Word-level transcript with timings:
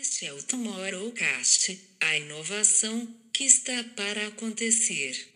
Este 0.00 0.26
é 0.26 0.32
o 0.32 0.42
Tomorrowcast, 0.42 1.78
a 2.00 2.16
inovação 2.16 3.06
que 3.32 3.44
está 3.44 3.72
para 3.94 4.28
acontecer. 4.28 5.28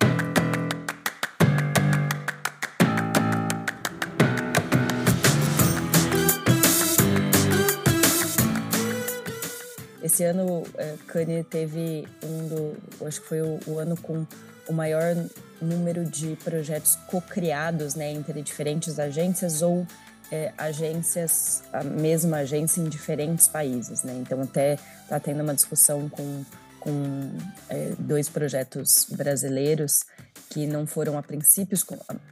Esse 10.02 10.24
ano, 10.24 10.64
é, 10.78 10.96
Kanye 11.06 11.44
teve 11.44 12.06
um 12.22 12.48
do, 12.48 13.06
acho 13.06 13.20
que 13.20 13.28
foi 13.28 13.42
o, 13.42 13.60
o 13.66 13.78
ano 13.78 13.96
com 13.96 14.26
o 14.68 14.72
maior 14.72 15.14
número 15.60 16.04
de 16.04 16.34
projetos 16.36 16.96
co-criados, 17.08 17.94
né, 17.94 18.10
entre 18.12 18.40
diferentes 18.40 18.98
agências 18.98 19.60
ou 19.60 19.86
é, 20.30 20.52
agências, 20.58 21.62
a 21.72 21.84
mesma 21.84 22.38
agência 22.38 22.80
em 22.80 22.88
diferentes 22.88 23.48
países, 23.48 24.02
né? 24.02 24.14
Então 24.20 24.40
até 24.42 24.78
está 25.02 25.20
tendo 25.20 25.42
uma 25.42 25.54
discussão 25.54 26.08
com, 26.08 26.44
com 26.80 27.32
é, 27.68 27.92
dois 27.98 28.28
projetos 28.28 29.06
brasileiros 29.10 30.04
que 30.50 30.66
não 30.66 30.86
foram 30.86 31.16
a 31.18 31.22
princípio, 31.22 31.78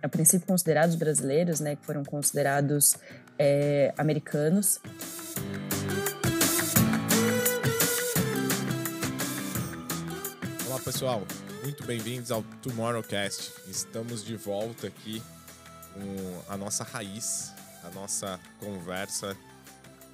a 0.03 0.09
princípio 0.09 0.47
considerados 0.47 0.97
brasileiros, 0.97 1.61
né? 1.61 1.77
Que 1.77 1.85
foram 1.85 2.05
considerados 2.05 2.97
é, 3.39 3.93
americanos. 3.97 4.81
Olá 10.67 10.81
pessoal, 10.81 11.23
muito 11.63 11.87
bem-vindos 11.87 12.31
ao 12.31 12.43
Tomorrowcast. 12.63 13.53
Estamos 13.69 14.25
de 14.25 14.37
volta 14.37 14.89
aqui 14.89 15.23
com 15.95 16.53
a 16.53 16.57
nossa 16.57 16.83
raiz, 16.83 17.54
a 17.85 17.91
nossa 17.91 18.41
conversa 18.59 19.37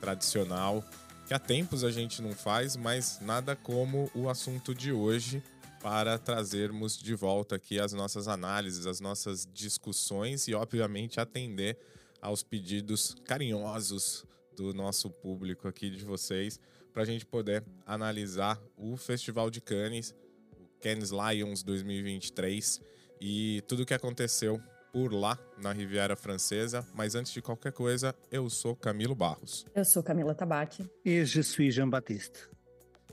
tradicional, 0.01 0.84
que 1.27 1.34
há 1.34 1.38
tempos 1.38 1.84
a 1.84 1.91
gente 1.91 2.20
não 2.20 2.33
faz, 2.33 2.77
mas 2.77 3.20
nada 3.20 3.55
como 3.55 4.11
o 4.15 4.28
assunto 4.28 4.74
de 4.74 4.92
hoje 4.92 5.42
para 5.80 6.19
trazermos 6.19 6.98
de 6.98 7.14
volta 7.14 7.56
aqui 7.56 7.78
as 7.78 7.92
nossas 7.92 8.28
análises, 8.28 8.86
as 8.86 9.00
nossas 9.00 9.48
discussões 9.53 10.48
e, 10.48 10.55
obviamente, 10.55 11.20
atender 11.20 11.78
aos 12.20 12.42
pedidos 12.42 13.17
carinhosos 13.25 14.27
do 14.55 14.75
nosso 14.75 15.08
público 15.08 15.67
aqui 15.67 15.89
de 15.89 16.05
vocês, 16.05 16.61
para 16.92 17.02
a 17.02 17.06
gente 17.06 17.25
poder 17.25 17.64
analisar 17.86 18.61
o 18.77 18.97
Festival 18.97 19.48
de 19.48 19.61
Cannes, 19.61 20.14
o 20.52 20.67
Cannes 20.80 21.11
Lions 21.11 21.62
2023 21.62 22.80
e 23.20 23.62
tudo 23.67 23.84
o 23.84 23.86
que 23.86 23.95
aconteceu 23.95 24.61
por 24.92 25.12
lá, 25.12 25.38
na 25.58 25.72
Riviera 25.72 26.16
Francesa. 26.16 26.86
Mas 26.94 27.14
antes 27.14 27.33
de 27.33 27.41
qualquer 27.41 27.72
coisa, 27.72 28.14
eu 28.30 28.48
sou 28.50 28.74
Camilo 28.74 29.14
Barros. 29.14 29.64
Eu 29.74 29.84
sou 29.84 30.02
Camila 30.02 30.34
Tabaque. 30.34 30.88
E 31.05 31.24
je 31.24 31.42
suis 31.42 31.74
Jean 31.74 31.88
Baptiste. 31.88 32.48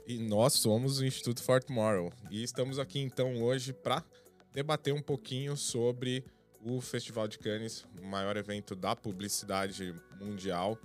E 0.06 0.18
nós 0.18 0.54
somos 0.54 1.00
o 1.00 1.04
Instituto 1.04 1.42
For 1.42 1.62
Tomorrow. 1.62 2.12
E 2.30 2.42
estamos 2.42 2.78
aqui 2.78 2.98
então 3.00 3.42
hoje 3.42 3.72
para 3.72 4.02
debater 4.52 4.94
um 4.94 5.02
pouquinho 5.02 5.56
sobre 5.56 6.24
o 6.64 6.80
Festival 6.80 7.28
de 7.28 7.38
Cannes, 7.38 7.84
o 8.00 8.06
maior 8.06 8.36
evento 8.36 8.74
da 8.74 8.96
publicidade 8.96 9.94
mundial, 10.20 10.78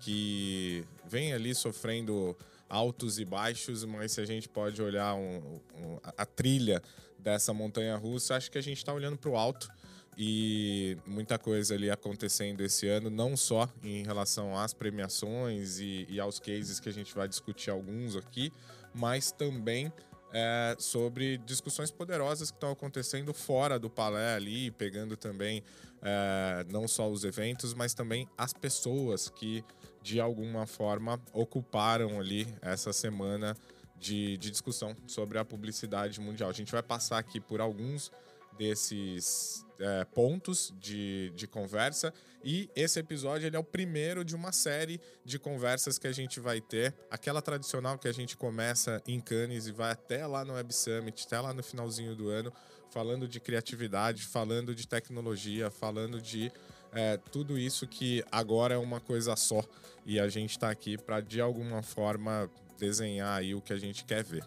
que 0.00 0.84
vem 1.06 1.32
ali 1.32 1.54
sofrendo 1.54 2.36
altos 2.68 3.18
e 3.18 3.24
baixos, 3.24 3.84
mas 3.84 4.12
se 4.12 4.20
a 4.20 4.24
gente 4.24 4.48
pode 4.48 4.80
olhar 4.80 5.14
um, 5.14 5.60
um, 5.74 5.98
a 6.16 6.24
trilha 6.24 6.82
dessa 7.18 7.52
montanha 7.52 7.96
russa, 7.96 8.36
acho 8.36 8.50
que 8.50 8.58
a 8.58 8.62
gente 8.62 8.78
está 8.78 8.92
olhando 8.92 9.18
para 9.18 9.30
o 9.30 9.36
alto 9.36 9.68
e 10.16 10.96
muita 11.06 11.38
coisa 11.38 11.74
ali 11.74 11.90
acontecendo 11.90 12.60
esse 12.60 12.86
ano, 12.88 13.08
não 13.08 13.36
só 13.36 13.68
em 13.82 14.04
relação 14.04 14.56
às 14.56 14.74
premiações 14.74 15.78
e, 15.78 16.06
e 16.08 16.20
aos 16.20 16.38
cases 16.38 16.78
que 16.80 16.88
a 16.88 16.92
gente 16.92 17.14
vai 17.14 17.28
discutir 17.28 17.70
alguns 17.70 18.16
aqui, 18.16 18.52
mas 18.94 19.32
também 19.32 19.92
é, 20.32 20.76
sobre 20.78 21.38
discussões 21.38 21.90
poderosas 21.90 22.50
que 22.50 22.56
estão 22.56 22.70
acontecendo 22.70 23.32
fora 23.32 23.78
do 23.78 23.90
palé 23.90 24.34
ali, 24.34 24.70
pegando 24.70 25.16
também 25.16 25.62
é, 26.02 26.64
não 26.70 26.86
só 26.86 27.08
os 27.08 27.24
eventos, 27.24 27.74
mas 27.74 27.94
também 27.94 28.28
as 28.36 28.52
pessoas 28.52 29.28
que 29.28 29.64
de 30.02 30.20
alguma 30.20 30.66
forma 30.66 31.20
ocuparam 31.32 32.18
ali 32.18 32.46
essa 32.62 32.92
semana 32.92 33.56
de, 33.98 34.36
de 34.38 34.50
discussão 34.50 34.96
sobre 35.06 35.38
a 35.38 35.44
publicidade 35.44 36.20
mundial. 36.20 36.48
A 36.48 36.54
gente 36.54 36.72
vai 36.72 36.82
passar 36.82 37.18
aqui 37.18 37.38
por 37.38 37.60
alguns 37.60 38.10
desses 38.60 39.64
é, 39.78 40.04
pontos 40.04 40.70
de, 40.78 41.32
de 41.34 41.46
conversa. 41.46 42.12
E 42.44 42.68
esse 42.76 43.00
episódio 43.00 43.46
ele 43.46 43.56
é 43.56 43.58
o 43.58 43.64
primeiro 43.64 44.22
de 44.22 44.36
uma 44.36 44.52
série 44.52 45.00
de 45.24 45.38
conversas 45.38 45.98
que 45.98 46.06
a 46.06 46.12
gente 46.12 46.38
vai 46.40 46.60
ter. 46.60 46.94
Aquela 47.10 47.40
tradicional 47.40 47.98
que 47.98 48.06
a 48.06 48.12
gente 48.12 48.36
começa 48.36 49.02
em 49.06 49.18
Cannes 49.18 49.66
e 49.66 49.72
vai 49.72 49.92
até 49.92 50.26
lá 50.26 50.44
no 50.44 50.52
Web 50.52 50.74
Summit, 50.74 51.24
até 51.26 51.40
lá 51.40 51.54
no 51.54 51.62
finalzinho 51.62 52.14
do 52.14 52.28
ano, 52.28 52.52
falando 52.90 53.26
de 53.26 53.40
criatividade, 53.40 54.26
falando 54.26 54.74
de 54.74 54.86
tecnologia, 54.86 55.70
falando 55.70 56.20
de 56.20 56.52
é, 56.92 57.16
tudo 57.16 57.58
isso 57.58 57.86
que 57.86 58.22
agora 58.30 58.74
é 58.74 58.78
uma 58.78 59.00
coisa 59.00 59.34
só. 59.36 59.64
E 60.04 60.20
a 60.20 60.28
gente 60.28 60.50
está 60.50 60.68
aqui 60.68 60.98
para, 60.98 61.22
de 61.22 61.40
alguma 61.40 61.82
forma, 61.82 62.50
desenhar 62.78 63.38
aí 63.38 63.54
o 63.54 63.62
que 63.62 63.72
a 63.72 63.78
gente 63.78 64.04
quer 64.04 64.22
ver. 64.22 64.44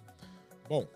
Bom, 0.69 0.87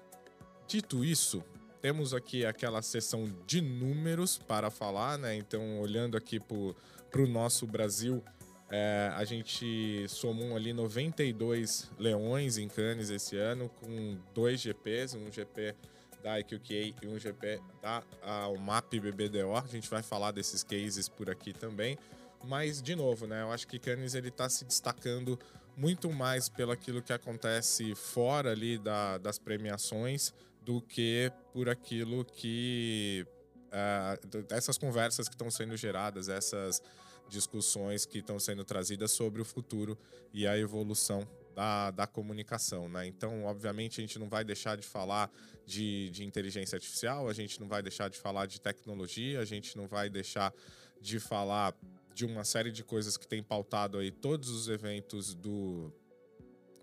dito 0.67 1.03
isso, 1.03 1.43
temos 1.87 2.13
aqui 2.13 2.45
aquela 2.45 2.81
sessão 2.81 3.33
de 3.45 3.61
números 3.61 4.37
para 4.37 4.69
falar, 4.69 5.17
né? 5.17 5.37
Então, 5.37 5.79
olhando 5.79 6.17
aqui 6.17 6.37
para 6.37 7.21
o 7.21 7.25
nosso 7.25 7.65
Brasil, 7.65 8.21
é, 8.69 9.09
a 9.15 9.23
gente 9.23 10.05
somou 10.09 10.57
ali 10.57 10.73
92 10.73 11.89
leões 11.97 12.57
em 12.57 12.67
Cannes 12.67 13.09
esse 13.09 13.37
ano, 13.37 13.69
com 13.69 14.17
dois 14.35 14.59
GPs, 14.59 15.15
um 15.15 15.31
GP 15.31 15.73
da 16.21 16.37
IQQA 16.41 16.93
e 17.01 17.07
um 17.07 17.17
GP 17.17 17.61
da 17.81 18.03
UMAP 18.49 18.99
BBDO. 18.99 19.55
A 19.55 19.65
gente 19.67 19.89
vai 19.89 20.03
falar 20.03 20.31
desses 20.31 20.63
cases 20.63 21.07
por 21.07 21.29
aqui 21.29 21.53
também. 21.53 21.97
Mas, 22.43 22.81
de 22.81 22.97
novo, 22.97 23.25
né? 23.25 23.43
Eu 23.43 23.51
acho 23.53 23.65
que 23.65 23.79
Cannes 23.79 24.13
ele 24.13 24.27
está 24.27 24.49
se 24.49 24.65
destacando 24.65 25.39
muito 25.77 26.11
mais 26.11 26.49
pelo 26.49 26.73
aquilo 26.73 27.01
que 27.01 27.13
acontece 27.13 27.95
fora 27.95 28.51
ali 28.51 28.77
da, 28.77 29.17
das 29.17 29.39
premiações 29.39 30.33
do 30.67 30.81
que 30.81 31.31
por 31.53 31.69
aquilo 31.69 32.25
que 32.25 33.25
uh, 33.67 34.45
essas 34.49 34.77
conversas 34.77 35.29
que 35.29 35.33
estão 35.33 35.49
sendo 35.49 35.77
geradas, 35.77 36.27
essas 36.27 36.83
discussões 37.29 38.05
que 38.05 38.17
estão 38.17 38.37
sendo 38.37 38.65
trazidas 38.65 39.11
sobre 39.11 39.41
o 39.41 39.45
futuro 39.45 39.97
e 40.33 40.45
a 40.45 40.57
evolução 40.57 41.25
da, 41.55 41.91
da 41.91 42.05
comunicação, 42.05 42.89
né? 42.89 43.07
Então, 43.07 43.45
obviamente, 43.45 44.01
a 44.01 44.01
gente 44.01 44.19
não 44.19 44.27
vai 44.27 44.43
deixar 44.43 44.75
de 44.75 44.85
falar 44.85 45.31
de, 45.65 46.09
de 46.09 46.25
inteligência 46.25 46.75
artificial, 46.75 47.29
a 47.29 47.33
gente 47.33 47.61
não 47.61 47.67
vai 47.69 47.81
deixar 47.81 48.09
de 48.09 48.17
falar 48.17 48.45
de 48.45 48.59
tecnologia, 48.59 49.39
a 49.39 49.45
gente 49.45 49.77
não 49.77 49.87
vai 49.87 50.09
deixar 50.09 50.53
de 50.99 51.17
falar 51.17 51.73
de 52.13 52.25
uma 52.25 52.43
série 52.43 52.73
de 52.73 52.83
coisas 52.83 53.15
que 53.15 53.25
tem 53.25 53.41
pautado 53.41 53.99
aí 53.99 54.11
todos 54.11 54.49
os 54.49 54.67
eventos 54.67 55.33
do, 55.33 55.93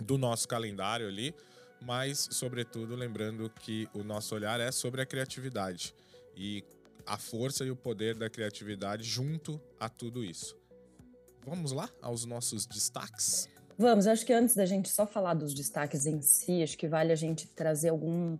do 0.00 0.16
nosso 0.16 0.48
calendário 0.48 1.06
ali 1.06 1.34
mas, 1.84 2.28
sobretudo, 2.32 2.96
lembrando 2.96 3.50
que 3.50 3.88
o 3.94 4.02
nosso 4.02 4.34
olhar 4.34 4.58
é 4.60 4.72
sobre 4.72 5.02
a 5.02 5.06
criatividade 5.06 5.94
e 6.36 6.64
a 7.06 7.18
força 7.18 7.64
e 7.64 7.70
o 7.70 7.76
poder 7.76 8.16
da 8.16 8.30
criatividade 8.30 9.04
junto 9.04 9.60
a 9.78 9.88
tudo 9.88 10.24
isso. 10.24 10.56
Vamos 11.44 11.72
lá 11.72 11.88
aos 12.00 12.24
nossos 12.24 12.66
destaques? 12.66 13.48
Vamos, 13.76 14.06
acho 14.06 14.24
que 14.24 14.32
antes 14.32 14.54
da 14.54 14.64
gente 14.64 14.88
só 14.88 15.06
falar 15.06 15.34
dos 15.34 15.52
destaques 15.52 16.06
em 16.06 16.22
si, 16.22 16.62
acho 16.62 16.78
que 16.78 16.88
vale 16.88 17.12
a 17.12 17.16
gente 17.16 17.46
trazer 17.48 17.90
algum, 17.90 18.38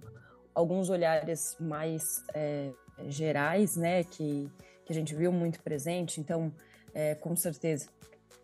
alguns 0.55 0.89
olhares 0.89 1.57
mais 1.61 2.25
é, 2.33 2.73
gerais, 3.09 3.77
né, 3.77 4.05
que, 4.05 4.51
que 4.87 4.93
a 4.93 4.95
gente 4.95 5.15
viu 5.15 5.31
muito 5.31 5.61
presente. 5.63 6.21
Então, 6.21 6.55
é, 6.95 7.15
com 7.15 7.37
certeza, 7.37 7.89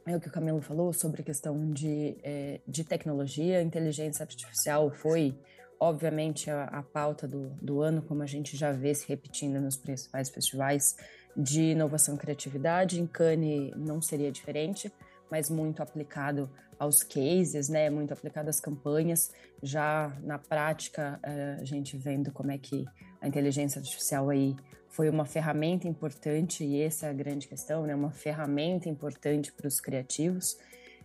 é 0.06 0.16
o 0.16 0.20
que 0.20 0.28
o 0.28 0.32
Camilo 0.32 0.60
falou 0.60 0.92
sobre 0.92 1.22
a 1.22 1.24
questão 1.24 1.70
de, 1.70 2.16
é, 2.22 2.60
de 2.66 2.84
tecnologia. 2.84 3.62
Inteligência 3.62 4.22
artificial 4.22 4.90
foi, 4.90 5.38
obviamente, 5.78 6.50
a, 6.50 6.64
a 6.64 6.82
pauta 6.82 7.28
do, 7.28 7.50
do 7.62 7.80
ano, 7.80 8.02
como 8.02 8.22
a 8.22 8.26
gente 8.26 8.56
já 8.56 8.72
vê 8.72 8.94
se 8.94 9.06
repetindo 9.08 9.60
nos 9.60 9.76
principais 9.76 10.30
festivais 10.30 10.96
de 11.36 11.72
inovação 11.72 12.14
e 12.14 12.18
criatividade. 12.18 13.00
Em 13.00 13.06
Cannes 13.06 13.72
não 13.76 14.00
seria 14.00 14.32
diferente, 14.32 14.92
mas 15.30 15.48
muito 15.48 15.82
aplicado 15.82 16.50
aos 16.80 17.02
cases, 17.02 17.68
né? 17.68 17.90
Muito 17.90 18.12
aplicado 18.12 18.48
às 18.48 18.58
campanhas. 18.58 19.30
Já 19.62 20.16
na 20.22 20.38
prática, 20.38 21.20
é, 21.22 21.58
a 21.60 21.64
gente 21.64 21.94
vendo 21.98 22.32
como 22.32 22.50
é 22.50 22.56
que 22.56 22.86
a 23.20 23.28
inteligência 23.28 23.78
artificial 23.78 24.30
aí 24.30 24.56
foi 24.88 25.10
uma 25.10 25.26
ferramenta 25.26 25.86
importante, 25.86 26.64
e 26.64 26.80
essa 26.80 27.06
é 27.06 27.10
a 27.10 27.12
grande 27.12 27.46
questão, 27.46 27.86
né? 27.86 27.94
Uma 27.94 28.10
ferramenta 28.10 28.88
importante 28.88 29.52
para 29.52 29.68
os 29.68 29.78
criativos. 29.78 30.56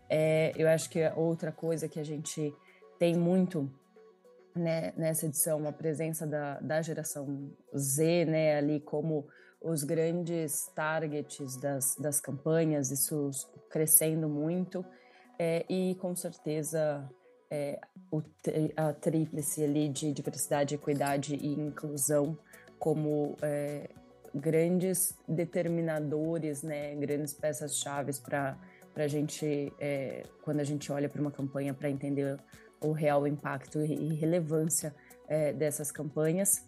É, 0.10 0.54
eu 0.56 0.70
acho 0.70 0.90
que 0.90 1.00
outra 1.18 1.52
coisa 1.52 1.90
que 1.90 2.00
a 2.00 2.06
gente 2.06 2.54
tem 2.98 3.14
muito 3.14 3.70
né, 4.56 4.94
nessa 4.96 5.26
edição, 5.26 5.68
a 5.68 5.74
presença 5.74 6.26
da, 6.26 6.58
da 6.62 6.82
geração 6.82 7.52
Z, 7.76 8.24
né, 8.24 8.56
ali 8.56 8.80
como 8.80 9.28
os 9.62 9.84
grandes 9.84 10.68
targets 10.74 11.58
das, 11.58 11.96
das 12.00 12.22
campanhas, 12.22 12.92
isso 12.92 13.32
crescendo 13.70 14.30
muito, 14.30 14.86
é, 15.38 15.66
e 15.70 15.96
com 15.96 16.16
certeza 16.16 17.08
é, 17.50 17.80
o, 18.12 18.22
a 18.76 18.94
tríplice 18.94 19.64
ali 19.64 19.90
de 19.90 20.12
diversidade, 20.12 20.76
equidade 20.76 21.36
e 21.36 21.48
inclusão 21.54 22.38
como 22.80 23.36
é, 23.42 23.90
grandes 24.34 25.16
determinadores, 25.28 26.62
né, 26.62 26.94
grandes 26.96 27.34
peças-chave 27.34 28.12
para 28.22 28.58
a 28.96 29.08
gente, 29.08 29.72
é, 29.80 30.24
quando 30.44 30.60
a 30.60 30.64
gente 30.64 30.92
olha 30.92 31.08
para 31.08 31.22
uma 31.22 31.32
campanha 31.32 31.74
para 31.74 31.90
entender 31.90 32.38
o 32.82 32.92
real 32.92 33.26
impacto 33.26 33.80
e 33.84 34.14
relevância 34.14 34.94
é, 35.28 35.54
dessas 35.54 35.92
campanhas. 35.92 36.66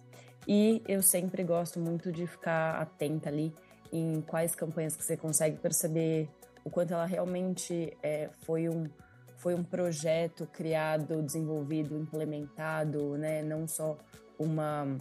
E 0.47 0.81
eu 0.87 1.01
sempre 1.01 1.43
gosto 1.43 1.79
muito 1.79 2.11
de 2.11 2.25
ficar 2.25 2.81
atenta 2.81 3.29
ali 3.29 3.53
em 3.91 4.21
quais 4.21 4.55
campanhas 4.55 4.95
que 4.95 5.03
você 5.03 5.17
consegue 5.17 5.57
perceber 5.57 6.29
o 6.67 6.69
quanto 6.69 6.93
ela 6.93 7.05
realmente 7.05 7.97
é, 8.03 8.29
foi 8.45 8.67
um 8.67 8.85
foi 9.37 9.53
um 9.53 9.63
projeto 9.63 10.47
criado, 10.47 11.21
desenvolvido, 11.21 11.97
implementado, 11.97 13.17
né? 13.17 13.41
Não 13.41 13.65
só 13.67 13.97
uma 14.37 14.97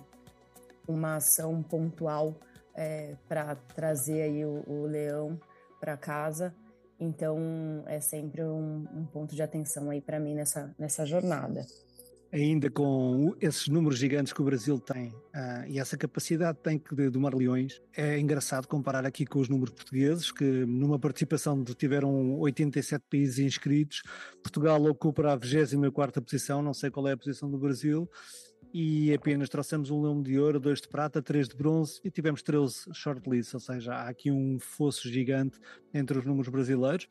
uma 0.86 1.16
ação 1.16 1.60
pontual 1.64 2.36
é, 2.72 3.16
para 3.28 3.56
trazer 3.74 4.22
aí 4.22 4.44
o, 4.44 4.62
o 4.68 4.86
leão 4.86 5.40
para 5.80 5.96
casa. 5.96 6.54
Então 7.00 7.82
é 7.86 7.98
sempre 7.98 8.44
um, 8.44 8.86
um 8.94 9.04
ponto 9.04 9.34
de 9.34 9.42
atenção 9.42 9.90
aí 9.90 10.00
para 10.00 10.20
mim 10.20 10.34
nessa 10.34 10.72
nessa 10.78 11.04
jornada 11.04 11.66
ainda 12.36 12.70
com 12.70 13.34
esses 13.40 13.66
números 13.68 13.98
gigantes 13.98 14.32
que 14.32 14.42
o 14.42 14.44
Brasil 14.44 14.78
tem 14.78 15.08
uh, 15.08 15.66
e 15.66 15.78
essa 15.78 15.96
capacidade 15.96 16.58
tem 16.62 16.80
de 16.92 17.08
domar 17.08 17.34
leões, 17.34 17.80
é 17.96 18.18
engraçado 18.18 18.68
comparar 18.68 19.06
aqui 19.06 19.24
com 19.24 19.38
os 19.38 19.48
números 19.48 19.72
portugueses, 19.72 20.30
que 20.30 20.44
numa 20.44 20.98
participação 20.98 21.62
de, 21.62 21.74
tiveram 21.74 22.38
87 22.38 23.04
países 23.10 23.38
inscritos, 23.38 24.02
Portugal 24.42 24.84
ocupa 24.84 25.32
a 25.32 25.36
24 25.36 26.20
posição, 26.20 26.62
não 26.62 26.74
sei 26.74 26.90
qual 26.90 27.08
é 27.08 27.12
a 27.12 27.16
posição 27.16 27.50
do 27.50 27.58
Brasil, 27.58 28.08
e 28.72 29.14
apenas 29.14 29.48
trouxemos 29.48 29.90
um 29.90 30.02
leão 30.02 30.20
de 30.20 30.38
ouro, 30.38 30.60
dois 30.60 30.82
de 30.82 30.88
prata, 30.88 31.22
três 31.22 31.48
de 31.48 31.56
bronze 31.56 31.98
e 32.04 32.10
tivemos 32.10 32.42
13 32.42 32.92
shortlists, 32.92 33.54
ou 33.54 33.60
seja, 33.60 33.94
há 33.94 34.08
aqui 34.08 34.30
um 34.30 34.58
fosso 34.58 35.08
gigante 35.08 35.58
entre 35.94 36.18
os 36.18 36.26
números 36.26 36.50
brasileiros. 36.50 37.08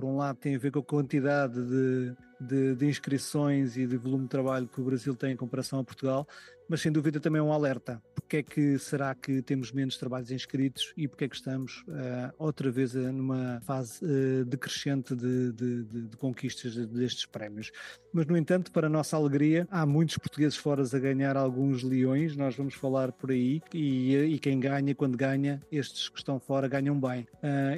Por 0.00 0.06
um 0.06 0.16
lado 0.16 0.38
tem 0.38 0.56
a 0.56 0.58
ver 0.58 0.70
com 0.72 0.78
a 0.78 0.82
quantidade 0.82 1.62
de 1.62 2.16
de, 2.40 2.74
de, 2.74 2.86
inscrições 2.86 3.76
e 3.76 3.86
de 3.86 3.98
volume 3.98 4.22
de 4.22 4.30
trabalho 4.30 4.66
que 4.66 4.80
o 4.80 4.84
Brasil 4.84 5.14
tem 5.14 5.32
em 5.32 5.36
comparação 5.36 5.78
a 5.78 5.84
Portugal, 5.84 6.26
mas 6.66 6.80
sem 6.80 6.90
dúvida 6.90 7.20
também 7.20 7.38
é 7.38 7.42
um 7.42 7.52
alerta. 7.52 8.02
Porque 8.30 8.36
é 8.36 8.42
que 8.44 8.78
será 8.78 9.12
que 9.12 9.42
temos 9.42 9.72
menos 9.72 9.96
trabalhos 9.96 10.30
inscritos 10.30 10.92
e 10.96 11.08
porque 11.08 11.24
é 11.24 11.28
que 11.28 11.34
estamos 11.34 11.82
uh, 11.88 12.32
outra 12.38 12.70
vez 12.70 12.94
uh, 12.94 13.12
numa 13.12 13.60
fase 13.62 14.04
uh, 14.04 14.44
decrescente 14.44 15.16
de, 15.16 15.50
de, 15.50 15.82
de, 15.82 16.16
conquistas 16.16 16.76
destes 16.86 17.26
prémios? 17.26 17.72
Mas, 18.12 18.26
no 18.26 18.36
entanto, 18.36 18.70
para 18.70 18.86
a 18.86 18.90
nossa 18.90 19.16
alegria, 19.16 19.66
há 19.68 19.84
muitos 19.84 20.16
portugueses 20.16 20.56
fora 20.56 20.84
a 20.84 20.98
ganhar 21.00 21.36
alguns 21.36 21.82
leões, 21.82 22.36
nós 22.36 22.54
vamos 22.54 22.74
falar 22.74 23.10
por 23.10 23.32
aí, 23.32 23.60
e, 23.74 24.14
e 24.14 24.38
quem 24.38 24.60
ganha, 24.60 24.94
quando 24.94 25.16
ganha, 25.16 25.60
estes 25.72 26.08
que 26.08 26.18
estão 26.18 26.38
fora 26.38 26.68
ganham 26.68 27.00
bem. 27.00 27.26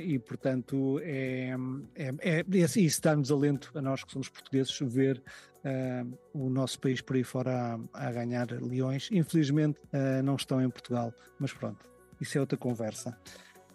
e, 0.04 0.18
portanto, 0.18 1.00
é, 1.02 1.54
é, 1.94 2.14
é, 2.18 2.40
é 2.40 2.80
isso 2.80 3.00
dá-nos 3.00 3.30
alento 3.30 3.70
a 3.74 3.80
nós 3.80 4.04
que 4.04 4.12
somos 4.12 4.28
portugueses 4.28 4.78
ver 4.82 5.22
uh, 5.64 6.18
o 6.32 6.48
nosso 6.48 6.78
país 6.80 7.00
por 7.00 7.16
aí 7.16 7.24
fora 7.24 7.78
a, 7.92 8.08
a 8.08 8.12
ganhar 8.12 8.48
leões. 8.50 9.08
Infelizmente 9.12 9.78
uh, 9.92 10.22
não 10.22 10.36
estão 10.36 10.60
em 10.60 10.70
Portugal, 10.70 11.12
mas 11.38 11.52
pronto, 11.52 11.88
isso 12.20 12.38
é 12.38 12.40
outra 12.40 12.58
conversa. 12.58 13.16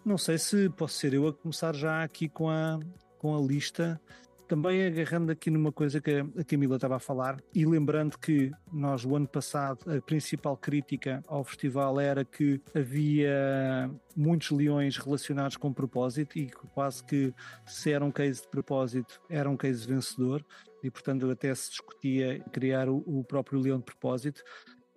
Não 0.04 0.16
sei 0.16 0.38
se 0.38 0.68
posso 0.70 0.94
ser 0.94 1.14
eu 1.14 1.28
a 1.28 1.32
começar 1.32 1.74
já 1.74 2.02
aqui 2.02 2.28
com 2.28 2.48
a, 2.48 2.78
com 3.18 3.36
a 3.36 3.40
lista 3.40 4.00
também 4.48 4.86
agarrando 4.86 5.30
aqui 5.30 5.50
numa 5.50 5.70
coisa 5.70 6.00
que 6.00 6.10
a 6.10 6.44
Camila 6.44 6.76
estava 6.76 6.96
a 6.96 6.98
falar 6.98 7.36
e 7.54 7.66
lembrando 7.66 8.18
que 8.18 8.50
nós, 8.72 9.04
o 9.04 9.14
ano 9.14 9.28
passado, 9.28 9.78
a 9.86 10.00
principal 10.00 10.56
crítica 10.56 11.22
ao 11.28 11.44
festival 11.44 12.00
era 12.00 12.24
que 12.24 12.60
havia 12.74 13.90
muitos 14.16 14.50
leões 14.50 14.96
relacionados 14.96 15.58
com 15.58 15.70
propósito 15.70 16.38
e 16.38 16.48
quase 16.72 17.04
que 17.04 17.32
se 17.66 17.92
era 17.92 18.02
um 18.02 18.10
case 18.10 18.40
de 18.40 18.48
propósito, 18.48 19.20
era 19.28 19.50
um 19.50 19.56
case 19.56 19.86
vencedor 19.86 20.42
e, 20.82 20.90
portanto, 20.90 21.30
até 21.30 21.54
se 21.54 21.70
discutia 21.70 22.40
criar 22.52 22.88
o, 22.88 23.02
o 23.06 23.24
próprio 23.24 23.60
leão 23.60 23.78
de 23.78 23.84
propósito. 23.84 24.42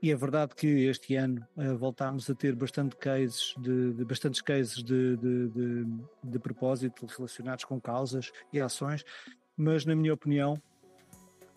E 0.01 0.09
é 0.11 0.15
verdade 0.15 0.55
que 0.55 0.67
este 0.67 1.15
ano 1.15 1.45
uh, 1.55 1.77
voltámos 1.77 2.27
a 2.29 2.33
ter 2.33 2.55
bastante 2.55 2.95
cases 2.95 3.53
de, 3.59 3.93
de 3.93 4.03
bastantes 4.03 4.41
cases 4.41 4.83
de, 4.83 5.15
de, 5.17 5.85
de, 6.23 6.39
propósito 6.39 7.05
relacionados 7.05 7.65
com 7.65 7.79
causas 7.79 8.31
e 8.51 8.59
ações, 8.59 9.03
mas 9.55 9.85
na 9.85 9.95
minha 9.95 10.13
opinião 10.13 10.59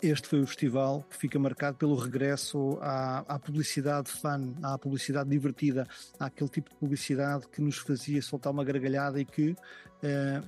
este 0.01 0.27
foi 0.27 0.41
o 0.41 0.47
festival 0.47 1.05
que 1.09 1.17
fica 1.17 1.39
marcado 1.39 1.77
pelo 1.77 1.95
regresso 1.95 2.77
à, 2.81 3.19
à, 3.27 3.39
publicidade 3.39 4.09
fun, 4.09 4.53
à 4.61 4.77
publicidade 4.77 5.29
divertida, 5.29 5.87
àquele 6.19 6.49
tipo 6.49 6.69
de 6.69 6.75
publicidade 6.75 7.47
que 7.47 7.61
nos 7.61 7.77
fazia 7.77 8.21
soltar 8.21 8.51
uma 8.51 8.63
gargalhada 8.63 9.19
e 9.19 9.25
que 9.25 9.51
uh, 9.51 9.57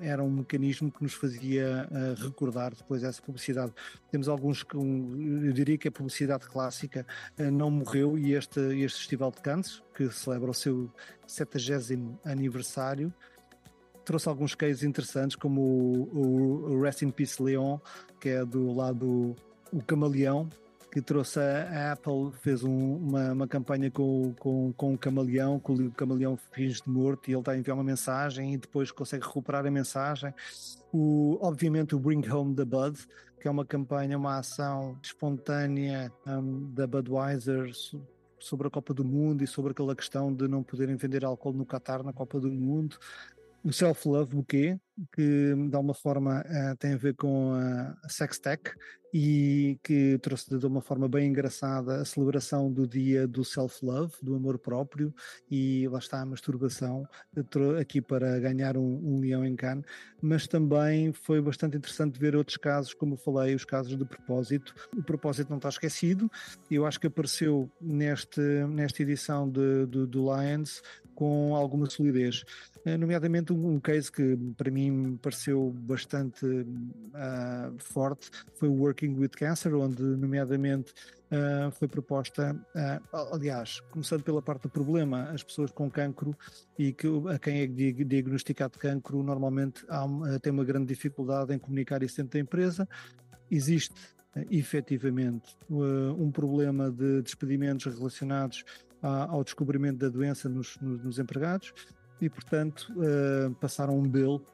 era 0.02 0.24
um 0.24 0.30
mecanismo 0.30 0.92
que 0.92 1.02
nos 1.02 1.14
fazia 1.14 1.88
uh, 1.90 2.24
recordar 2.24 2.74
depois 2.76 3.04
essa 3.04 3.22
publicidade. 3.22 3.74
Temos 4.12 4.28
alguns 4.28 4.64
que, 4.64 4.78
um, 4.78 5.44
eu 5.46 5.54
diria 5.54 5.78
que 5.78 5.88
a 5.88 5.92
publicidade 5.92 6.48
clássica 6.48 7.06
uh, 7.40 7.52
não 7.52 7.72
morreu 7.72 8.18
e 8.18 8.34
este, 8.34 8.60
este 8.82 9.00
Festival 9.00 9.32
de 9.32 9.42
Cannes, 9.42 9.82
que 9.96 10.10
celebra 10.12 10.52
o 10.52 10.54
seu 10.54 10.92
70 11.26 12.20
aniversário, 12.26 13.14
trouxe 14.08 14.30
alguns 14.30 14.56
cases 14.56 14.84
interessantes, 14.84 15.36
como 15.36 15.62
o, 15.62 16.72
o, 16.72 16.82
Rest 16.82 17.02
in 17.02 17.12
Peace 17.12 17.44
Leon, 17.44 17.78
que 18.22 18.30
é 18.30 18.46
do 18.46 18.72
lado 18.72 19.36
o 19.70 19.84
Camaleão, 19.84 20.50
que 20.90 21.02
trouxe 21.02 21.42
a, 21.42 21.92
Apple, 21.92 22.32
fez 22.42 22.64
um, 22.64 22.96
uma, 22.96 23.34
uma 23.34 23.48
campanha 23.50 23.92
com, 23.92 24.34
com, 24.40 24.72
com 24.72 24.94
o 24.94 24.98
Camaleão, 24.98 25.60
que 25.60 25.74
o 25.74 25.92
Camaleão 25.92 26.38
finge 26.54 26.82
de 26.82 26.90
morto 26.90 27.28
e 27.28 27.34
ele 27.34 27.40
está 27.40 27.52
a 27.52 27.58
enviar 27.58 27.76
uma 27.76 27.84
mensagem 27.84 28.54
e 28.54 28.58
depois 28.58 28.92
consegue 28.92 29.26
recuperar 29.26 29.66
a 29.66 29.70
mensagem. 29.70 30.34
O, 30.94 31.38
obviamente 31.42 31.94
o 31.94 32.00
Bring 32.00 32.26
Home 32.30 32.56
the 32.56 32.64
Bud, 32.64 32.98
que 33.42 33.48
é 33.50 33.52
uma 33.52 33.66
campanha, 33.66 34.18
uma 34.18 34.38
ação 34.38 34.98
espontânea 35.04 36.10
um, 36.26 36.74
da 36.74 36.88
Budweiser 36.88 37.72
sobre 38.40 38.68
a 38.68 38.70
Copa 38.70 38.94
do 38.94 39.04
Mundo 39.04 39.44
e 39.44 39.48
sobre 39.48 39.72
aquela 39.72 39.94
questão 39.94 40.34
de 40.34 40.48
não 40.48 40.64
poderem 40.64 40.96
vender 40.96 41.26
álcool 41.26 41.52
no 41.52 41.66
Qatar 41.66 42.04
na 42.04 42.14
Copa 42.14 42.40
do 42.40 42.50
Mundo 42.50 42.98
o 43.64 43.72
Self-Love 43.72 44.36
Bouquet, 44.36 44.80
que 45.14 45.54
de 45.70 45.76
alguma 45.76 45.94
forma 45.94 46.42
uh, 46.42 46.76
tem 46.78 46.94
a 46.94 46.98
ver 46.98 47.16
com 47.16 47.54
a 47.54 48.10
Sex 48.10 48.40
Tech 48.40 48.62
e 49.14 49.80
que 49.84 50.18
trouxe 50.20 50.58
de 50.58 50.66
uma 50.66 50.82
forma 50.82 51.08
bem 51.08 51.30
engraçada 51.30 52.02
a 52.02 52.06
celebração 52.06 52.72
do 52.72 52.88
dia 52.88 53.28
do 53.28 53.44
self-love, 53.44 54.14
do 54.22 54.36
amor 54.36 54.60
próprio 54.60 55.14
e 55.50 55.88
lá 55.88 56.00
está 56.00 56.22
a 56.22 56.26
masturbação 56.26 57.08
aqui 57.80 58.02
para 58.02 58.40
ganhar 58.40 58.78
um, 58.78 59.02
um 59.04 59.20
leão 59.20 59.46
em 59.46 59.56
Cannes, 59.56 59.86
mas 60.22 60.48
também 60.48 61.14
foi 61.14 61.42
bastante 61.42 61.78
interessante 61.78 62.20
ver 62.20 62.36
outros 62.36 62.58
casos, 62.58 62.94
como 62.94 63.14
eu 63.14 63.18
falei, 63.18 63.56
os 63.56 63.66
casos 63.66 63.98
de 63.98 64.06
propósito. 64.06 64.74
O 64.96 65.04
propósito 65.04 65.50
não 65.50 65.58
está 65.58 65.70
esquecido, 65.70 66.30
eu 66.70 66.86
acho 66.86 67.00
que 67.00 67.08
apareceu 67.08 67.72
neste, 67.80 68.42
nesta 68.68 69.02
edição 69.02 69.50
de, 69.50 69.86
de, 69.88 70.06
do 70.06 70.26
Lions 70.26 70.82
com 71.18 71.56
alguma 71.56 71.90
solidez. 71.90 72.44
Eh, 72.86 72.96
nomeadamente 72.96 73.52
um 73.52 73.80
case 73.80 74.12
que 74.12 74.38
para 74.56 74.70
mim 74.70 74.87
me 74.92 75.18
pareceu 75.18 75.74
bastante 75.76 76.46
uh, 76.46 77.78
forte 77.80 78.30
foi 78.56 78.70
o 78.70 78.74
Working 78.74 79.16
with 79.16 79.30
Cancer, 79.30 79.74
onde 79.76 80.02
nomeadamente 80.02 80.94
uh, 81.32 81.72
foi 81.72 81.88
proposta, 81.88 82.54
uh, 82.76 83.34
aliás, 83.34 83.80
começando 83.92 84.24
pela 84.24 84.42
parte 84.42 84.64
do 84.64 84.70
problema, 84.70 85.30
as 85.32 85.44
pessoas 85.44 85.72
com 85.72 85.90
cancro 85.90 86.36
e 86.78 86.94
que 86.94 87.08
a 87.34 87.40
quem 87.40 87.62
é 87.62 87.68
diagnosticado 87.68 88.78
cancro 88.78 89.24
normalmente 89.24 89.86
há, 89.90 90.06
tem 90.42 90.52
uma 90.52 90.66
grande 90.66 90.88
dificuldade 90.88 91.54
em 91.54 91.60
comunicar 91.60 92.04
isso 92.04 92.18
dentro 92.18 92.34
da 92.34 92.40
empresa. 92.40 92.88
Existe 93.50 93.96
efetivamente 94.52 95.56
um 95.70 96.30
problema 96.30 96.92
de 96.92 97.22
despedimentos 97.24 97.86
relacionados 97.86 98.64
ao 99.02 99.44
descobrimento 99.44 99.98
da 99.98 100.10
doença 100.10 100.48
nos, 100.48 100.78
nos, 100.80 101.04
nos 101.04 101.18
empregados 101.18 101.74
e, 102.22 102.30
portanto, 102.30 102.94
passaram 103.60 103.98
um 103.98 104.08
bill, 104.08 104.46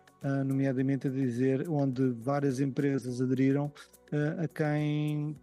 nomeadamente 0.46 1.08
a 1.08 1.12
dizer, 1.12 1.68
onde 1.70 2.12
várias 2.12 2.60
empresas 2.60 3.22
aderiram 3.22 3.66
uh, 4.12 4.44
a 4.44 4.48
quem 4.48 5.36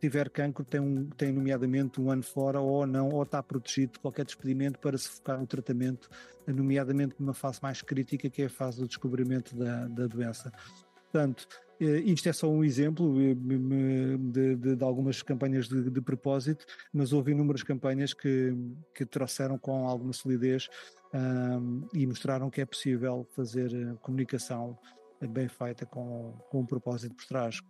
tiver 0.00 0.28
cancro 0.30 0.64
tem, 0.64 0.80
um, 0.80 1.08
tem 1.10 1.32
nomeadamente 1.32 2.00
um 2.00 2.10
ano 2.10 2.22
fora 2.22 2.60
ou 2.60 2.86
não, 2.86 3.10
ou 3.10 3.22
está 3.22 3.42
protegido 3.42 3.92
de 3.92 3.98
qualquer 4.00 4.24
despedimento 4.24 4.78
para 4.80 4.98
se 4.98 5.08
focar 5.08 5.38
no 5.38 5.46
tratamento, 5.46 6.10
nomeadamente 6.46 7.14
numa 7.18 7.32
fase 7.32 7.60
mais 7.62 7.82
crítica 7.82 8.28
que 8.28 8.42
é 8.42 8.46
a 8.46 8.50
fase 8.50 8.80
do 8.80 8.88
descobrimento 8.88 9.54
da, 9.54 9.86
da 9.86 10.06
doença. 10.08 10.52
Portanto, 10.94 11.46
isto 11.84 12.28
é 12.28 12.32
só 12.32 12.48
um 12.48 12.62
exemplo 12.62 13.14
de, 13.34 14.56
de, 14.56 14.76
de 14.76 14.84
algumas 14.84 15.22
campanhas 15.22 15.68
de, 15.68 15.90
de, 15.90 16.00
propósito, 16.00 16.64
mas 16.92 17.12
houve 17.12 17.32
inúmeras 17.32 17.62
campanhas 17.62 18.14
que, 18.14 18.54
que 18.94 19.04
trouxeram 19.04 19.58
com 19.58 19.88
alguma 19.88 20.12
solidez 20.12 20.68
um, 21.14 21.86
e 21.92 22.06
mostraram 22.06 22.50
que 22.50 22.60
é 22.60 22.66
possível 22.66 23.26
fazer 23.34 23.72
eh, 23.74 23.94
comunicação 24.00 24.78
bem 25.20 25.48
feita 25.48 25.84
com, 25.86 26.32
com 26.50 26.60
um 26.60 26.66
propósito 26.66 27.14
por 27.14 27.26
trás. 27.26 27.60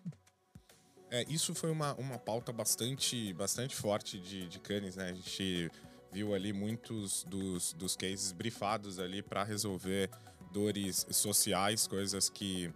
É, 1.10 1.24
isso 1.28 1.54
foi 1.54 1.70
uma, 1.70 1.94
uma 1.94 2.18
pauta 2.18 2.52
bastante, 2.52 3.32
bastante 3.34 3.76
forte 3.76 4.18
de, 4.18 4.48
de 4.48 4.58
Cannes, 4.58 4.96
né? 4.96 5.10
A 5.10 5.12
gente 5.12 5.70
viu 6.10 6.34
ali 6.34 6.52
muitos 6.52 7.24
dos, 7.24 7.72
dos 7.74 7.96
cases 7.96 8.32
brifados 8.32 8.98
ali 8.98 9.22
para 9.22 9.44
resolver 9.44 10.08
dores 10.52 11.06
sociais, 11.10 11.86
coisas 11.86 12.30
que 12.30 12.72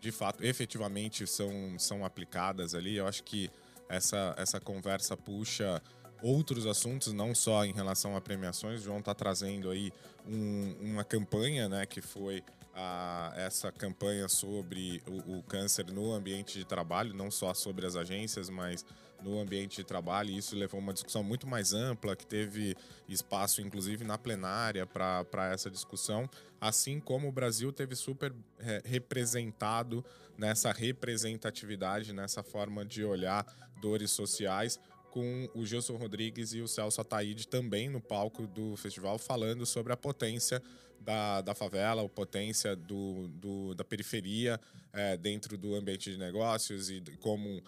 de 0.00 0.10
fato 0.10 0.44
efetivamente 0.44 1.26
são, 1.26 1.78
são 1.78 2.04
aplicadas 2.04 2.74
ali. 2.74 2.96
Eu 2.96 3.06
acho 3.06 3.22
que 3.22 3.50
essa, 3.88 4.34
essa 4.38 4.60
conversa 4.60 5.16
puxa 5.16 5.82
outros 6.22 6.66
assuntos, 6.66 7.12
não 7.12 7.34
só 7.34 7.64
em 7.64 7.72
relação 7.72 8.16
a 8.16 8.20
premiações. 8.20 8.80
O 8.80 8.84
João 8.84 8.98
está 8.98 9.14
trazendo 9.14 9.70
aí 9.70 9.92
um, 10.26 10.76
uma 10.80 11.04
campanha, 11.04 11.68
né, 11.68 11.86
que 11.86 12.00
foi 12.00 12.42
a, 12.80 13.32
essa 13.36 13.70
campanha 13.70 14.26
sobre 14.26 15.02
o, 15.06 15.38
o, 15.38 15.42
câncer 15.42 15.86
no 15.92 16.12
ambiente 16.12 16.58
de 16.58 16.64
trabalho, 16.64 17.14
não 17.14 17.30
só 17.30 17.52
sobre 17.52 17.86
as 17.86 17.94
agências, 17.94 18.48
mas 18.48 18.84
no 19.22 19.38
ambiente 19.38 19.76
de 19.76 19.84
trabalho. 19.84 20.30
E 20.30 20.38
isso 20.38 20.56
levou 20.56 20.80
a 20.80 20.82
uma 20.82 20.94
discussão 20.94 21.22
muito 21.22 21.46
mais 21.46 21.74
ampla, 21.74 22.16
que 22.16 22.26
teve 22.26 22.74
espaço, 23.06 23.60
inclusive, 23.60 24.02
na 24.02 24.16
plenária 24.16 24.86
para 24.86 25.50
essa 25.52 25.70
discussão. 25.70 26.28
Assim 26.58 26.98
como 26.98 27.28
o 27.28 27.32
Brasil 27.32 27.70
teve 27.70 27.94
super 27.94 28.32
é, 28.58 28.82
representado 28.84 30.02
nessa 30.38 30.72
representatividade, 30.72 32.14
nessa 32.14 32.42
forma 32.42 32.84
de 32.84 33.04
olhar 33.04 33.44
dores 33.80 34.10
sociais 34.10 34.80
com 35.10 35.48
o 35.54 35.66
Gilson 35.66 35.96
Rodrigues 35.96 36.52
e 36.52 36.60
o 36.60 36.68
Celso 36.68 37.00
Ataíde 37.00 37.46
também 37.48 37.88
no 37.88 38.00
palco 38.00 38.46
do 38.46 38.76
festival, 38.76 39.18
falando 39.18 39.66
sobre 39.66 39.92
a 39.92 39.96
potência 39.96 40.62
da, 41.00 41.40
da 41.40 41.54
favela, 41.54 42.04
a 42.04 42.08
potência 42.08 42.76
do, 42.76 43.28
do 43.28 43.74
da 43.74 43.84
periferia 43.84 44.60
é, 44.92 45.16
dentro 45.16 45.56
do 45.56 45.74
ambiente 45.74 46.10
de 46.10 46.18
negócios 46.18 46.90
e 46.90 47.02
como 47.20 47.62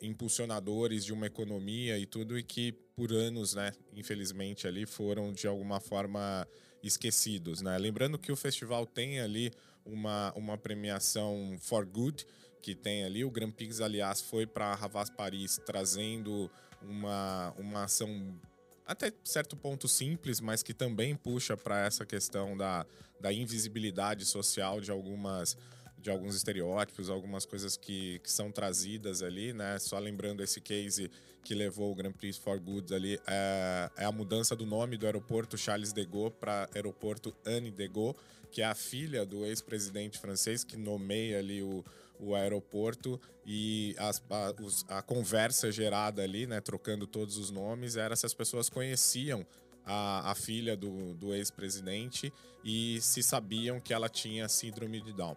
impulsionadores 0.00 1.04
de 1.04 1.12
uma 1.12 1.26
economia 1.26 1.98
e 1.98 2.06
tudo, 2.06 2.38
e 2.38 2.42
que 2.42 2.72
por 2.94 3.12
anos, 3.12 3.54
né, 3.54 3.72
infelizmente, 3.94 4.66
ali 4.66 4.86
foram 4.86 5.32
de 5.32 5.46
alguma 5.46 5.80
forma 5.80 6.46
esquecidos. 6.82 7.60
Né? 7.60 7.76
Lembrando 7.76 8.18
que 8.18 8.32
o 8.32 8.36
festival 8.36 8.86
tem 8.86 9.20
ali 9.20 9.52
uma, 9.84 10.32
uma 10.34 10.56
premiação 10.56 11.56
for 11.60 11.84
good, 11.84 12.26
que 12.62 12.74
tem 12.74 13.04
ali. 13.04 13.24
O 13.24 13.30
Grand 13.30 13.52
Prix, 13.52 13.80
aliás, 13.80 14.20
foi 14.20 14.46
para 14.46 14.72
Havas 14.72 15.10
Paris 15.10 15.60
trazendo 15.64 16.50
uma, 16.82 17.54
uma 17.58 17.84
ação 17.84 18.38
até 18.86 19.12
certo 19.24 19.56
ponto 19.56 19.88
simples, 19.88 20.40
mas 20.40 20.62
que 20.62 20.72
também 20.72 21.16
puxa 21.16 21.56
para 21.56 21.84
essa 21.84 22.06
questão 22.06 22.56
da, 22.56 22.86
da 23.20 23.32
invisibilidade 23.32 24.24
social 24.24 24.80
de 24.80 24.90
algumas 24.90 25.56
de 25.98 26.10
alguns 26.10 26.36
estereótipos, 26.36 27.10
algumas 27.10 27.44
coisas 27.44 27.76
que, 27.76 28.20
que 28.20 28.30
são 28.30 28.52
trazidas 28.52 29.22
ali, 29.22 29.52
né? 29.52 29.76
Só 29.80 29.98
lembrando 29.98 30.40
esse 30.40 30.60
case 30.60 31.10
que 31.42 31.52
levou 31.52 31.90
o 31.90 31.94
Grand 31.96 32.12
Prix 32.12 32.36
for 32.36 32.60
Goods 32.60 32.92
ali, 32.92 33.18
é, 33.26 33.90
é 33.96 34.04
a 34.04 34.12
mudança 34.12 34.54
do 34.54 34.64
nome 34.64 34.96
do 34.96 35.06
aeroporto 35.06 35.58
Charles 35.58 35.92
de 35.92 36.04
Gaulle 36.04 36.34
para 36.38 36.68
aeroporto 36.74 37.34
Anne 37.44 37.72
de 37.72 37.88
Gaulle, 37.88 38.14
que 38.52 38.62
é 38.62 38.66
a 38.66 38.74
filha 38.74 39.26
do 39.26 39.44
ex-presidente 39.44 40.18
francês 40.18 40.62
que 40.62 40.76
nomeia 40.76 41.38
ali 41.38 41.60
o, 41.60 41.84
o 42.18 42.34
aeroporto 42.34 43.20
e 43.44 43.94
as, 43.98 44.22
a, 44.30 44.54
os, 44.62 44.84
a, 44.88 45.02
conversa 45.02 45.70
gerada 45.70 46.22
ali, 46.22 46.46
né, 46.46 46.60
trocando 46.60 47.06
todos 47.06 47.36
os 47.36 47.50
nomes, 47.50 47.96
era 47.96 48.16
se 48.16 48.26
as 48.26 48.34
pessoas 48.34 48.68
conheciam 48.68 49.46
a, 49.84 50.30
a 50.30 50.34
filha 50.34 50.76
do, 50.76 51.14
do 51.14 51.34
ex-presidente 51.34 52.32
e 52.64 53.00
se 53.00 53.22
sabiam 53.22 53.80
que 53.80 53.94
ela 53.94 54.08
tinha 54.08 54.48
síndrome 54.48 55.00
de 55.00 55.12
Down. 55.12 55.36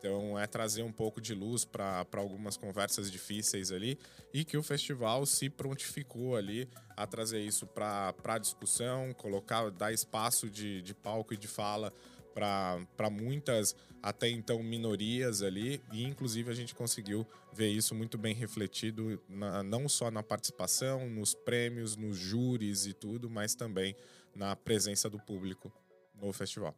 Então 0.00 0.38
é 0.38 0.46
trazer 0.46 0.82
um 0.82 0.92
pouco 0.92 1.20
de 1.20 1.34
luz 1.34 1.64
para 1.64 2.06
algumas 2.14 2.56
conversas 2.56 3.10
difíceis 3.10 3.70
ali 3.70 3.98
e 4.32 4.46
que 4.46 4.56
o 4.56 4.62
festival 4.62 5.26
se 5.26 5.50
prontificou 5.50 6.36
ali 6.36 6.66
a 6.96 7.06
trazer 7.06 7.40
isso 7.40 7.66
para 7.66 8.14
a 8.24 8.38
discussão, 8.38 9.12
colocar, 9.12 9.70
dar 9.70 9.92
espaço 9.92 10.48
de, 10.48 10.80
de 10.80 10.94
palco 10.94 11.34
e 11.34 11.36
de 11.36 11.46
fala 11.46 11.92
para 12.34 13.10
muitas 13.10 13.74
até 14.02 14.28
então 14.28 14.62
minorias 14.62 15.42
ali 15.42 15.82
e 15.92 16.04
inclusive 16.04 16.50
a 16.50 16.54
gente 16.54 16.74
conseguiu 16.74 17.26
ver 17.52 17.68
isso 17.68 17.94
muito 17.94 18.16
bem 18.16 18.34
refletido 18.34 19.22
na, 19.28 19.62
não 19.62 19.88
só 19.88 20.10
na 20.10 20.22
participação, 20.22 21.08
nos 21.08 21.34
prêmios, 21.34 21.96
nos 21.96 22.16
júris 22.16 22.86
e 22.86 22.94
tudo, 22.94 23.28
mas 23.28 23.54
também 23.54 23.94
na 24.34 24.56
presença 24.56 25.10
do 25.10 25.18
público 25.18 25.72
no 26.14 26.32
festival. 26.32 26.74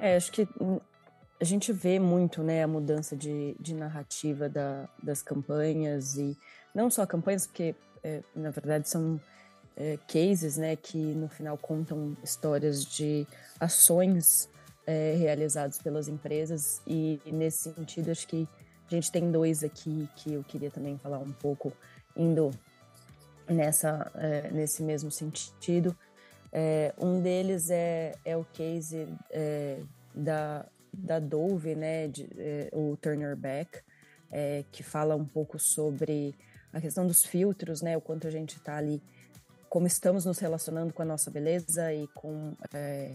É, 0.00 0.16
acho 0.16 0.32
que 0.32 0.48
a 1.40 1.44
gente 1.44 1.72
vê 1.72 1.98
muito 2.00 2.42
né, 2.42 2.62
a 2.62 2.66
mudança 2.66 3.16
de, 3.16 3.56
de 3.60 3.74
narrativa 3.74 4.48
da, 4.48 4.88
das 5.00 5.22
campanhas 5.22 6.16
e 6.16 6.36
não 6.74 6.90
só 6.90 7.06
campanhas, 7.06 7.46
porque 7.46 7.74
é, 8.02 8.22
na 8.34 8.50
verdade 8.50 8.88
são 8.88 9.20
é, 9.76 9.98
cases 10.06 10.56
né, 10.56 10.76
que 10.76 10.98
no 10.98 11.28
final 11.28 11.56
contam 11.56 12.16
histórias 12.22 12.84
de 12.84 13.26
ações 13.58 14.48
é, 14.86 15.14
realizadas 15.18 15.78
pelas 15.78 16.08
empresas. 16.08 16.80
E, 16.86 17.20
e, 17.24 17.32
nesse 17.32 17.72
sentido 17.72 18.10
acho 18.10 18.26
que 18.26 18.48
a 18.90 18.94
gente 18.94 19.10
tem 19.10 19.30
dois 19.30 19.62
aqui 19.64 20.08
que 20.16 20.34
eu 20.34 20.44
queria 20.44 20.70
também 20.70 20.98
falar 20.98 21.18
um 21.18 21.32
pouco 21.32 21.72
indo 22.16 22.50
nessa 23.48 24.10
é, 24.14 24.50
nesse 24.50 24.82
mesmo 24.82 25.10
sentido. 25.10 25.96
É, 26.52 26.92
um 26.98 27.22
deles 27.22 27.70
é, 27.70 28.14
é 28.24 28.36
o 28.36 28.44
case 28.44 29.08
é, 29.30 29.80
da, 30.14 30.66
da 30.92 31.18
Dove, 31.18 31.74
né, 31.74 32.08
de, 32.08 32.28
o 32.72 32.96
Turner 32.98 33.34
Back, 33.34 33.80
que 34.70 34.82
fala 34.82 35.14
um 35.14 35.24
pouco 35.26 35.58
sobre 35.58 36.34
a 36.72 36.80
questão 36.80 37.06
dos 37.06 37.24
filtros, 37.24 37.82
né? 37.82 37.96
O 37.96 38.00
quanto 38.00 38.26
a 38.26 38.30
gente 38.30 38.56
está 38.56 38.76
ali, 38.76 39.02
como 39.68 39.86
estamos 39.86 40.24
nos 40.24 40.38
relacionando 40.38 40.92
com 40.92 41.02
a 41.02 41.04
nossa 41.04 41.30
beleza 41.30 41.92
e 41.92 42.06
com 42.08 42.54
é, 42.72 43.14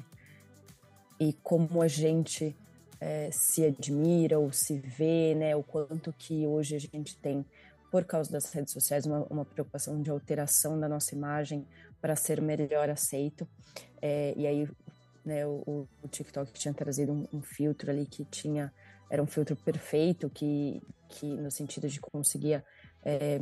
e 1.20 1.34
como 1.34 1.82
a 1.82 1.88
gente 1.88 2.56
é, 3.00 3.30
se 3.32 3.66
admira 3.66 4.40
ou 4.40 4.52
se 4.52 4.78
vê, 4.78 5.34
né? 5.36 5.56
O 5.56 5.64
quanto 5.64 6.14
que 6.14 6.46
hoje 6.46 6.76
a 6.76 6.80
gente 6.80 7.18
tem, 7.18 7.46
por 7.92 8.06
causa 8.06 8.32
das 8.32 8.52
redes 8.52 8.74
sociais, 8.74 9.06
uma, 9.06 9.26
uma 9.30 9.46
preocupação 9.46 10.02
de 10.02 10.10
alteração 10.10 10.80
da 10.80 10.88
nossa 10.88 11.16
imagem 11.16 11.66
para 12.00 12.16
ser 12.16 12.42
melhor 12.42 12.90
aceito. 12.90 13.48
É, 14.02 14.34
e 14.38 14.46
aí, 14.46 14.70
né? 15.26 15.46
O, 15.46 15.88
o, 16.04 16.08
TikTok 16.08 16.52
tinha 16.54 16.74
trazido 16.74 17.12
um, 17.12 17.28
um 17.34 17.42
filtro 17.42 17.90
ali 17.90 18.06
que 18.06 18.24
tinha 18.26 18.72
era 19.10 19.24
um 19.24 19.28
filtro 19.28 19.56
perfeito 19.56 20.30
que, 20.30 20.82
que 21.08 21.26
no 21.26 21.50
sentido 21.50 21.88
de 21.88 22.00
conseguia 22.00 22.64
é, 23.08 23.40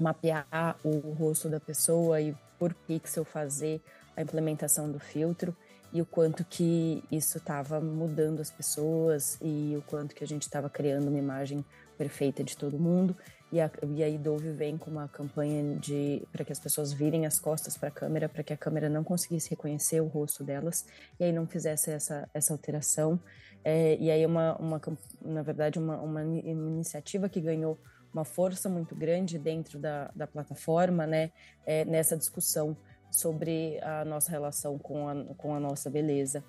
mapear 0.00 0.78
o 0.82 1.12
rosto 1.12 1.50
da 1.50 1.60
pessoa 1.60 2.18
e 2.18 2.34
por 2.58 2.72
pixel 2.72 3.24
fazer 3.24 3.82
a 4.16 4.22
implementação 4.22 4.90
do 4.90 4.98
filtro 4.98 5.54
e 5.92 6.00
o 6.00 6.06
quanto 6.06 6.44
que 6.44 7.04
isso 7.12 7.36
estava 7.36 7.78
mudando 7.78 8.40
as 8.40 8.50
pessoas 8.50 9.38
e 9.42 9.74
o 9.76 9.82
quanto 9.82 10.14
que 10.14 10.24
a 10.24 10.26
gente 10.26 10.42
estava 10.42 10.70
criando 10.70 11.08
uma 11.08 11.18
imagem 11.18 11.64
perfeita 11.98 12.42
de 12.42 12.56
todo 12.56 12.78
mundo. 12.78 13.14
E, 13.52 13.60
a, 13.60 13.70
e 13.88 14.02
aí 14.02 14.18
Dove 14.18 14.50
vem 14.50 14.76
com 14.76 14.90
uma 14.90 15.06
campanha 15.06 15.76
de 15.78 16.26
para 16.32 16.44
que 16.44 16.50
as 16.50 16.58
pessoas 16.58 16.92
virem 16.92 17.26
as 17.26 17.38
costas 17.38 17.76
para 17.76 17.88
a 17.88 17.92
câmera 17.92 18.28
para 18.28 18.42
que 18.42 18.52
a 18.52 18.56
câmera 18.56 18.88
não 18.88 19.04
conseguisse 19.04 19.50
reconhecer 19.50 20.00
o 20.00 20.08
rosto 20.08 20.42
delas 20.42 20.84
e 21.20 21.24
aí 21.24 21.32
não 21.32 21.46
fizesse 21.46 21.90
essa, 21.90 22.28
essa 22.32 22.52
alteração. 22.52 23.20
É, 23.62 23.96
e 24.00 24.10
aí 24.10 24.24
uma, 24.26 24.56
uma 24.56 24.80
na 25.22 25.42
verdade 25.42 25.78
uma, 25.78 26.00
uma 26.00 26.24
iniciativa 26.24 27.28
que 27.28 27.40
ganhou 27.40 27.78
uma 28.14 28.24
força 28.24 28.68
muito 28.68 28.94
grande 28.94 29.38
dentro 29.38 29.78
da, 29.78 30.10
da 30.14 30.26
plataforma, 30.26 31.04
né, 31.06 31.32
é, 31.66 31.84
nessa 31.84 32.16
discussão 32.16 32.76
sobre 33.10 33.78
a 33.82 34.04
nossa 34.04 34.30
relação 34.30 34.78
com 34.78 35.08
a, 35.08 35.24
com 35.36 35.54
a 35.54 35.60
nossa 35.60 35.90
beleza. 35.90 36.42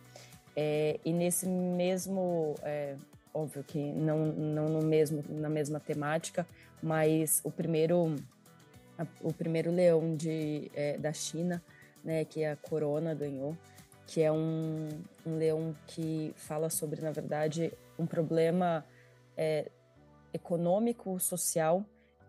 É, 0.56 1.00
e 1.04 1.12
nesse 1.12 1.48
mesmo, 1.48 2.56
é, 2.64 2.96
óbvio 3.34 3.64
que 3.64 3.92
não, 3.92 4.28
não 4.28 4.70
no 4.70 4.82
mesmo, 4.82 5.24
na 5.28 5.50
mesma 5.50 5.80
temática, 5.80 6.48
mas 6.82 7.42
o 7.44 7.52
primeiro, 7.52 8.16
a, 8.98 9.06
o 9.22 9.34
primeiro 9.34 9.72
leão 9.72 10.16
de, 10.16 10.72
é, 10.74 10.98
da 10.98 11.12
China, 11.12 11.62
né, 12.04 12.24
que 12.24 12.46
a 12.46 12.56
Corona 12.56 13.14
ganhou, 13.14 13.58
que 14.08 14.22
é 14.22 14.32
um, 14.32 14.88
um 15.26 15.38
leão 15.38 15.76
que 15.88 16.32
fala 16.36 16.70
sobre, 16.70 17.02
na 17.02 17.12
verdade, 17.12 17.74
um 17.98 18.06
problema 18.06 18.86
é, 19.36 19.70
econômico, 20.36 21.20
social, 21.20 21.84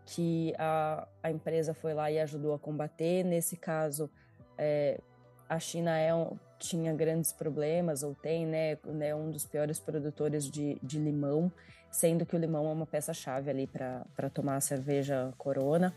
que 0.06 0.54
a, 0.58 1.06
a 1.22 1.30
empresa 1.30 1.74
foi 1.74 1.92
lá 1.92 2.10
e 2.10 2.18
ajudou 2.20 2.54
a 2.54 2.58
combater. 2.58 3.24
Nesse 3.24 3.56
caso, 3.56 4.08
é, 4.56 5.00
a 5.48 5.58
China 5.58 5.96
é 5.98 6.14
um, 6.14 6.36
tinha 6.58 6.92
grandes 6.94 7.32
problemas, 7.32 8.02
ou 8.02 8.14
tem, 8.14 8.46
né, 8.46 8.78
né 8.84 9.14
um 9.14 9.30
dos 9.30 9.44
piores 9.44 9.78
produtores 9.78 10.48
de, 10.48 10.78
de 10.82 10.98
limão, 10.98 11.50
sendo 11.90 12.24
que 12.24 12.36
o 12.36 12.38
limão 12.38 12.66
é 12.68 12.72
uma 12.72 12.86
peça-chave 12.86 13.50
ali 13.50 13.66
para 13.66 14.30
tomar 14.32 14.56
a 14.56 14.60
cerveja 14.60 15.32
Corona. 15.36 15.94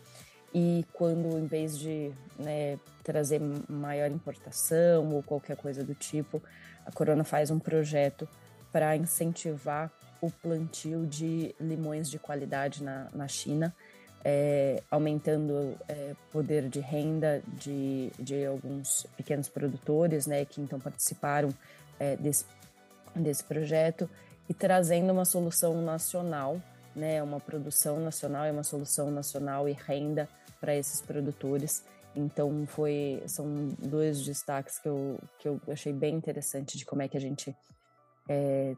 e 0.53 0.85
quando, 0.93 1.37
em 1.37 1.45
vez 1.45 1.77
de 1.77 2.11
né, 2.37 2.79
trazer 3.03 3.39
maior 3.69 4.09
importação 4.09 5.13
ou 5.13 5.21
qualquer 5.21 5.55
coisa 5.55 5.83
do 5.83 5.93
tipo, 5.93 6.41
a 6.85 6.91
Corona 6.91 7.23
faz 7.23 7.51
um 7.51 7.59
projeto 7.59 8.27
para 8.71 8.95
incentivar 8.95 9.91
o 10.21 10.29
plantio 10.29 11.05
de 11.05 11.55
limões 11.59 12.09
de 12.09 12.19
qualidade 12.19 12.83
na, 12.83 13.07
na 13.13 13.27
China, 13.27 13.73
é, 14.23 14.83
aumentando 14.91 15.77
é, 15.87 16.13
poder 16.31 16.67
de 16.67 16.79
renda 16.79 17.41
de, 17.47 18.11
de 18.19 18.45
alguns 18.45 19.07
pequenos 19.15 19.47
produtores, 19.47 20.27
né, 20.27 20.43
que 20.45 20.61
então 20.61 20.79
participaram 20.79 21.53
é, 21.99 22.15
desse, 22.17 22.45
desse 23.15 23.43
projeto 23.43 24.09
e 24.47 24.53
trazendo 24.53 25.13
uma 25.13 25.25
solução 25.25 25.81
nacional, 25.81 26.61
né, 26.95 27.21
uma 27.23 27.39
produção 27.39 27.99
nacional 27.99 28.45
e 28.45 28.51
uma 28.51 28.63
solução 28.63 29.09
nacional 29.09 29.69
e 29.69 29.73
renda 29.73 30.27
para 30.59 30.75
esses 30.75 31.01
produtores. 31.01 31.83
Então 32.15 32.65
foi 32.67 33.23
são 33.27 33.69
dois 33.79 34.25
destaques 34.25 34.79
que 34.79 34.89
eu, 34.89 35.19
que 35.37 35.47
eu 35.47 35.61
achei 35.69 35.93
bem 35.93 36.15
interessante 36.15 36.77
de 36.77 36.85
como 36.85 37.01
é 37.01 37.07
que 37.07 37.15
a 37.15 37.21
gente 37.21 37.55
é, 38.27 38.75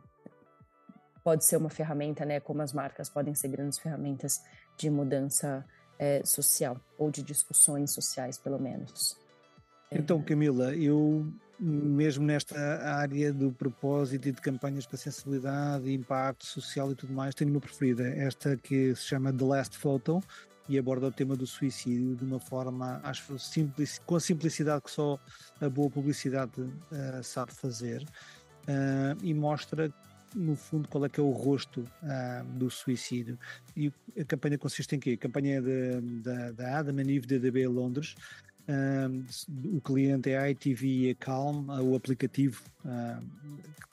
pode 1.23 1.45
ser 1.45 1.57
uma 1.57 1.69
ferramenta, 1.69 2.25
né? 2.25 2.39
Como 2.39 2.61
as 2.61 2.73
marcas 2.73 3.09
podem 3.09 3.33
ser 3.33 3.49
grandes 3.49 3.79
ferramentas 3.79 4.41
de 4.77 4.89
mudança 4.89 5.65
é, 5.99 6.23
social 6.25 6.79
ou 6.97 7.11
de 7.11 7.21
discussões 7.21 7.91
sociais, 7.91 8.37
pelo 8.37 8.59
menos. 8.59 9.17
Então, 9.91 10.21
Camila, 10.21 10.73
eu 10.75 11.27
mesmo 11.59 12.25
nesta 12.25 12.57
área 12.83 13.31
do 13.31 13.51
propósito 13.51 14.27
e 14.27 14.31
de 14.31 14.41
campanhas 14.41 14.87
para 14.87 14.97
sensibilidade, 14.97 15.93
impacto 15.93 16.45
social 16.45 16.91
e 16.91 16.95
tudo 16.95 17.13
mais, 17.13 17.35
tenho 17.35 17.51
uma 17.51 17.59
preferida, 17.59 18.07
esta 18.07 18.57
que 18.57 18.95
se 18.95 19.03
chama 19.03 19.31
The 19.31 19.45
Last 19.45 19.77
Photo, 19.77 20.23
e 20.67 20.79
aborda 20.79 21.07
o 21.07 21.11
tema 21.11 21.35
do 21.35 21.45
suicídio 21.45 22.15
de 22.15 22.23
uma 22.23 22.39
forma, 22.39 22.99
acho, 23.03 23.37
simples, 23.37 23.99
com 24.05 24.15
a 24.15 24.19
simplicidade 24.19 24.81
que 24.81 24.91
só 24.91 25.19
a 25.59 25.69
boa 25.69 25.89
publicidade 25.89 26.61
uh, 26.61 27.23
sabe 27.23 27.53
fazer 27.53 28.01
uh, 28.01 29.17
e 29.21 29.33
mostra 29.33 29.93
no 30.35 30.55
fundo 30.55 30.87
qual 30.87 31.05
é 31.05 31.09
que 31.09 31.19
é 31.19 31.23
o 31.23 31.31
rosto 31.31 31.81
uh, 31.81 32.43
do 32.57 32.69
suicídio 32.69 33.37
e 33.75 33.91
a 34.19 34.23
campanha 34.23 34.57
consiste 34.57 34.95
em 34.95 34.99
quê? 34.99 35.11
A 35.11 35.17
campanha 35.17 35.61
é 35.63 36.51
da 36.51 36.79
Adam 36.79 36.97
and 36.99 37.11
Eve 37.11 37.27
DDB 37.27 37.67
Londres 37.67 38.15
o 39.65 39.81
cliente 39.81 40.29
é 40.29 40.37
a 40.37 40.49
ITV 40.49 40.87
e 40.87 41.09
a 41.11 41.15
Calm, 41.15 41.67
o 41.81 41.95
aplicativo 41.95 42.61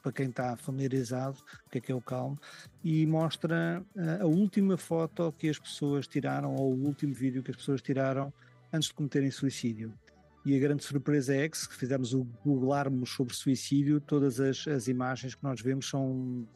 para 0.02 0.12
quem 0.12 0.28
está 0.28 0.56
familiarizado, 0.56 1.38
o 1.66 1.70
que 1.70 1.78
é 1.78 1.80
que 1.80 1.92
é 1.92 1.94
o 1.94 2.00
Calm, 2.00 2.36
e 2.84 3.04
mostra 3.06 3.82
uh, 3.96 4.22
a 4.22 4.26
última 4.26 4.76
foto 4.76 5.34
que 5.36 5.48
as 5.48 5.58
pessoas 5.58 6.06
tiraram 6.06 6.54
ou 6.54 6.72
o 6.72 6.86
último 6.86 7.12
vídeo 7.12 7.42
que 7.42 7.50
as 7.50 7.56
pessoas 7.56 7.82
tiraram 7.82 8.32
antes 8.72 8.88
de 8.88 8.94
cometerem 8.94 9.30
suicídio. 9.30 9.92
E 10.48 10.56
a 10.56 10.58
grande 10.58 10.82
surpresa 10.82 11.36
é 11.36 11.46
que, 11.46 11.58
se 11.58 11.68
fizermos 11.68 12.14
o 12.14 12.26
googlarmos 12.42 13.10
sobre 13.10 13.34
suicídio, 13.34 14.00
todas 14.00 14.40
as, 14.40 14.66
as 14.66 14.88
imagens 14.88 15.34
que 15.34 15.44
nós 15.44 15.60
vemos 15.60 15.86
são 15.86 16.48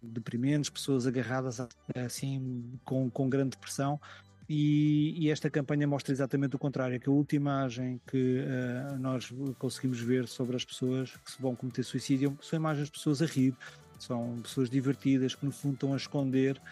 deprimentes, 0.00 0.70
pessoas 0.70 1.04
agarradas 1.04 1.58
assim 1.96 2.78
com, 2.84 3.10
com 3.10 3.28
grande 3.28 3.56
pressão. 3.56 4.00
E, 4.48 5.12
e, 5.18 5.28
esta 5.28 5.50
campanha 5.50 5.88
mostra 5.88 6.12
exatamente 6.12 6.54
o 6.54 6.58
contrário, 6.58 7.00
que 7.00 7.08
a 7.08 7.12
última 7.12 7.50
imagem 7.50 8.00
que 8.06 8.44
uh, 8.44 8.96
nós 8.96 9.34
conseguimos 9.58 9.98
ver 9.98 10.28
sobre 10.28 10.54
as 10.54 10.64
pessoas 10.64 11.10
que 11.16 11.42
vão 11.42 11.56
cometer 11.56 11.82
suicídio 11.82 12.38
são 12.40 12.56
imagens 12.56 12.86
de 12.86 12.92
pessoas 12.92 13.20
a 13.20 13.26
rir, 13.26 13.56
são 13.98 14.38
pessoas 14.40 14.70
divertidas 14.70 15.34
que 15.34 15.44
no 15.44 15.50
fundo 15.50 15.74
estão 15.74 15.94
a 15.94 15.96
esconder 15.96 16.62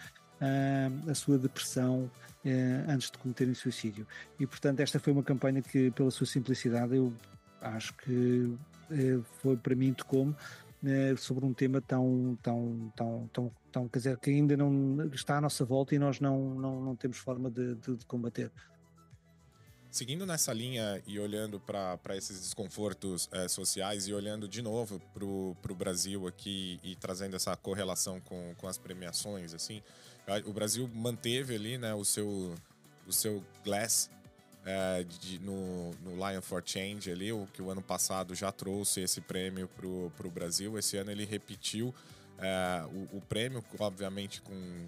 a 1.09 1.13
sua 1.13 1.37
depressão 1.37 2.09
uh, 2.45 2.91
antes 2.91 3.11
de 3.11 3.17
cometerem 3.17 3.53
suicídio. 3.53 4.07
E 4.39 4.47
portanto 4.47 4.79
esta 4.79 4.99
foi 4.99 5.13
uma 5.13 5.23
campanha 5.23 5.61
que 5.61 5.91
pela 5.91 6.11
sua 6.11 6.25
simplicidade 6.25 6.95
eu 6.95 7.13
acho 7.61 7.93
que 7.97 8.53
foi 9.39 9.55
para 9.55 9.75
mim 9.75 9.93
tocou-me 9.93 10.35
né, 10.81 11.15
sobre 11.15 11.45
um 11.45 11.53
tema 11.53 11.79
tão, 11.79 12.37
tão, 12.41 12.91
tão, 12.95 13.29
tão, 13.31 13.51
tão, 13.71 13.87
quer 13.87 13.99
dizer, 13.99 14.17
que 14.17 14.31
ainda 14.31 14.57
não 14.57 15.09
está 15.13 15.37
à 15.37 15.41
nossa 15.41 15.63
volta 15.63 15.93
e 15.93 15.99
nós 15.99 16.19
não, 16.19 16.55
não, 16.55 16.81
não 16.81 16.95
temos 16.95 17.17
forma 17.17 17.51
de, 17.51 17.75
de, 17.75 17.97
de 17.97 18.05
combater. 18.05 18.51
Seguindo 19.91 20.25
nessa 20.25 20.53
linha 20.53 21.03
e 21.05 21.19
olhando 21.19 21.59
para 21.59 22.15
esses 22.15 22.39
desconfortos 22.39 23.27
é, 23.29 23.49
sociais 23.49 24.07
e 24.07 24.13
olhando 24.13 24.47
de 24.47 24.61
novo 24.61 25.01
para 25.13 25.25
o 25.25 25.75
Brasil 25.75 26.25
aqui 26.25 26.79
e 26.81 26.95
trazendo 26.95 27.35
essa 27.35 27.57
correlação 27.57 28.21
com, 28.21 28.55
com 28.55 28.69
as 28.69 28.77
premiações, 28.77 29.53
assim, 29.53 29.83
o 30.45 30.53
Brasil 30.53 30.89
manteve 30.93 31.55
ali 31.55 31.77
né, 31.77 31.93
o, 31.93 32.05
seu, 32.05 32.55
o 33.05 33.11
seu 33.11 33.43
Glass 33.65 34.09
é, 34.65 35.03
de, 35.03 35.39
no, 35.39 35.91
no 35.95 36.15
Lion 36.15 36.41
for 36.41 36.63
Change 36.65 37.11
ali, 37.11 37.33
o 37.33 37.45
que 37.47 37.61
o 37.61 37.69
ano 37.69 37.81
passado 37.81 38.33
já 38.33 38.49
trouxe 38.49 39.01
esse 39.01 39.19
prêmio 39.19 39.67
para 39.67 39.87
o 39.87 40.31
Brasil. 40.31 40.79
Esse 40.79 40.95
ano 40.95 41.11
ele 41.11 41.25
repetiu 41.25 41.93
é, 42.37 42.85
o, 42.93 43.17
o, 43.17 43.21
prêmio, 43.27 43.61
obviamente 43.77 44.41
com 44.41 44.53
um 44.53 44.87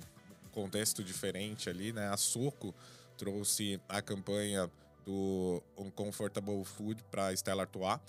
contexto 0.53 1.03
diferente 1.03 1.69
ali, 1.69 1.91
né? 1.91 2.07
A 2.07 2.15
Soco 2.15 2.73
trouxe 3.17 3.81
a 3.89 4.01
campanha 4.01 4.69
do 5.05 5.61
Uncomfortable 5.77 6.63
Food 6.63 7.03
para 7.11 7.33
Stella 7.33 7.63
Artois 7.63 7.99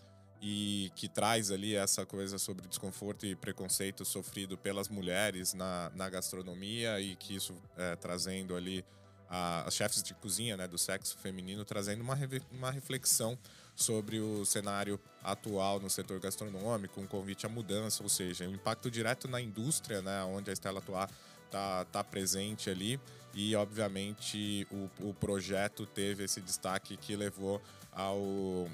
e 0.41 0.93
que 0.95 1.09
traz 1.09 1.51
ali 1.51 1.75
essa 1.75 2.05
coisa 2.05 2.39
sobre 2.39 2.69
desconforto 2.69 3.25
e 3.25 3.35
preconceito 3.35 4.05
sofrido 4.05 4.59
pelas 4.59 4.89
mulheres 4.89 5.55
na, 5.55 5.91
na 5.95 6.09
gastronomia 6.11 7.01
e 7.01 7.17
que 7.17 7.35
isso 7.35 7.55
é, 7.77 7.97
trazendo 7.97 8.55
ali 8.55 8.85
as 9.67 9.75
chefes 9.75 10.03
de 10.03 10.15
cozinha 10.15 10.57
né, 10.57 10.69
do 10.69 10.79
sexo 10.79 11.19
feminino, 11.19 11.65
trazendo 11.65 12.03
uma, 12.03 12.17
uma 12.53 12.71
reflexão 12.71 13.39
sobre 13.75 14.21
o 14.21 14.45
cenário 14.45 15.01
atual 15.23 15.81
no 15.81 15.91
setor 15.91 16.21
gastronômico, 16.21 17.01
um 17.01 17.07
convite 17.07 17.45
à 17.45 17.49
mudança, 17.49 18.03
ou 18.03 18.09
seja, 18.09 18.47
um 18.47 18.55
impacto 18.55 18.91
direto 18.91 19.27
na 19.27 19.41
indústria, 19.41 20.01
né, 20.03 20.23
onde 20.25 20.51
a 20.51 20.53
Estela 20.53 20.79
Atuar 20.79 21.11
está 21.55 21.85
tá 21.85 22.05
presente 22.05 22.69
ali. 22.69 23.01
E, 23.33 23.55
obviamente, 23.57 24.67
o, 24.71 25.09
o 25.09 25.15
projeto 25.15 25.87
teve 25.87 26.25
esse 26.25 26.41
destaque 26.41 26.97
que 26.97 27.17
levou 27.17 27.61
ao, 27.93 28.69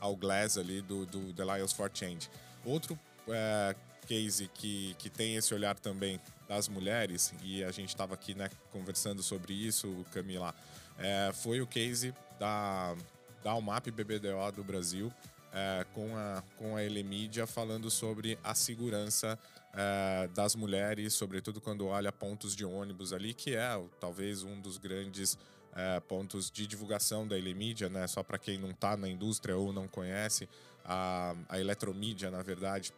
ao 0.00 0.16
Glass 0.16 0.58
ali 0.58 0.80
do, 0.80 1.06
do 1.06 1.32
The 1.32 1.44
Lions 1.44 1.72
for 1.72 1.90
Change. 1.92 2.28
Outro 2.64 2.98
é, 3.28 3.74
case 4.06 4.48
que, 4.52 4.94
que 4.98 5.08
tem 5.08 5.36
esse 5.36 5.54
olhar 5.54 5.78
também 5.78 6.20
das 6.48 6.68
mulheres, 6.68 7.32
e 7.42 7.64
a 7.64 7.70
gente 7.70 7.88
estava 7.88 8.14
aqui 8.14 8.34
né, 8.34 8.50
conversando 8.70 9.22
sobre 9.22 9.54
isso, 9.54 10.04
Camila, 10.12 10.54
é, 10.98 11.30
foi 11.32 11.60
o 11.60 11.66
case 11.66 12.12
da, 12.38 12.94
da 13.42 13.54
UMAP 13.54 13.90
BBDO 13.90 14.52
do 14.54 14.64
Brasil, 14.64 15.12
é, 15.52 15.86
com, 15.94 16.16
a, 16.16 16.42
com 16.58 16.76
a 16.76 16.82
Elemídia 16.82 17.46
falando 17.46 17.90
sobre 17.90 18.38
a 18.42 18.54
segurança 18.54 19.38
é, 19.74 20.28
das 20.28 20.54
mulheres, 20.54 21.14
sobretudo 21.14 21.60
quando 21.60 21.86
olha 21.86 22.12
pontos 22.12 22.54
de 22.54 22.64
ônibus 22.64 23.12
ali, 23.12 23.34
que 23.34 23.54
é 23.54 23.82
talvez 24.00 24.42
um 24.42 24.60
dos 24.60 24.78
grandes 24.78 25.36
é, 25.74 26.00
pontos 26.00 26.50
de 26.50 26.66
divulgação 26.66 27.26
da 27.26 27.36
Elemídia, 27.36 27.88
né? 27.88 28.06
Só 28.06 28.22
para 28.22 28.38
quem 28.38 28.58
não 28.58 28.70
está 28.70 28.96
na 28.96 29.08
indústria 29.08 29.56
ou 29.56 29.72
não 29.72 29.88
conhece, 29.88 30.48
a, 30.84 31.34
a 31.48 31.58
Eletromídia, 31.58 32.30
na 32.30 32.42
verdade, 32.42 32.92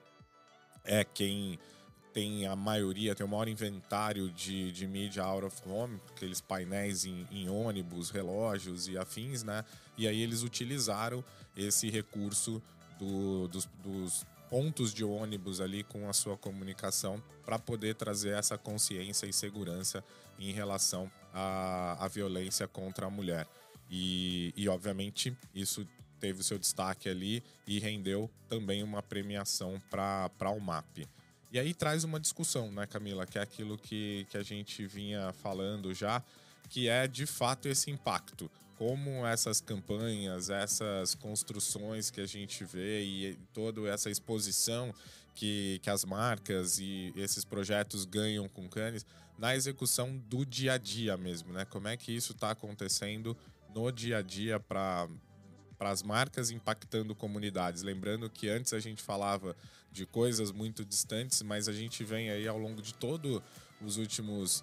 é 0.85 1.03
quem 1.03 1.59
tem 2.13 2.47
a 2.47 2.57
maioria, 2.57 3.15
tem 3.15 3.27
o 3.27 3.29
maior 3.29 3.47
inventário 3.47 4.31
de, 4.31 4.73
de 4.73 4.87
mídia 4.87 5.23
out 5.23 5.45
of 5.45 5.69
home, 5.69 6.01
aqueles 6.15 6.41
painéis 6.41 7.05
em, 7.05 7.27
em, 7.31 7.49
ônibus, 7.49 8.09
relógios 8.11 8.89
e 8.89 8.97
afins, 8.97 9.43
né? 9.43 9.65
E 9.99 10.09
aí 10.09 10.23
eles 10.23 10.43
utilizaram 10.43 11.23
esse 11.55 11.91
recurso 11.91 12.63
do, 12.99 13.49
dos, 13.49 13.69
dos 13.85 14.27
pontos 14.51 14.93
de 14.93 15.05
ônibus 15.05 15.61
ali 15.61 15.83
com 15.83 16.09
a 16.09 16.13
sua 16.13 16.37
comunicação 16.37 17.23
para 17.45 17.59
poder 17.59 17.95
trazer 17.95 18.31
essa 18.31 18.57
consciência 18.57 19.27
e 19.27 19.33
segurança 19.33 20.05
em 20.39 20.53
relação 20.53 21.11
à, 21.33 22.05
à 22.05 22.09
violência 22.09 22.67
contra 22.67 23.07
a 23.07 23.11
mulher. 23.11 23.47
E, 23.91 24.53
e, 24.57 24.69
obviamente, 24.69 25.37
isso 25.55 25.87
teve 26.19 26.41
o 26.41 26.45
seu 26.45 26.59
destaque 26.59 27.09
ali 27.09 27.43
e 27.67 27.79
rendeu 27.79 28.31
também 28.49 28.83
uma 28.83 29.03
premiação 29.03 29.81
para 29.91 30.51
o 30.51 30.61
MAP. 30.61 31.07
E 31.53 31.59
aí 31.59 31.73
traz 31.73 32.05
uma 32.05 32.19
discussão, 32.19 32.71
né, 32.73 32.87
Camila? 32.87 33.27
Que 33.27 33.39
é 33.39 33.43
aquilo 33.43 33.79
que, 33.79 34.27
que 34.31 34.37
a 34.37 34.43
gente 34.43 34.87
vinha 34.87 35.33
falando 35.33 35.95
já, 35.95 36.23
que 36.69 36.89
é 36.89 37.07
de 37.07 37.27
fato 37.27 37.69
esse 37.69 37.91
impacto. 37.91 38.51
Como 38.77 39.27
essas 39.27 39.61
campanhas, 39.61 40.51
essas 40.51 41.15
construções 41.15 42.11
que 42.11 42.21
a 42.21 42.27
gente 42.27 42.65
vê 42.65 43.03
e 43.03 43.39
toda 43.53 43.89
essa 43.89 44.11
exposição 44.11 44.95
que, 45.35 45.81
que 45.83 45.91
as 45.91 46.05
marcas 46.05 46.79
e 46.79 47.13
esses 47.17 47.45
projetos 47.45 48.05
ganham 48.05 48.49
com 48.49 48.69
Cannes 48.69 49.07
na 49.39 49.55
execução 49.55 50.17
do 50.17 50.45
dia 50.45 50.75
a 50.75 50.79
dia 50.79 51.17
mesmo, 51.17 51.53
né? 51.53 51.65
Como 51.65 51.89
é 51.89 51.97
que 51.97 52.13
isso 52.13 52.33
está 52.33 52.51
acontecendo 52.51 53.37
no 53.75 53.91
dia 53.91 54.19
a 54.19 54.23
dia 54.23 54.59
para 54.59 55.09
para 55.79 55.91
as 55.91 56.03
marcas 56.03 56.51
impactando 56.51 57.15
comunidades. 57.15 57.83
Lembrando 57.83 58.31
que 58.31 58.49
antes 58.49 58.73
a 58.73 58.81
gente 58.81 59.03
falava 59.03 59.55
de 59.93 60.07
coisas 60.07 60.51
muito 60.51 60.85
distantes, 60.85 61.43
mas 61.43 61.69
a 61.69 61.73
gente 61.73 62.03
vem 62.03 62.31
aí 62.31 62.49
ao 62.49 62.59
longo 62.59 62.81
de 62.81 62.95
todos 62.95 63.43
os 63.81 63.99
últimos 63.99 64.63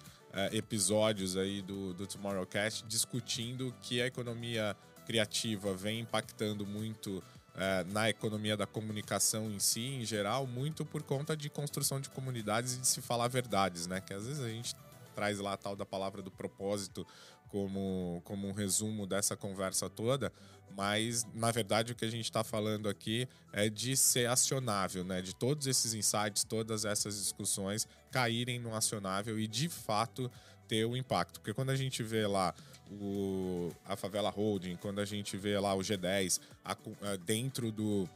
episódios 0.52 1.36
aí 1.36 1.62
do, 1.62 1.94
do 1.94 2.06
Tomorrowcast 2.06 2.84
discutindo 2.86 3.74
que 3.82 4.02
a 4.02 4.06
economia 4.06 4.76
criativa 5.06 5.74
vem 5.74 6.00
impactando 6.00 6.66
muito 6.66 7.22
é, 7.56 7.84
na 7.84 8.10
economia 8.10 8.56
da 8.56 8.66
comunicação 8.66 9.50
em 9.50 9.60
si, 9.60 9.80
em 9.80 10.04
geral, 10.04 10.46
muito 10.46 10.84
por 10.84 11.02
conta 11.02 11.36
de 11.36 11.48
construção 11.48 12.00
de 12.00 12.10
comunidades 12.10 12.74
e 12.74 12.78
de 12.78 12.86
se 12.86 13.00
falar 13.00 13.28
verdades, 13.28 13.86
né? 13.86 14.00
Que 14.00 14.12
às 14.12 14.26
vezes 14.26 14.42
a 14.42 14.48
gente 14.48 14.74
traz 15.14 15.38
lá 15.38 15.52
a 15.52 15.56
tal 15.56 15.76
da 15.76 15.86
palavra 15.86 16.20
do 16.20 16.30
propósito 16.30 17.06
como, 17.48 18.20
como 18.24 18.48
um 18.48 18.52
resumo 18.52 19.06
dessa 19.06 19.36
conversa 19.36 19.88
toda, 19.88 20.32
mas 20.76 21.24
na 21.32 21.50
verdade 21.50 21.92
o 21.92 21.94
que 21.94 22.04
a 22.04 22.10
gente 22.10 22.24
está 22.24 22.42
falando 22.42 22.88
aqui 22.88 23.28
é 23.52 23.68
de 23.68 23.96
ser 23.96 24.28
acionável, 24.28 25.04
né? 25.04 25.22
De 25.22 25.34
todos 25.34 25.66
esses 25.66 25.94
insights, 25.94 26.42
todas 26.42 26.84
essas 26.84 27.16
discussões 27.16 27.86
caírem 28.10 28.58
no 28.58 28.74
acionável 28.74 29.38
e 29.38 29.46
de 29.46 29.68
fato 29.68 30.30
ter 30.66 30.84
o 30.84 30.96
impacto. 30.96 31.40
Porque 31.40 31.54
quando 31.54 31.70
a 31.70 31.76
gente 31.76 32.02
vê 32.02 32.26
lá 32.26 32.52
o, 32.90 33.70
a 33.84 33.96
Favela 33.96 34.30
Holding, 34.30 34.76
quando 34.76 35.00
a 35.00 35.04
gente 35.04 35.36
vê 35.36 35.58
lá 35.58 35.74
o 35.74 35.80
G10 35.80 36.40
a, 36.64 36.72
a, 36.72 37.16
dentro 37.24 37.70
do 37.70 38.08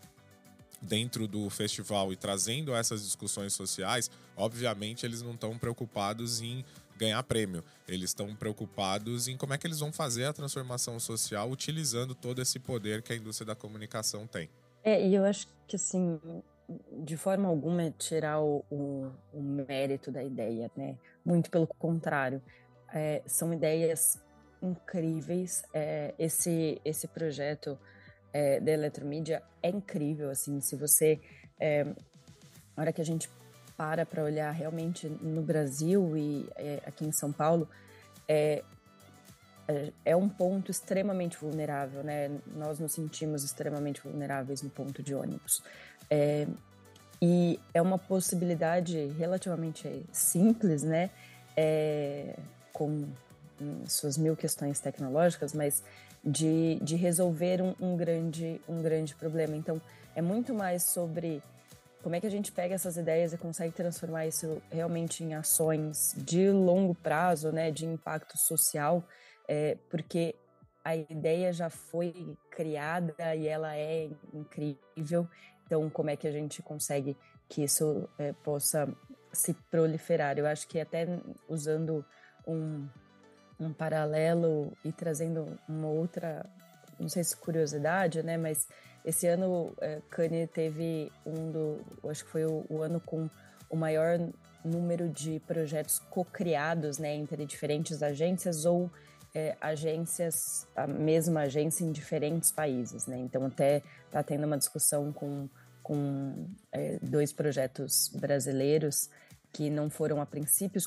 dentro 0.80 1.26
do 1.26 1.50
festival 1.50 2.12
e 2.12 2.16
trazendo 2.16 2.72
essas 2.72 3.02
discussões 3.02 3.52
sociais, 3.52 4.08
obviamente 4.36 5.04
eles 5.04 5.22
não 5.22 5.32
estão 5.34 5.58
preocupados 5.58 6.40
em 6.40 6.64
ganhar 6.98 7.22
prêmio. 7.22 7.64
Eles 7.86 8.10
estão 8.10 8.34
preocupados 8.34 9.28
em 9.28 9.36
como 9.36 9.54
é 9.54 9.58
que 9.58 9.66
eles 9.66 9.80
vão 9.80 9.92
fazer 9.92 10.26
a 10.26 10.32
transformação 10.32 10.98
social 11.00 11.50
utilizando 11.50 12.14
todo 12.14 12.42
esse 12.42 12.58
poder 12.58 13.02
que 13.02 13.12
a 13.12 13.16
indústria 13.16 13.46
da 13.46 13.54
comunicação 13.54 14.26
tem. 14.26 14.50
É, 14.82 15.06
e 15.06 15.14
eu 15.14 15.24
acho 15.24 15.46
que 15.66 15.76
assim, 15.76 16.20
de 17.04 17.16
forma 17.16 17.48
alguma 17.48 17.84
é 17.84 17.90
tirar 17.90 18.40
o, 18.40 18.64
o, 18.70 19.10
o 19.32 19.40
mérito 19.40 20.10
da 20.10 20.22
ideia, 20.22 20.70
né? 20.76 20.96
Muito 21.24 21.50
pelo 21.50 21.66
contrário. 21.66 22.42
É, 22.92 23.22
são 23.26 23.52
ideias 23.52 24.18
incríveis. 24.62 25.62
É, 25.72 26.14
esse, 26.18 26.80
esse 26.84 27.06
projeto 27.08 27.78
é, 28.32 28.60
da 28.60 28.72
Eletromídia 28.72 29.42
é 29.62 29.70
incrível, 29.70 30.30
assim, 30.30 30.60
se 30.60 30.76
você... 30.76 31.20
É, 31.60 31.86
hora 32.80 32.92
que 32.92 33.00
a 33.00 33.04
gente 33.04 33.28
para 33.78 34.04
para 34.04 34.24
olhar 34.24 34.50
realmente 34.50 35.08
no 35.08 35.40
Brasil 35.40 36.16
e 36.16 36.48
é, 36.56 36.82
aqui 36.84 37.06
em 37.06 37.12
São 37.12 37.30
Paulo, 37.30 37.68
é, 38.26 38.64
é, 39.68 39.92
é 40.04 40.16
um 40.16 40.28
ponto 40.28 40.68
extremamente 40.68 41.38
vulnerável, 41.38 42.02
né? 42.02 42.28
Nós 42.56 42.80
nos 42.80 42.90
sentimos 42.90 43.44
extremamente 43.44 44.00
vulneráveis 44.00 44.62
no 44.62 44.68
ponto 44.68 45.00
de 45.00 45.14
ônibus. 45.14 45.62
É, 46.10 46.48
e 47.22 47.60
é 47.72 47.80
uma 47.80 47.98
possibilidade 47.98 49.06
relativamente 49.16 50.04
simples, 50.10 50.82
né? 50.82 51.10
É, 51.56 52.36
com 52.72 53.04
suas 53.86 54.18
mil 54.18 54.36
questões 54.36 54.80
tecnológicas, 54.80 55.52
mas 55.52 55.84
de, 56.24 56.80
de 56.82 56.96
resolver 56.96 57.62
um, 57.62 57.74
um, 57.80 57.96
grande, 57.96 58.60
um 58.68 58.82
grande 58.82 59.14
problema. 59.14 59.56
Então, 59.56 59.80
é 60.16 60.22
muito 60.22 60.52
mais 60.52 60.82
sobre 60.82 61.40
como 62.08 62.16
é 62.16 62.20
que 62.22 62.26
a 62.26 62.30
gente 62.30 62.50
pega 62.50 62.74
essas 62.74 62.96
ideias 62.96 63.34
e 63.34 63.36
consegue 63.36 63.74
transformar 63.74 64.26
isso 64.26 64.62
realmente 64.72 65.22
em 65.22 65.34
ações 65.34 66.14
de 66.16 66.50
longo 66.50 66.94
prazo, 66.94 67.52
né, 67.52 67.70
de 67.70 67.84
impacto 67.84 68.38
social, 68.38 69.06
é, 69.46 69.76
porque 69.90 70.34
a 70.82 70.96
ideia 70.96 71.52
já 71.52 71.68
foi 71.68 72.34
criada 72.50 73.14
e 73.36 73.46
ela 73.46 73.76
é 73.76 74.08
incrível. 74.32 75.28
Então, 75.66 75.90
como 75.90 76.08
é 76.08 76.16
que 76.16 76.26
a 76.26 76.32
gente 76.32 76.62
consegue 76.62 77.14
que 77.46 77.62
isso 77.62 78.08
é, 78.18 78.32
possa 78.32 78.88
se 79.30 79.52
proliferar? 79.70 80.38
Eu 80.38 80.46
acho 80.46 80.66
que 80.66 80.80
até 80.80 81.06
usando 81.46 82.02
um, 82.46 82.88
um 83.60 83.70
paralelo 83.70 84.72
e 84.82 84.92
trazendo 84.92 85.58
uma 85.68 85.88
outra, 85.88 86.42
não 86.98 87.10
sei 87.10 87.22
se 87.22 87.36
curiosidade, 87.36 88.22
né? 88.22 88.38
Mas 88.38 88.66
esse 89.08 89.26
ano 89.26 89.72
é, 89.80 90.02
Kanye 90.10 90.46
teve 90.46 91.10
um 91.24 91.50
do, 91.50 91.80
acho 92.10 92.26
que 92.26 92.30
foi 92.30 92.44
o, 92.44 92.66
o 92.68 92.82
ano 92.82 93.00
com 93.00 93.28
o 93.70 93.74
maior 93.76 94.18
número 94.62 95.08
de 95.08 95.40
projetos 95.46 95.98
co-criados, 96.10 96.98
né, 96.98 97.14
entre 97.14 97.46
diferentes 97.46 98.02
agências 98.02 98.66
ou 98.66 98.90
é, 99.34 99.56
agências, 99.62 100.66
a 100.76 100.86
mesma 100.86 101.40
agência 101.42 101.84
em 101.84 101.90
diferentes 101.90 102.52
países, 102.52 103.06
né? 103.06 103.18
Então 103.18 103.46
até 103.46 103.82
está 104.04 104.22
tendo 104.22 104.44
uma 104.44 104.58
discussão 104.58 105.10
com, 105.10 105.48
com 105.82 106.46
é, 106.70 106.98
dois 107.00 107.32
projetos 107.32 108.10
brasileiros 108.14 109.08
que 109.54 109.70
não 109.70 109.88
foram 109.88 110.20
a 110.20 110.26
princípio, 110.26 110.82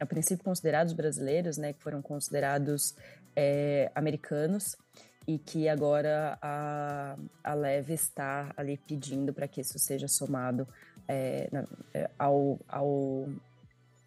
a 0.00 0.06
princípio 0.06 0.44
considerados 0.44 0.92
brasileiros, 0.92 1.56
né, 1.56 1.72
que 1.72 1.80
foram 1.80 2.02
considerados 2.02 2.96
é, 3.36 3.92
americanos 3.94 4.76
e 5.26 5.38
que 5.38 5.68
agora 5.68 6.38
a, 6.40 7.16
a 7.44 7.54
Leve 7.54 7.94
está 7.94 8.52
ali 8.56 8.76
pedindo 8.76 9.32
para 9.32 9.46
que 9.46 9.60
isso 9.60 9.78
seja 9.78 10.08
somado 10.08 10.66
é, 11.06 11.50
é, 11.92 12.10
ao, 12.18 12.58
ao, 12.68 13.28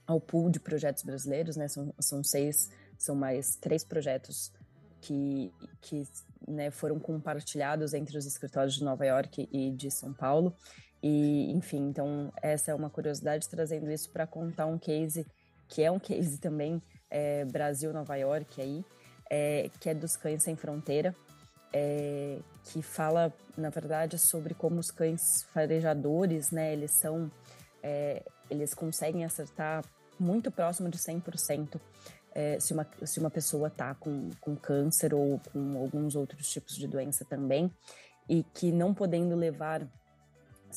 ao 0.07 0.19
pool 0.19 0.49
de 0.49 0.59
projetos 0.59 1.03
brasileiros, 1.03 1.55
né, 1.55 1.67
são, 1.67 1.93
são 1.99 2.23
seis, 2.23 2.69
são 2.97 3.15
mais 3.15 3.55
três 3.55 3.83
projetos 3.83 4.51
que, 5.01 5.51
que 5.81 6.07
né, 6.47 6.71
foram 6.71 6.99
compartilhados 6.99 7.93
entre 7.93 8.17
os 8.17 8.25
escritórios 8.25 8.75
de 8.75 8.83
Nova 8.83 9.05
York 9.05 9.47
e 9.51 9.71
de 9.71 9.91
São 9.91 10.13
Paulo. 10.13 10.55
E, 11.01 11.51
enfim, 11.51 11.89
então 11.89 12.31
essa 12.41 12.71
é 12.71 12.75
uma 12.75 12.89
curiosidade 12.89 13.47
trazendo 13.49 13.91
isso 13.91 14.09
para 14.09 14.25
contar 14.25 14.65
um 14.65 14.77
case 14.77 15.25
que 15.67 15.81
é 15.81 15.91
um 15.91 15.99
case 15.99 16.37
também 16.37 16.81
é, 17.09 17.43
Brasil-Nova 17.45 18.15
York 18.15 18.61
aí, 18.61 18.85
é, 19.29 19.69
que 19.79 19.89
é 19.89 19.93
dos 19.93 20.15
Cães 20.15 20.43
Sem 20.43 20.55
Fronteira, 20.55 21.15
é, 21.71 22.37
que 22.65 22.81
fala, 22.81 23.33
na 23.57 23.69
verdade, 23.69 24.17
sobre 24.17 24.53
como 24.53 24.79
os 24.79 24.91
cães 24.91 25.43
farejadores, 25.53 26.51
né, 26.51 26.71
eles 26.71 26.91
são, 26.91 27.31
é, 27.81 28.23
eles 28.49 28.73
conseguem 28.73 29.25
acertar 29.25 29.83
muito 30.19 30.51
próximo 30.51 30.89
de 30.89 30.97
100% 30.97 31.79
é, 32.35 32.59
se, 32.59 32.73
uma, 32.73 32.87
se 33.03 33.19
uma 33.19 33.29
pessoa 33.29 33.67
está 33.67 33.93
com, 33.95 34.29
com 34.41 34.55
câncer 34.55 35.13
ou 35.13 35.39
com 35.51 35.77
alguns 35.77 36.15
outros 36.15 36.49
tipos 36.49 36.75
de 36.75 36.87
doença 36.87 37.23
também, 37.25 37.71
e 38.27 38.43
que 38.43 38.71
não 38.71 38.93
podendo 38.93 39.35
levar 39.35 39.85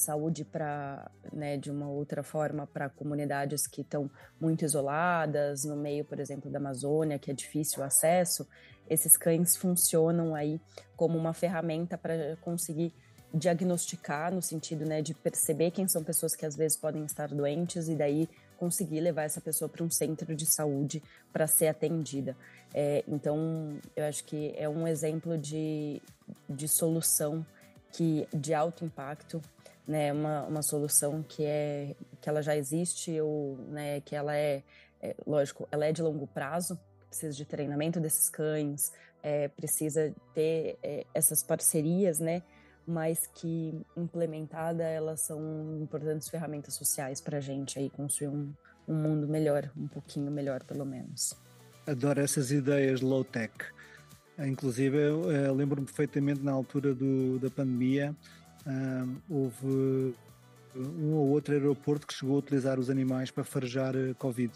saúde 0.01 0.45
para, 0.45 1.11
né, 1.33 1.57
de 1.57 1.71
uma 1.71 1.89
outra 1.89 2.23
forma 2.23 2.67
para 2.67 2.89
comunidades 2.89 3.67
que 3.67 3.81
estão 3.81 4.11
muito 4.41 4.65
isoladas, 4.65 5.65
no 5.65 5.77
meio, 5.77 6.05
por 6.05 6.21
exemplo, 6.21 6.51
da 6.51 6.59
Amazônia, 6.59 7.19
que 7.19 7.31
é 7.31 7.35
difícil 7.35 7.81
o 7.81 7.85
acesso, 7.85 8.47
esses 8.89 9.17
cães 9.17 9.57
funcionam 9.57 10.35
aí 10.35 10.61
como 10.97 11.19
uma 11.19 11.33
ferramenta 11.33 11.99
para 11.99 12.37
conseguir 12.41 12.93
diagnosticar 13.35 14.33
no 14.33 14.41
sentido, 14.41 14.85
né, 14.85 15.03
de 15.03 15.13
perceber 15.13 15.71
quem 15.71 15.89
são 15.89 16.03
pessoas 16.03 16.35
que 16.35 16.47
às 16.47 16.57
vezes 16.57 16.79
podem 16.79 17.05
estar 17.05 17.29
doentes 17.29 17.89
e 17.89 17.95
daí 17.95 18.29
conseguir 18.57 19.01
levar 19.01 19.25
essa 19.25 19.41
pessoa 19.41 19.69
para 19.69 19.85
um 19.85 19.91
centro 19.91 20.35
de 20.35 20.47
saúde 20.47 21.03
para 21.33 21.47
ser 21.47 21.69
atendida. 21.69 22.37
É, 22.73 23.05
então, 23.07 23.79
eu 23.95 24.05
acho 24.05 24.25
que 24.25 24.55
é 24.57 24.69
um 24.69 24.87
exemplo 24.89 25.37
de, 25.37 26.01
de 26.49 26.67
solução 26.67 27.45
que 27.93 28.27
de 28.35 28.55
alto 28.55 28.85
impacto 28.85 29.41
né, 29.87 30.13
uma, 30.13 30.43
uma 30.45 30.63
solução 30.63 31.23
que 31.23 31.45
é 31.45 31.95
que 32.21 32.29
ela 32.29 32.43
já 32.43 32.57
existe 32.57 33.21
ou 33.21 33.57
né, 33.69 34.01
que 34.01 34.17
ela 34.17 34.37
é, 34.37 34.63
é 35.01 35.15
lógico, 35.27 35.69
ela 35.71 35.87
é 35.87 35.93
de 35.93 36.03
longo 36.03 36.27
prazo, 36.27 36.79
precisa 37.09 37.33
de 37.33 37.45
treinamento 37.45 38.01
desses 38.01 38.29
cães, 38.29 38.93
é, 39.23 39.49
precisa 39.49 40.15
ter 40.35 40.79
é, 40.83 41.07
essas 41.15 41.43
parcerias, 41.43 42.19
né? 42.19 42.43
Mas 42.87 43.27
que 43.27 43.81
implementada 43.97 44.85
elas 44.85 45.21
são 45.21 45.79
importantes 45.81 46.29
ferramentas 46.29 46.75
sociais 46.75 47.21
para 47.21 47.39
a 47.39 47.41
gente 47.41 47.79
aí 47.79 47.91
construir 47.91 48.29
um, 48.29 48.53
um 48.87 48.95
mundo 48.95 49.27
melhor, 49.27 49.71
um 49.77 49.89
pouquinho 49.89 50.31
melhor 50.31 50.63
pelo 50.63 50.85
menos. 50.85 51.35
Adoro 51.87 52.21
essas 52.21 52.51
ideias 52.51 53.01
low 53.01 53.25
tech. 53.25 53.53
Inclusive, 54.39 54.97
eu, 54.97 55.33
eu 55.33 55.55
lembro-me 55.55 55.87
perfeitamente 55.87 56.43
na 56.43 56.53
altura 56.53 56.95
do, 56.95 57.39
da 57.39 57.51
pandemia, 57.51 58.15
houve 59.29 60.15
um 60.77 61.15
ou 61.15 61.29
outro 61.29 61.55
aeroporto 61.55 62.07
que 62.07 62.15
chegou 62.15 62.37
a 62.37 62.39
utilizar 62.39 62.79
os 62.79 62.91
animais 62.91 63.31
para 63.31 63.45
farejar 63.45 63.95
eh, 63.97 64.15
Covid. 64.19 64.53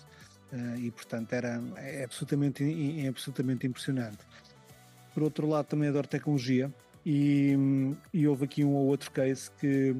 Uh, 0.52 0.76
e 0.78 0.90
portanto 0.90 1.32
era 1.32 1.62
é 1.76 2.02
absolutamente, 2.02 2.64
é 3.00 3.06
absolutamente 3.06 3.66
impressionante. 3.66 4.18
Por 5.14 5.22
outro 5.22 5.46
lado, 5.48 5.66
também 5.66 5.88
adoro 5.88 6.08
tecnologia 6.08 6.72
e, 7.06 7.56
e 8.12 8.26
houve 8.26 8.46
aqui 8.46 8.64
um 8.64 8.74
ou 8.74 8.88
outro 8.88 9.12
case 9.12 9.48
que 9.60 9.94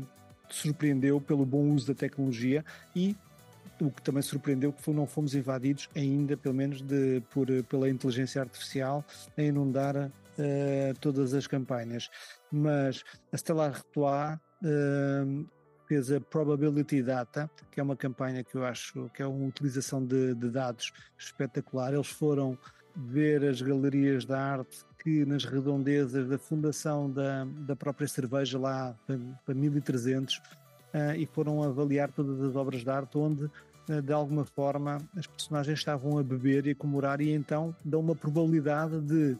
surpreendeu 0.48 1.20
pelo 1.20 1.46
bom 1.46 1.70
uso 1.70 1.86
da 1.86 1.94
tecnologia 1.94 2.64
e 2.96 3.16
o 3.80 3.90
que 3.90 4.02
também 4.02 4.22
surpreendeu 4.22 4.72
que 4.72 4.90
não 4.90 5.06
fomos 5.06 5.34
invadidos 5.34 5.88
ainda, 5.94 6.36
pelo 6.36 6.54
menos 6.54 6.82
de, 6.82 7.22
por, 7.30 7.46
pela 7.68 7.88
inteligência 7.88 8.42
artificial, 8.42 9.04
a 9.36 9.42
inundar 9.42 10.10
uh, 10.38 10.98
todas 11.00 11.34
as 11.34 11.46
campanhas 11.46 12.10
mas 12.50 13.04
a 13.32 13.36
Stella 13.36 13.66
Artois 13.66 14.38
uh, 14.62 15.48
fez 15.86 16.10
a 16.10 16.20
Probability 16.20 17.02
Data, 17.02 17.50
que 17.70 17.80
é 17.80 17.82
uma 17.82 17.96
campanha 17.96 18.44
que 18.44 18.54
eu 18.56 18.64
acho 18.64 19.10
que 19.14 19.22
é 19.22 19.26
uma 19.26 19.46
utilização 19.46 20.04
de, 20.04 20.34
de 20.34 20.50
dados 20.50 20.92
espetacular. 21.18 21.92
Eles 21.92 22.08
foram 22.08 22.58
ver 22.96 23.44
as 23.44 23.62
galerias 23.62 24.24
da 24.24 24.40
arte 24.40 24.84
que 25.02 25.24
nas 25.24 25.44
redondezas 25.44 26.28
da 26.28 26.38
fundação 26.38 27.10
da, 27.10 27.44
da 27.66 27.74
própria 27.74 28.06
cerveja 28.06 28.58
lá 28.58 28.94
para, 29.06 29.18
para 29.46 29.54
1300 29.54 30.36
uh, 30.36 30.42
e 31.16 31.26
foram 31.26 31.62
avaliar 31.62 32.10
todas 32.12 32.40
as 32.42 32.54
obras 32.54 32.82
de 32.82 32.90
arte 32.90 33.16
onde 33.16 33.44
uh, 33.44 34.02
de 34.02 34.12
alguma 34.12 34.44
forma 34.44 34.98
as 35.16 35.26
personagens 35.26 35.78
estavam 35.78 36.18
a 36.18 36.22
beber 36.22 36.66
e 36.66 36.70
a 36.70 36.74
comemorar 36.74 37.20
e 37.20 37.30
então 37.30 37.74
dão 37.84 38.00
uma 38.00 38.14
probabilidade 38.14 39.00
de 39.00 39.38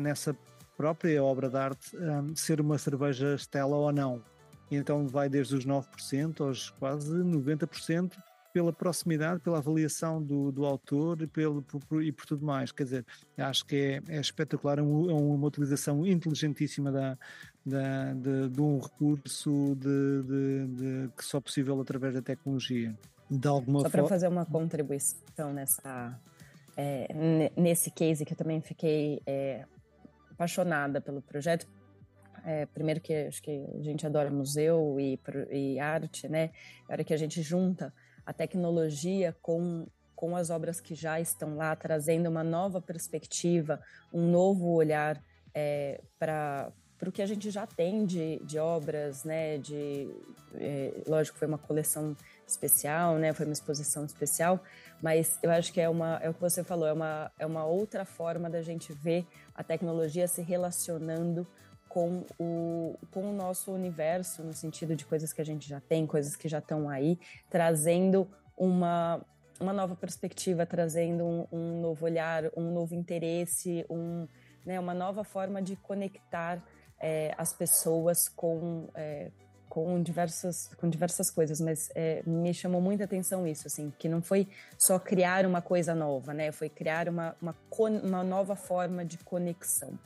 nessa 0.00 0.36
própria 0.76 1.22
obra 1.22 1.48
de 1.48 1.56
arte 1.56 1.96
ser 2.34 2.60
uma 2.60 2.78
cerveja 2.78 3.36
Stella 3.36 3.76
ou 3.76 3.92
não. 3.92 4.22
E 4.70 4.76
então 4.76 5.06
vai 5.06 5.28
desde 5.28 5.56
os 5.56 5.66
9% 5.66 6.40
aos 6.40 6.70
quase 6.70 7.12
90% 7.12 8.12
pela 8.52 8.72
proximidade, 8.72 9.40
pela 9.40 9.58
avaliação 9.58 10.22
do, 10.22 10.50
do 10.50 10.64
autor 10.64 11.22
e, 11.22 11.26
pelo, 11.26 11.62
por, 11.62 12.02
e 12.02 12.12
por 12.12 12.26
tudo 12.26 12.44
mais. 12.44 12.72
Quer 12.72 12.84
dizer, 12.84 13.06
acho 13.36 13.64
que 13.64 13.76
é, 13.76 14.16
é 14.16 14.20
espetacular, 14.20 14.78
é, 14.78 14.82
um, 14.82 15.10
é 15.10 15.14
uma 15.14 15.46
utilização 15.46 16.06
inteligentíssima 16.06 16.90
da, 16.90 17.18
da, 17.64 18.12
de, 18.14 18.48
de 18.48 18.60
um 18.60 18.78
recurso 18.80 19.76
de, 19.76 20.22
de, 20.68 21.10
que 21.16 21.24
só 21.24 21.40
possível 21.40 21.80
através 21.80 22.14
da 22.14 22.22
tecnologia. 22.22 22.96
De 23.30 23.46
alguma 23.46 23.80
só 23.80 23.90
para 23.90 24.06
fazer 24.06 24.26
uma 24.26 24.44
contribuição 24.44 25.52
nessa, 25.52 26.18
é, 26.80 27.50
nesse 27.56 27.90
case 27.90 28.24
que 28.24 28.32
eu 28.32 28.36
também 28.36 28.62
fiquei 28.62 29.20
é, 29.26 29.66
apaixonada 30.30 30.98
pelo 30.98 31.20
projeto, 31.20 31.68
é, 32.42 32.64
primeiro 32.64 33.02
que 33.02 33.12
acho 33.12 33.42
que 33.42 33.66
a 33.78 33.82
gente 33.82 34.06
adora 34.06 34.30
museu 34.30 34.98
e, 34.98 35.20
e 35.50 35.78
arte, 35.78 36.26
né? 36.26 36.50
A 36.88 36.92
hora 36.92 37.04
que 37.04 37.12
a 37.12 37.18
gente 37.18 37.42
junta 37.42 37.92
a 38.24 38.32
tecnologia 38.32 39.36
com, 39.42 39.86
com 40.16 40.34
as 40.34 40.48
obras 40.48 40.80
que 40.80 40.94
já 40.94 41.20
estão 41.20 41.54
lá, 41.54 41.76
trazendo 41.76 42.30
uma 42.30 42.42
nova 42.42 42.80
perspectiva, 42.80 43.78
um 44.10 44.30
novo 44.30 44.70
olhar 44.70 45.22
é, 45.52 46.00
para 46.18 46.72
para 47.00 47.08
o 47.08 47.12
que 47.12 47.22
a 47.22 47.26
gente 47.26 47.50
já 47.50 47.66
tem 47.66 48.04
de, 48.04 48.38
de 48.44 48.58
obras, 48.58 49.24
né? 49.24 49.56
De, 49.56 50.14
é, 50.54 51.02
lógico, 51.06 51.38
foi 51.38 51.48
uma 51.48 51.56
coleção 51.56 52.14
especial, 52.46 53.16
né? 53.16 53.32
Foi 53.32 53.46
uma 53.46 53.54
exposição 53.54 54.04
especial, 54.04 54.62
mas 55.00 55.38
eu 55.42 55.50
acho 55.50 55.72
que 55.72 55.80
é 55.80 55.88
uma, 55.88 56.20
é 56.22 56.28
o 56.28 56.34
que 56.34 56.40
você 56.40 56.62
falou, 56.62 56.86
é 56.86 56.92
uma, 56.92 57.32
é 57.38 57.46
uma 57.46 57.64
outra 57.64 58.04
forma 58.04 58.50
da 58.50 58.60
gente 58.60 58.92
ver 58.92 59.26
a 59.54 59.64
tecnologia 59.64 60.28
se 60.28 60.42
relacionando 60.42 61.46
com 61.88 62.22
o, 62.38 62.98
com 63.10 63.30
o 63.30 63.32
nosso 63.32 63.72
universo, 63.72 64.42
no 64.42 64.52
sentido 64.52 64.94
de 64.94 65.06
coisas 65.06 65.32
que 65.32 65.40
a 65.40 65.44
gente 65.44 65.66
já 65.66 65.80
tem, 65.80 66.06
coisas 66.06 66.36
que 66.36 66.48
já 66.48 66.58
estão 66.58 66.86
aí, 66.86 67.18
trazendo 67.48 68.28
uma, 68.58 69.24
uma 69.58 69.72
nova 69.72 69.96
perspectiva, 69.96 70.66
trazendo 70.66 71.24
um, 71.24 71.46
um 71.50 71.80
novo 71.80 72.04
olhar, 72.04 72.44
um 72.54 72.70
novo 72.70 72.94
interesse, 72.94 73.86
um, 73.88 74.28
né, 74.66 74.78
uma 74.78 74.92
nova 74.92 75.24
forma 75.24 75.62
de 75.62 75.76
conectar 75.76 76.62
é, 77.00 77.34
as 77.38 77.52
pessoas 77.52 78.28
com, 78.28 78.88
é, 78.94 79.30
com, 79.68 80.02
diversas, 80.02 80.68
com 80.76 80.88
diversas 80.88 81.30
coisas, 81.30 81.60
mas 81.60 81.90
é, 81.94 82.22
me 82.26 82.52
chamou 82.52 82.80
muita 82.80 83.04
atenção 83.04 83.46
isso, 83.46 83.66
assim, 83.66 83.92
que 83.98 84.08
não 84.08 84.20
foi 84.22 84.48
só 84.78 84.98
criar 84.98 85.46
uma 85.46 85.62
coisa 85.62 85.94
nova, 85.94 86.34
né, 86.34 86.52
foi 86.52 86.68
criar 86.68 87.08
uma, 87.08 87.34
uma, 87.40 87.56
uma 88.02 88.22
nova 88.22 88.54
forma 88.54 89.04
de 89.04 89.18
conexão 89.18 89.98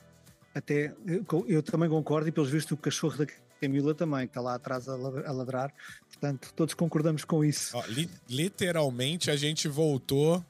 até 0.55 0.95
eu, 1.05 1.45
eu, 1.49 1.61
também 1.61 1.89
concordo, 1.89 2.29
e 2.29 2.31
pelos 2.31 2.49
vistos 2.49 2.71
o 2.71 2.77
cachorro 2.77 3.17
da 3.17 3.25
Camila 3.59 3.93
também, 3.93 4.21
que 4.21 4.31
está 4.31 4.39
lá 4.39 4.55
atrás 4.55 4.87
a, 4.87 4.95
ladrar. 4.95 5.73
Portanto, 6.07 6.53
todos 6.55 6.73
concordamos 6.73 7.25
com 7.25 7.43
isso. 7.43 7.75
Ó, 7.77 7.83
li, 7.87 8.09
literalmente 8.29 9.29
a 9.29 9.35
gente 9.35 9.67
voltou. 9.67 10.43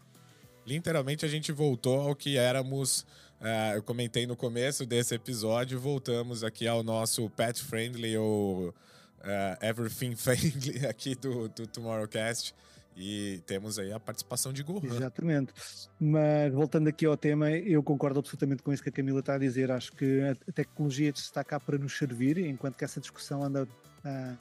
Literalmente 0.64 1.26
a 1.26 1.28
gente 1.28 1.52
voltou 1.52 2.02
ao 2.02 2.16
que 2.16 2.38
éramos. 2.38 3.04
Uh, 3.42 3.76
eu 3.76 3.84
comentei 3.84 4.26
no 4.26 4.36
começo 4.36 4.86
desse 4.86 5.14
episódio, 5.14 5.80
voltamos 5.80 6.44
aqui 6.44 6.68
ao 6.68 6.82
nosso 6.82 7.30
pet 7.30 7.62
friendly 7.62 8.18
ou 8.18 8.70
uh, 8.70 8.74
everything 9.62 10.16
friendly 10.18 10.86
aqui 10.88 11.16
do, 11.16 11.50
do 11.50 11.68
Tomorrowcast. 11.68 12.54
E 12.98 13.42
temos 13.46 13.78
aí 13.78 13.92
a 13.92 14.00
participação 14.00 14.54
de 14.54 14.64
Gohan. 14.64 14.86
Exatamente. 14.86 15.52
Mas 16.00 16.54
voltando 16.54 16.88
aqui 16.88 17.06
ao 17.06 17.18
tema, 17.18 17.52
eu 17.52 17.84
concordo 17.84 18.20
absolutamente 18.20 18.64
com 18.64 18.72
isso 18.72 18.82
que 18.82 18.88
a 18.88 18.92
Camila 18.92 19.20
está 19.20 19.36
a 19.36 19.38
dizer. 19.38 19.70
Acho 19.70 19.92
que 19.92 20.22
a 20.22 20.52
tecnologia 20.54 21.10
está 21.10 21.44
cá 21.44 21.60
para 21.60 21.78
nos 21.78 21.98
servir, 21.98 22.38
enquanto 22.38 22.78
que 22.78 22.86
essa 22.86 23.02
discussão 23.02 23.44
anda 23.44 23.68
a, 24.02 24.34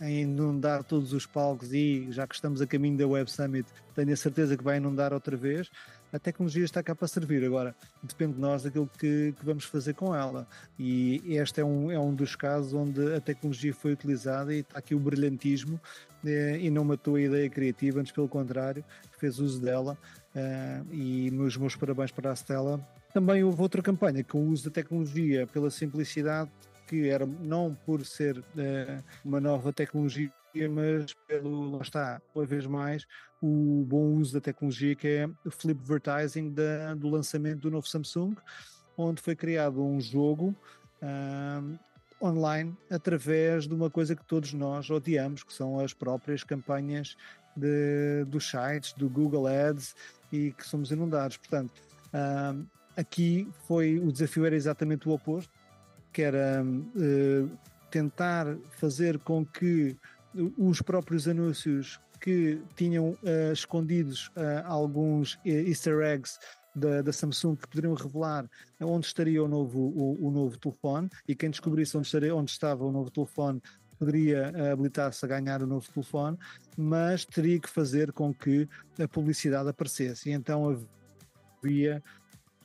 a 0.00 0.08
inundar 0.08 0.84
todos 0.84 1.12
os 1.12 1.26
palcos 1.26 1.72
e 1.72 2.06
já 2.12 2.28
que 2.28 2.34
estamos 2.36 2.62
a 2.62 2.66
caminho 2.66 2.96
da 2.96 3.08
Web 3.08 3.28
Summit, 3.28 3.68
tenho 3.92 4.12
a 4.12 4.16
certeza 4.16 4.56
que 4.56 4.62
vai 4.62 4.76
inundar 4.76 5.12
outra 5.12 5.36
vez 5.36 5.68
a 6.16 6.18
tecnologia 6.18 6.64
está 6.64 6.82
cá 6.82 6.94
para 6.94 7.06
servir. 7.06 7.44
Agora, 7.44 7.74
depende 8.02 8.34
de 8.34 8.40
nós 8.40 8.62
daquilo 8.62 8.88
que, 8.98 9.34
que, 9.38 9.44
vamos 9.44 9.64
fazer 9.64 9.94
com 9.94 10.14
ela. 10.14 10.46
E 10.78 11.22
este 11.36 11.60
é 11.60 11.64
um, 11.64 11.90
é 11.92 11.98
um 11.98 12.14
dos 12.14 12.34
casos 12.34 12.72
onde 12.72 13.14
a 13.14 13.20
tecnologia 13.20 13.72
foi 13.74 13.92
utilizada 13.92 14.54
e 14.54 14.60
está 14.60 14.78
aqui 14.78 14.94
o 14.94 14.98
brilhantismo 14.98 15.80
eh, 16.24 16.58
e 16.60 16.70
não 16.70 16.84
matou 16.84 17.16
a 17.16 17.20
ideia 17.20 17.48
criativa, 17.50 18.00
antes 18.00 18.12
pelo 18.12 18.28
contrário, 18.28 18.84
fez 19.18 19.38
uso 19.38 19.60
dela. 19.60 19.96
Eh, 20.34 20.82
e 20.90 21.30
meus, 21.30 21.56
meus 21.56 21.76
parabéns 21.76 22.10
para 22.10 22.30
a 22.30 22.36
Stella. 22.36 22.80
Também 23.12 23.44
houve 23.44 23.60
outra 23.60 23.82
campanha 23.82 24.24
com 24.24 24.38
o 24.38 24.48
uso 24.48 24.64
da 24.64 24.70
tecnologia 24.70 25.46
pela 25.46 25.70
simplicidade, 25.70 26.50
que 26.86 27.08
era 27.08 27.26
não 27.26 27.76
por 27.84 28.04
ser 28.06 28.42
eh, 28.56 29.02
uma 29.24 29.40
nova 29.40 29.72
tecnologia 29.72 30.30
mas 30.68 31.12
pelo, 31.26 31.76
lá 31.76 31.82
está, 31.82 32.22
uma 32.34 32.44
vez 32.44 32.66
mais, 32.66 33.06
o 33.42 33.84
bom 33.86 34.14
uso 34.14 34.34
da 34.34 34.40
tecnologia 34.40 34.94
que 34.94 35.08
é 35.08 35.28
o 35.44 35.50
flip 35.50 35.80
advertising 35.80 36.52
da, 36.52 36.94
do 36.94 37.08
lançamento 37.08 37.60
do 37.60 37.70
novo 37.70 37.86
Samsung, 37.86 38.34
onde 38.96 39.20
foi 39.20 39.36
criado 39.36 39.84
um 39.84 40.00
jogo 40.00 40.54
online 42.22 42.74
através 42.90 43.66
de 43.66 43.74
uma 43.74 43.90
coisa 43.90 44.16
que 44.16 44.24
todos 44.24 44.52
nós 44.52 44.88
odiamos, 44.88 45.42
que 45.42 45.52
são 45.52 45.78
as 45.78 45.92
próprias 45.92 46.42
campanhas 46.42 47.16
de, 47.54 48.24
dos 48.26 48.48
sites, 48.48 48.92
do 48.92 49.08
Google 49.08 49.46
Ads 49.46 49.94
e 50.32 50.52
que 50.52 50.66
somos 50.66 50.90
inundados. 50.90 51.36
Portanto, 51.36 51.72
aqui 52.96 53.48
foi 53.66 53.98
o 53.98 54.10
desafio 54.10 54.46
era 54.46 54.56
exatamente 54.56 55.08
o 55.08 55.12
oposto, 55.12 55.52
que 56.12 56.22
era 56.22 56.62
uh, 56.64 57.58
tentar 57.90 58.56
fazer 58.78 59.18
com 59.18 59.44
que 59.44 59.96
os 60.56 60.80
próprios 60.82 61.26
anúncios 61.28 62.00
que 62.20 62.60
tinham 62.74 63.10
uh, 63.10 63.52
escondidos 63.52 64.28
uh, 64.28 64.64
alguns 64.64 65.34
uh, 65.34 65.48
easter 65.48 66.00
eggs 66.00 66.38
da, 66.74 67.02
da, 67.02 67.12
Samsung 67.12 67.56
que 67.56 67.68
poderiam 67.68 67.94
revelar 67.94 68.48
onde 68.80 69.06
estaria 69.06 69.42
o 69.42 69.48
novo, 69.48 69.78
o, 69.78 70.26
o, 70.26 70.30
novo 70.30 70.58
telefone 70.58 71.08
e 71.26 71.34
quem 71.34 71.50
descobrisse 71.50 71.96
onde, 71.96 72.06
estaria, 72.06 72.34
onde 72.34 72.50
estava 72.50 72.84
o 72.84 72.92
novo 72.92 73.10
telefone 73.10 73.62
poderia 73.98 74.72
habilitar-se 74.72 75.24
a 75.24 75.28
ganhar 75.28 75.62
o 75.62 75.66
novo 75.66 75.90
telefone, 75.90 76.36
mas 76.76 77.24
teria 77.24 77.58
que 77.58 77.68
fazer 77.68 78.12
com 78.12 78.32
que 78.34 78.68
a 79.00 79.08
publicidade 79.08 79.70
aparecesse. 79.70 80.28
E 80.28 80.32
então 80.32 80.86
havia 81.62 82.02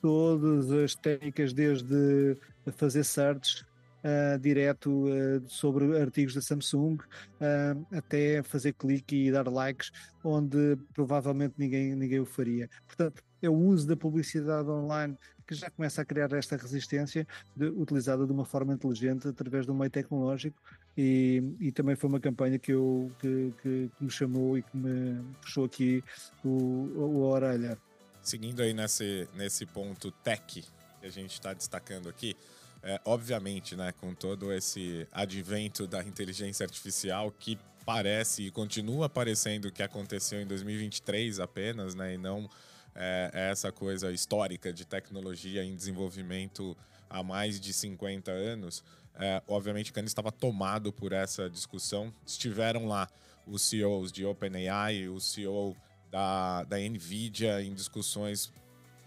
todas 0.02 0.70
as 0.72 0.94
técnicas, 0.94 1.54
desde 1.54 2.36
fazer 2.74 3.06
search, 3.06 3.66
uh, 4.04 4.40
direto 4.40 5.06
uh, 5.06 5.44
sobre 5.48 6.00
artigos 6.00 6.34
da 6.34 6.42
Samsung, 6.42 6.96
uh, 6.96 7.86
até 7.96 8.44
fazer 8.44 8.74
clique 8.74 9.28
e 9.28 9.32
dar 9.32 9.48
likes, 9.48 9.92
onde 10.24 10.78
provavelmente 10.94 11.56
ninguém, 11.58 11.96
ninguém 11.96 12.20
o 12.20 12.26
faria. 12.26 12.70
Portanto, 12.88 13.24
é 13.42 13.50
o 13.50 13.56
uso 13.56 13.88
da 13.88 13.98
publicidade 13.98 14.70
online 14.70 15.18
que 15.48 15.56
já 15.56 15.70
começa 15.70 16.02
a 16.02 16.06
criar 16.06 16.32
esta 16.34 16.56
resistência 16.56 17.28
de, 17.56 17.66
utilizada 17.66 18.26
de 18.26 18.32
uma 18.32 18.46
forma 18.46 18.74
inteligente 18.74 19.28
através 19.28 19.66
do 19.66 19.74
meio 19.74 19.90
tecnológico 19.90 20.62
e, 20.98 21.44
e 21.60 21.72
também 21.72 21.96
foi 21.96 22.10
uma 22.10 22.20
campanha 22.20 22.58
que, 22.58 22.72
eu, 22.72 23.12
que, 23.20 23.54
que, 23.62 23.92
que 23.98 24.04
me 24.04 24.10
chamou 24.10 24.58
e 24.58 24.62
que 24.62 24.78
me 24.78 25.22
puxou 25.42 25.66
aqui 25.66 26.04
o, 26.44 26.50
o, 26.96 27.26
a 27.26 27.30
orelha. 27.30 27.78
Seguindo 28.22 28.62
aí 28.62 28.74
nesse, 28.74 29.28
nesse 29.36 29.66
ponto 29.66 30.12
tech 30.12 30.64
que 31.02 31.06
a 31.06 31.10
gente 31.10 31.32
está 31.32 31.54
destacando 31.54 32.08
aqui, 32.08 32.36
é, 32.84 33.00
obviamente, 33.06 33.76
né, 33.76 33.92
com 34.00 34.14
todo 34.14 34.52
esse 34.52 35.08
advento 35.12 35.86
da 35.86 36.04
inteligência 36.04 36.64
artificial 36.64 37.32
que 37.32 37.58
parece 37.86 38.44
e 38.44 38.52
continua 38.52 39.10
parecendo 39.10 39.72
que 39.72 39.84
aconteceu 39.84 40.42
em 40.42 40.48
2023 40.48 41.40
apenas, 41.40 41.94
né, 41.96 42.16
e 42.16 42.18
não 42.18 42.50
é, 42.96 43.32
é 43.34 43.52
essa 43.52 43.72
coisa 43.72 44.12
histórica 44.12 44.74
de 44.74 44.86
tecnologia 44.86 45.64
em 45.64 45.76
desenvolvimento 45.76 46.76
há 47.10 47.22
mais 47.22 47.60
de 47.60 47.72
50 47.74 48.32
anos. 48.32 48.84
É, 49.16 49.42
obviamente, 49.48 49.92
Cannes 49.92 50.12
estava 50.12 50.32
tomado 50.32 50.92
por 50.92 51.12
essa 51.12 51.50
discussão. 51.50 52.14
Estiveram 52.26 52.88
lá 52.88 53.08
os 53.46 53.62
CEOs 53.62 54.12
de 54.12 54.26
OpenAI, 54.26 55.08
o 55.08 55.20
CEO 55.20 55.76
da, 56.10 56.64
da 56.64 56.78
NVIDIA 56.78 57.62
em 57.62 57.74
discussões 57.74 58.52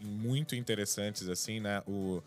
muito 0.00 0.54
interessantes, 0.54 1.28
assim, 1.28 1.60
né? 1.60 1.82
O, 1.86 2.22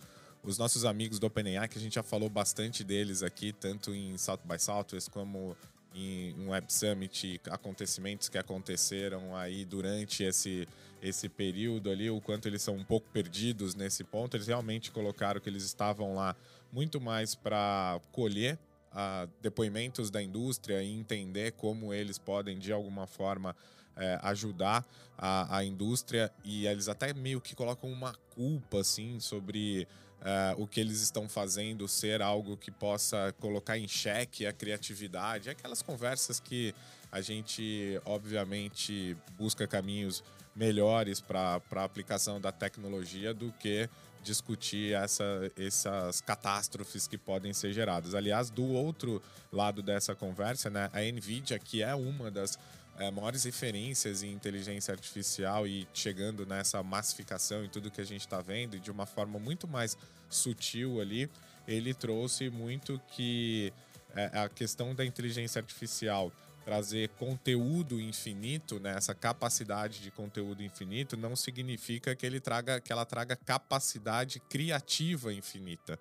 os 0.48 0.58
nossos 0.58 0.86
amigos 0.86 1.20
do 1.20 1.28
OpenAI, 1.28 1.68
que 1.68 1.78
a 1.78 1.82
gente 1.82 1.96
já 1.96 2.04
falou 2.04 2.30
bastante 2.30 2.82
deles 2.82 3.22
aqui, 3.22 3.52
tanto 3.52 3.94
em 3.94 4.18
South 4.18 4.40
by 4.46 4.58
Southwest 4.58 5.10
como 5.10 5.58
em 5.94 6.34
um 6.40 6.50
Web 6.52 6.72
Summit, 6.72 7.42
acontecimentos 7.50 8.30
que 8.30 8.38
aconteceram 8.38 9.36
aí 9.36 9.66
durante 9.66 10.24
esse, 10.24 10.66
esse 11.02 11.28
período 11.28 11.90
ali, 11.90 12.10
o 12.10 12.22
quanto 12.22 12.48
eles 12.48 12.62
são 12.62 12.76
um 12.76 12.84
pouco 12.84 13.10
perdidos 13.10 13.76
nesse 13.76 14.06
ponto. 14.06 14.38
Eles 14.38 14.48
realmente 14.48 14.90
colocaram 14.90 15.42
que 15.42 15.50
eles 15.50 15.64
estavam 15.64 16.16
lá 16.16 16.34
muito 16.72 17.02
mais 17.02 17.36
para 17.36 18.00
colher 18.14 18.58
uh, 18.94 19.30
depoimentos 19.42 20.10
da 20.10 20.22
indústria 20.22 20.82
e 20.82 20.94
entender 20.94 21.52
como 21.54 21.94
eles 21.94 22.18
podem, 22.18 22.58
de 22.58 22.72
alguma 22.72 23.06
forma, 23.06 23.54
é, 23.98 24.20
ajudar 24.22 24.86
a, 25.18 25.58
a 25.58 25.66
indústria. 25.66 26.32
E 26.44 26.68
eles 26.68 26.88
até 26.88 27.14
meio 27.14 27.42
que 27.42 27.54
colocam 27.56 27.92
uma 27.92 28.14
culpa, 28.34 28.80
assim, 28.80 29.20
sobre 29.20 29.88
Uh, 30.18 30.62
o 30.62 30.68
que 30.68 30.80
eles 30.80 31.02
estão 31.02 31.30
fazendo 31.30 31.88
ser 31.88 32.22
algo 32.22 32.58
que 32.58 32.72
possa 32.72 33.34
colocar 33.40 33.78
em 33.78 33.88
xeque 33.88 34.46
a 34.48 34.52
criatividade, 34.52 35.50
aquelas 35.50 35.82
conversas 35.82 36.40
que 36.40 36.74
a 37.12 37.22
gente, 37.22 38.02
obviamente, 38.04 39.16
busca 39.38 39.68
caminhos 39.68 40.24
melhores 40.56 41.22
para 41.22 41.62
a 41.76 41.84
aplicação 41.84 42.42
da 42.42 42.52
tecnologia 42.52 43.34
do 43.34 43.52
que 43.54 43.88
discutir 44.24 44.94
essa, 44.94 45.52
essas 45.56 46.20
catástrofes 46.20 47.08
que 47.08 47.18
podem 47.18 47.54
ser 47.54 47.72
geradas. 47.72 48.14
Aliás, 48.14 48.50
do 48.50 48.66
outro 48.66 49.22
lado 49.52 49.82
dessa 49.82 50.16
conversa, 50.16 50.70
né, 50.70 50.90
a 50.92 51.00
NVIDIA, 51.02 51.58
que 51.60 51.82
é 51.82 51.96
uma 51.96 52.30
das 52.30 52.60
é, 52.98 53.12
maiores 53.12 53.44
referências 53.44 54.24
em 54.24 54.32
inteligência 54.32 54.92
artificial 54.92 55.68
e 55.68 55.88
chegando 55.94 56.46
nessa 56.46 56.82
massificação 56.82 57.64
e 57.64 57.70
tudo 57.70 57.92
que 57.92 58.02
a 58.02 58.06
gente 58.06 58.22
está 58.22 58.42
vendo, 58.42 58.80
de 58.80 58.90
uma 58.90 59.06
forma 59.06 59.38
muito 59.40 59.68
mais 59.68 59.98
sutil 60.30 61.00
ali, 61.00 61.30
ele 61.68 61.94
trouxe 61.94 62.50
muito 62.50 63.00
que 63.12 63.72
é, 64.16 64.40
a 64.40 64.50
questão 64.50 64.96
da 64.96 65.06
inteligência 65.06 65.60
artificial 65.60 66.32
trazer 66.66 67.08
conteúdo 67.18 68.02
infinito, 68.02 68.78
né, 68.78 68.96
essa 68.98 69.16
capacidade 69.16 70.02
de 70.02 70.12
conteúdo 70.12 70.62
infinito, 70.62 71.16
não 71.16 71.34
significa 71.34 72.14
que 72.14 72.26
ele 72.26 72.42
traga 72.42 72.82
que 72.82 72.92
ela 72.92 73.06
traga 73.06 73.38
capacidade 73.38 74.42
criativa 74.50 75.34
infinita. 75.34 75.98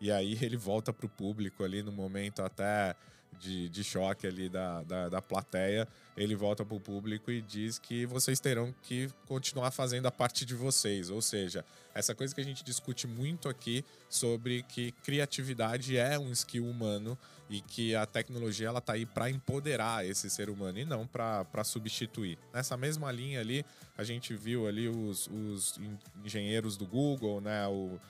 E 0.00 0.10
aí 0.10 0.38
ele 0.40 0.56
volta 0.56 0.90
para 0.90 1.04
o 1.04 1.08
público 1.08 1.62
ali 1.62 1.82
no 1.82 1.92
momento 1.92 2.42
até 2.42 2.94
de, 3.38 3.68
de 3.68 3.84
choque 3.84 4.26
ali 4.26 4.48
da, 4.48 4.82
da, 4.82 5.08
da 5.08 5.22
plateia, 5.22 5.86
ele 6.16 6.34
volta 6.34 6.64
para 6.64 6.76
o 6.76 6.80
público 6.80 7.30
e 7.30 7.42
diz 7.42 7.78
que 7.78 8.06
vocês 8.06 8.40
terão 8.40 8.74
que 8.82 9.10
continuar 9.26 9.70
fazendo 9.70 10.06
a 10.06 10.10
parte 10.10 10.44
de 10.44 10.54
vocês. 10.54 11.10
Ou 11.10 11.20
seja, 11.20 11.64
essa 11.94 12.14
coisa 12.14 12.34
que 12.34 12.40
a 12.40 12.44
gente 12.44 12.64
discute 12.64 13.06
muito 13.06 13.48
aqui 13.48 13.84
sobre 14.08 14.62
que 14.62 14.92
criatividade 15.02 15.96
é 15.96 16.18
um 16.18 16.30
skill 16.32 16.66
humano 16.66 17.18
e 17.48 17.60
que 17.60 17.94
a 17.94 18.06
tecnologia 18.06 18.68
ela 18.68 18.80
tá 18.80 18.94
aí 18.94 19.06
para 19.06 19.30
empoderar 19.30 20.04
esse 20.04 20.28
ser 20.28 20.50
humano 20.50 20.78
e 20.78 20.84
não 20.84 21.06
para 21.06 21.64
substituir. 21.64 22.38
Nessa 22.52 22.76
mesma 22.76 23.12
linha 23.12 23.40
ali, 23.40 23.64
a 23.96 24.02
gente 24.02 24.34
viu 24.34 24.66
ali 24.66 24.88
os, 24.88 25.28
os 25.28 25.78
engenheiros 26.24 26.76
do 26.76 26.86
Google, 26.86 27.40
né, 27.40 27.66
o, 27.68 28.00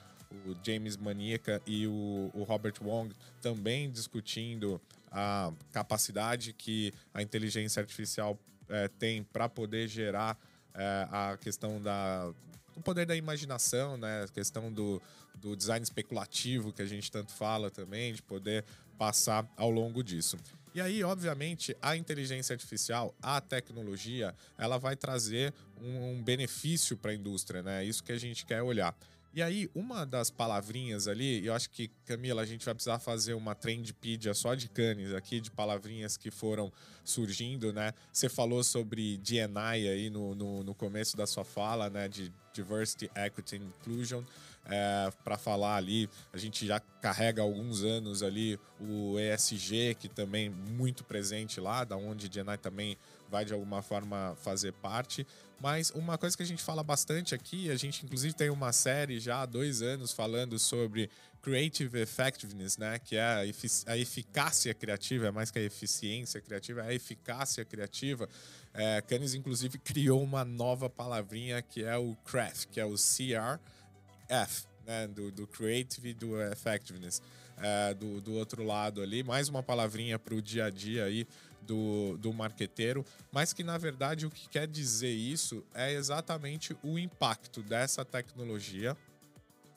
o 0.46 0.56
James 0.62 0.96
Maniaca 0.96 1.60
e 1.66 1.86
o, 1.86 2.30
o 2.34 2.44
Robert 2.44 2.74
Wong 2.82 3.14
também 3.40 3.90
discutindo 3.90 4.80
a 5.10 5.52
capacidade 5.72 6.52
que 6.52 6.92
a 7.12 7.22
inteligência 7.22 7.80
artificial 7.80 8.38
é, 8.68 8.88
tem 8.88 9.22
para 9.22 9.48
poder 9.48 9.88
gerar 9.88 10.38
é, 10.74 11.08
a 11.10 11.38
questão 11.40 11.80
da 11.80 12.32
o 12.76 12.80
poder 12.82 13.06
da 13.06 13.16
imaginação, 13.16 13.96
né? 13.96 14.24
A 14.24 14.28
questão 14.28 14.70
do, 14.70 15.00
do 15.34 15.56
design 15.56 15.82
especulativo 15.82 16.72
que 16.72 16.82
a 16.82 16.86
gente 16.86 17.10
tanto 17.10 17.32
fala 17.32 17.70
também, 17.70 18.12
de 18.12 18.22
poder 18.22 18.64
passar 18.98 19.50
ao 19.56 19.70
longo 19.70 20.04
disso. 20.04 20.36
E 20.74 20.80
aí, 20.80 21.02
obviamente, 21.02 21.74
a 21.80 21.96
inteligência 21.96 22.52
artificial, 22.52 23.14
a 23.22 23.40
tecnologia, 23.40 24.34
ela 24.58 24.76
vai 24.76 24.94
trazer 24.94 25.54
um, 25.80 26.10
um 26.10 26.22
benefício 26.22 26.98
para 26.98 27.12
a 27.12 27.14
indústria, 27.14 27.62
né? 27.62 27.82
Isso 27.82 28.04
que 28.04 28.12
a 28.12 28.18
gente 28.18 28.44
quer 28.44 28.62
olhar. 28.62 28.94
E 29.36 29.42
aí, 29.42 29.68
uma 29.74 30.06
das 30.06 30.30
palavrinhas 30.30 31.06
ali, 31.06 31.44
eu 31.44 31.52
acho 31.52 31.68
que, 31.68 31.88
Camila, 32.06 32.40
a 32.40 32.46
gente 32.46 32.64
vai 32.64 32.72
precisar 32.72 32.98
fazer 32.98 33.34
uma 33.34 33.54
trendpedia 33.54 34.32
só 34.32 34.54
de 34.54 34.66
canes 34.66 35.12
aqui, 35.12 35.42
de 35.42 35.50
palavrinhas 35.50 36.16
que 36.16 36.30
foram 36.30 36.72
surgindo, 37.04 37.70
né? 37.70 37.92
Você 38.10 38.30
falou 38.30 38.64
sobre 38.64 39.18
DNI 39.18 39.88
aí 39.90 40.08
no, 40.08 40.34
no, 40.34 40.64
no 40.64 40.74
começo 40.74 41.18
da 41.18 41.26
sua 41.26 41.44
fala, 41.44 41.90
né? 41.90 42.08
De 42.08 42.32
Diversity, 42.54 43.10
Equity 43.14 43.56
and 43.56 43.64
Inclusion. 43.66 44.22
É, 44.64 45.12
para 45.22 45.36
falar 45.36 45.76
ali, 45.76 46.08
a 46.32 46.38
gente 46.38 46.66
já 46.66 46.80
carrega 46.80 47.42
alguns 47.42 47.84
anos 47.84 48.22
ali 48.22 48.58
o 48.80 49.16
ESG, 49.20 49.96
que 49.98 50.08
também 50.08 50.48
muito 50.48 51.04
presente 51.04 51.60
lá, 51.60 51.84
da 51.84 51.94
onde 51.94 52.30
DNI 52.30 52.56
também 52.56 52.96
vai 53.30 53.44
de 53.44 53.52
alguma 53.52 53.82
forma 53.82 54.36
fazer 54.42 54.72
parte. 54.74 55.26
Mas 55.60 55.90
uma 55.90 56.18
coisa 56.18 56.36
que 56.36 56.42
a 56.42 56.46
gente 56.46 56.62
fala 56.62 56.82
bastante 56.82 57.34
aqui, 57.34 57.70
a 57.70 57.76
gente 57.76 58.04
inclusive 58.04 58.34
tem 58.34 58.50
uma 58.50 58.72
série 58.72 59.18
já 59.18 59.42
há 59.42 59.46
dois 59.46 59.80
anos 59.80 60.12
falando 60.12 60.58
sobre 60.58 61.10
Creative 61.40 62.00
Effectiveness, 62.00 62.76
né? 62.76 62.98
Que 62.98 63.16
é 63.16 63.22
a, 63.22 63.46
efic 63.46 63.72
a 63.86 63.96
eficácia 63.96 64.74
criativa, 64.74 65.28
é 65.28 65.30
mais 65.30 65.50
que 65.50 65.58
a 65.58 65.62
eficiência 65.62 66.40
criativa, 66.40 66.82
é 66.82 66.88
a 66.88 66.94
eficácia 66.94 67.64
criativa. 67.64 68.28
É, 68.74 69.02
inclusive, 69.34 69.78
criou 69.78 70.22
uma 70.22 70.44
nova 70.44 70.90
palavrinha 70.90 71.62
que 71.62 71.82
é 71.82 71.96
o 71.96 72.14
CRAF, 72.24 72.66
que 72.66 72.78
é 72.78 72.84
o 72.84 72.94
CRF, 72.94 74.66
né? 74.84 75.06
Do, 75.06 75.30
do 75.30 75.46
Creative 75.46 76.10
e 76.10 76.14
do 76.14 76.42
Effectiveness. 76.42 77.22
É, 77.58 77.94
do, 77.94 78.20
do 78.20 78.34
outro 78.34 78.62
lado 78.62 79.00
ali, 79.00 79.22
mais 79.22 79.48
uma 79.48 79.62
palavrinha 79.62 80.18
para 80.18 80.34
o 80.34 80.42
dia 80.42 80.66
a 80.66 80.70
dia 80.70 81.04
aí 81.04 81.26
do, 81.66 82.16
do 82.18 82.32
marqueteiro, 82.32 83.04
mas 83.32 83.52
que 83.52 83.62
na 83.62 83.76
verdade 83.76 84.26
o 84.26 84.30
que 84.30 84.48
quer 84.48 84.66
dizer 84.66 85.12
isso 85.12 85.64
é 85.74 85.92
exatamente 85.92 86.76
o 86.82 86.98
impacto 86.98 87.62
dessa 87.62 88.04
tecnologia 88.04 88.96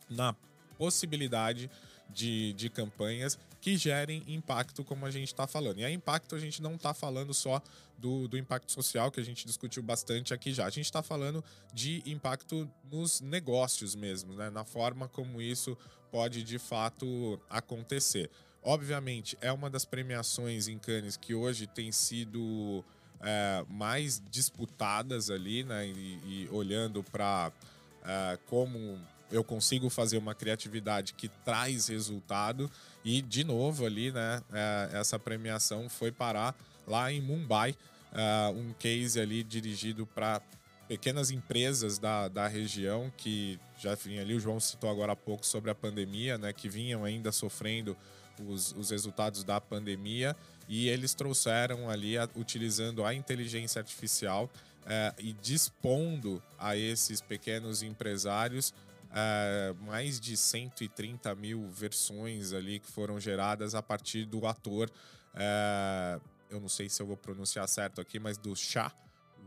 na 0.10 0.36
possibilidade 0.78 1.70
de, 2.10 2.54
de 2.54 2.70
campanhas 2.70 3.38
que 3.62 3.78
gerem 3.78 4.24
impacto, 4.28 4.84
como 4.84 5.06
a 5.06 5.12
gente 5.12 5.28
está 5.28 5.46
falando. 5.46 5.80
E 5.80 5.86
a 5.86 5.92
impacto 5.92 6.36
a 6.36 6.40
gente 6.40 6.62
não 6.62 6.76
está 6.76 6.94
falando 6.94 7.34
só 7.34 7.62
do, 7.98 8.28
do 8.28 8.38
impacto 8.38 8.72
social, 8.72 9.12
que 9.12 9.20
a 9.20 9.24
gente 9.24 9.46
discutiu 9.46 9.84
bastante 9.84 10.34
aqui 10.34 10.54
já. 10.54 10.66
A 10.66 10.70
gente 10.70 10.86
está 10.86 11.04
falando 11.04 11.44
de 11.74 12.02
impacto 12.06 12.70
nos 12.90 13.20
negócios 13.20 13.96
mesmo, 13.96 14.34
né? 14.34 14.50
na 14.50 14.64
forma 14.64 15.08
como 15.10 15.42
isso 15.42 15.78
pode 16.10 16.44
de 16.44 16.58
fato 16.58 17.40
acontecer. 17.50 18.30
Obviamente, 18.64 19.38
é 19.42 19.52
uma 19.52 19.70
das 19.70 19.86
premiações 19.86 20.68
em 20.68 20.78
Cannes 20.78 21.16
que 21.16 21.34
hoje 21.34 21.66
tem 21.66 21.92
sido 21.92 22.84
é, 23.22 23.64
mais 23.70 24.22
disputadas 24.30 25.30
ali, 25.30 25.64
né? 25.64 25.88
E, 25.88 26.20
e 26.26 26.50
olhando 26.52 27.04
para 27.04 27.52
é, 28.04 28.38
como 28.48 29.00
eu 29.32 29.44
consigo 29.44 29.90
fazer 29.90 30.18
uma 30.18 30.34
criatividade 30.34 31.14
que 31.14 31.28
traz 31.28 31.88
resultado. 31.88 32.70
E, 33.04 33.22
de 33.22 33.44
novo, 33.44 33.86
ali, 33.86 34.12
né? 34.12 34.42
É, 34.52 35.00
essa 35.00 35.18
premiação 35.18 35.88
foi 35.88 36.12
parar 36.12 36.56
lá 36.88 37.12
em 37.12 37.22
Mumbai, 37.22 37.76
é, 38.12 38.50
um 38.50 38.74
case 38.74 39.20
ali 39.20 39.44
dirigido 39.44 40.06
para 40.06 40.42
pequenas 40.88 41.30
empresas 41.30 42.00
da, 42.00 42.28
da 42.28 42.48
região 42.48 43.14
que 43.16 43.60
já 43.78 43.94
vinha 43.94 44.22
ali, 44.22 44.34
o 44.34 44.40
João 44.40 44.60
citou 44.60 44.90
agora 44.90 45.12
há 45.12 45.16
pouco 45.16 45.46
sobre 45.46 45.70
a 45.70 45.76
pandemia, 45.76 46.38
né? 46.38 46.52
Que 46.52 46.68
vinham 46.68 47.06
ainda 47.06 47.32
sofrendo 47.32 47.96
os, 48.48 48.74
os 48.74 48.90
resultados 48.90 49.44
da 49.44 49.60
pandemia 49.60 50.36
e 50.68 50.88
eles 50.88 51.14
trouxeram 51.14 51.90
ali, 51.90 52.18
a, 52.18 52.30
utilizando 52.36 53.04
a 53.04 53.14
inteligência 53.14 53.80
artificial 53.80 54.50
é, 54.86 55.14
e 55.20 55.34
dispondo 55.34 56.42
a 56.58 56.76
esses 56.76 57.22
pequenos 57.22 57.84
empresários 57.84 58.74
é, 59.12 59.74
mais 59.82 60.20
de 60.20 60.38
130 60.38 61.34
mil 61.36 61.68
versões 61.70 62.54
ali 62.54 62.80
que 62.80 62.92
foram 62.92 63.20
geradas 63.20 63.74
a 63.74 63.82
partir 63.82 64.26
do 64.26 64.46
ator. 64.46 64.90
É, 65.34 66.20
eu 66.50 66.60
não 66.60 66.70
sei 66.70 66.90
se 66.90 67.02
eu 67.02 67.08
vou 67.08 67.18
pronunciar 67.18 67.68
certo 67.68 68.02
aqui, 68.02 68.20
mas 68.20 68.38
do 68.38 68.56
Shah 68.56 68.94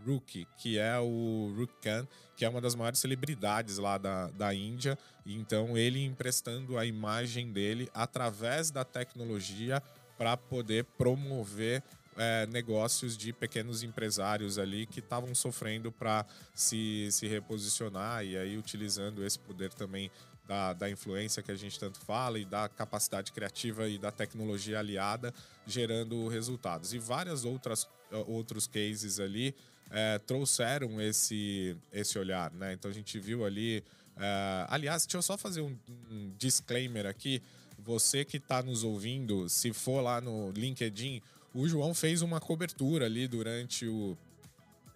Rukh, 0.07 0.47
que 0.59 0.79
é 0.79 0.99
o 0.99 1.55
Rukh 1.57 1.73
Khan, 1.83 2.07
que 2.37 2.45
é 2.45 2.49
uma 2.49 2.61
das 2.61 2.75
maiores 2.75 2.99
celebridades 2.99 3.79
lá 3.79 3.99
da, 3.99 4.29
da 4.29 4.55
Índia. 4.55 4.99
Então, 5.25 5.77
ele 5.77 6.05
emprestando 6.05 6.79
a 6.79 6.85
imagem 6.85 7.53
dele 7.53 7.89
através 7.95 8.71
da 8.71 8.85
tecnologia 8.85 9.83
para 10.17 10.37
poder 10.37 10.85
promover 10.97 11.83
é, 12.17 12.47
negócios 12.47 13.17
de 13.17 13.33
pequenos 13.33 13.83
empresários 13.83 14.59
ali 14.59 14.87
que 14.87 15.01
estavam 15.01 15.35
sofrendo 15.35 15.91
para 15.91 16.27
se, 16.55 17.09
se 17.11 17.27
reposicionar 17.27 18.25
e 18.25 18.37
aí 18.37 18.59
utilizando 18.59 19.25
esse 19.25 19.39
poder 19.39 19.73
também 19.73 20.11
da, 20.47 20.73
da 20.73 20.91
influência 20.91 21.43
que 21.43 21.51
a 21.51 21.57
gente 21.57 21.79
tanto 21.79 21.99
fala 22.01 22.39
e 22.39 22.45
da 22.45 22.69
capacidade 22.69 23.33
criativa 23.33 23.89
e 23.89 23.99
da 23.99 24.11
tecnologia 24.11 24.79
aliada 24.79 25.33
gerando 25.67 26.29
resultados. 26.29 26.93
E 26.93 26.99
várias 26.99 27.45
outras 27.45 27.89
outros 28.27 28.67
cases 28.67 29.19
ali 29.19 29.55
é, 29.91 30.19
trouxeram 30.19 31.01
esse, 31.01 31.77
esse 31.93 32.19
olhar, 32.19 32.51
né? 32.53 32.73
Então 32.73 32.91
a 32.91 32.95
gente 32.95 33.19
viu 33.19 33.45
ali 33.45 33.83
Uh, 34.17 34.69
aliás, 34.69 35.05
deixa 35.07 35.19
eu 35.19 35.23
só 35.23 35.37
fazer 35.37 35.63
um, 35.63 35.77
um 36.11 36.33
disclaimer 36.39 37.07
aqui. 37.07 37.43
Você 37.79 38.25
que 38.25 38.37
está 38.37 38.63
nos 38.63 38.85
ouvindo, 38.85 39.49
se 39.49 39.73
for 39.73 40.01
lá 40.01 40.21
no 40.21 40.51
LinkedIn, 40.53 41.21
o 41.55 41.67
João 41.67 41.95
fez 41.95 42.23
uma 42.23 42.41
cobertura 42.41 43.07
ali 43.07 43.27
durante 43.27 43.87
o, 43.87 44.17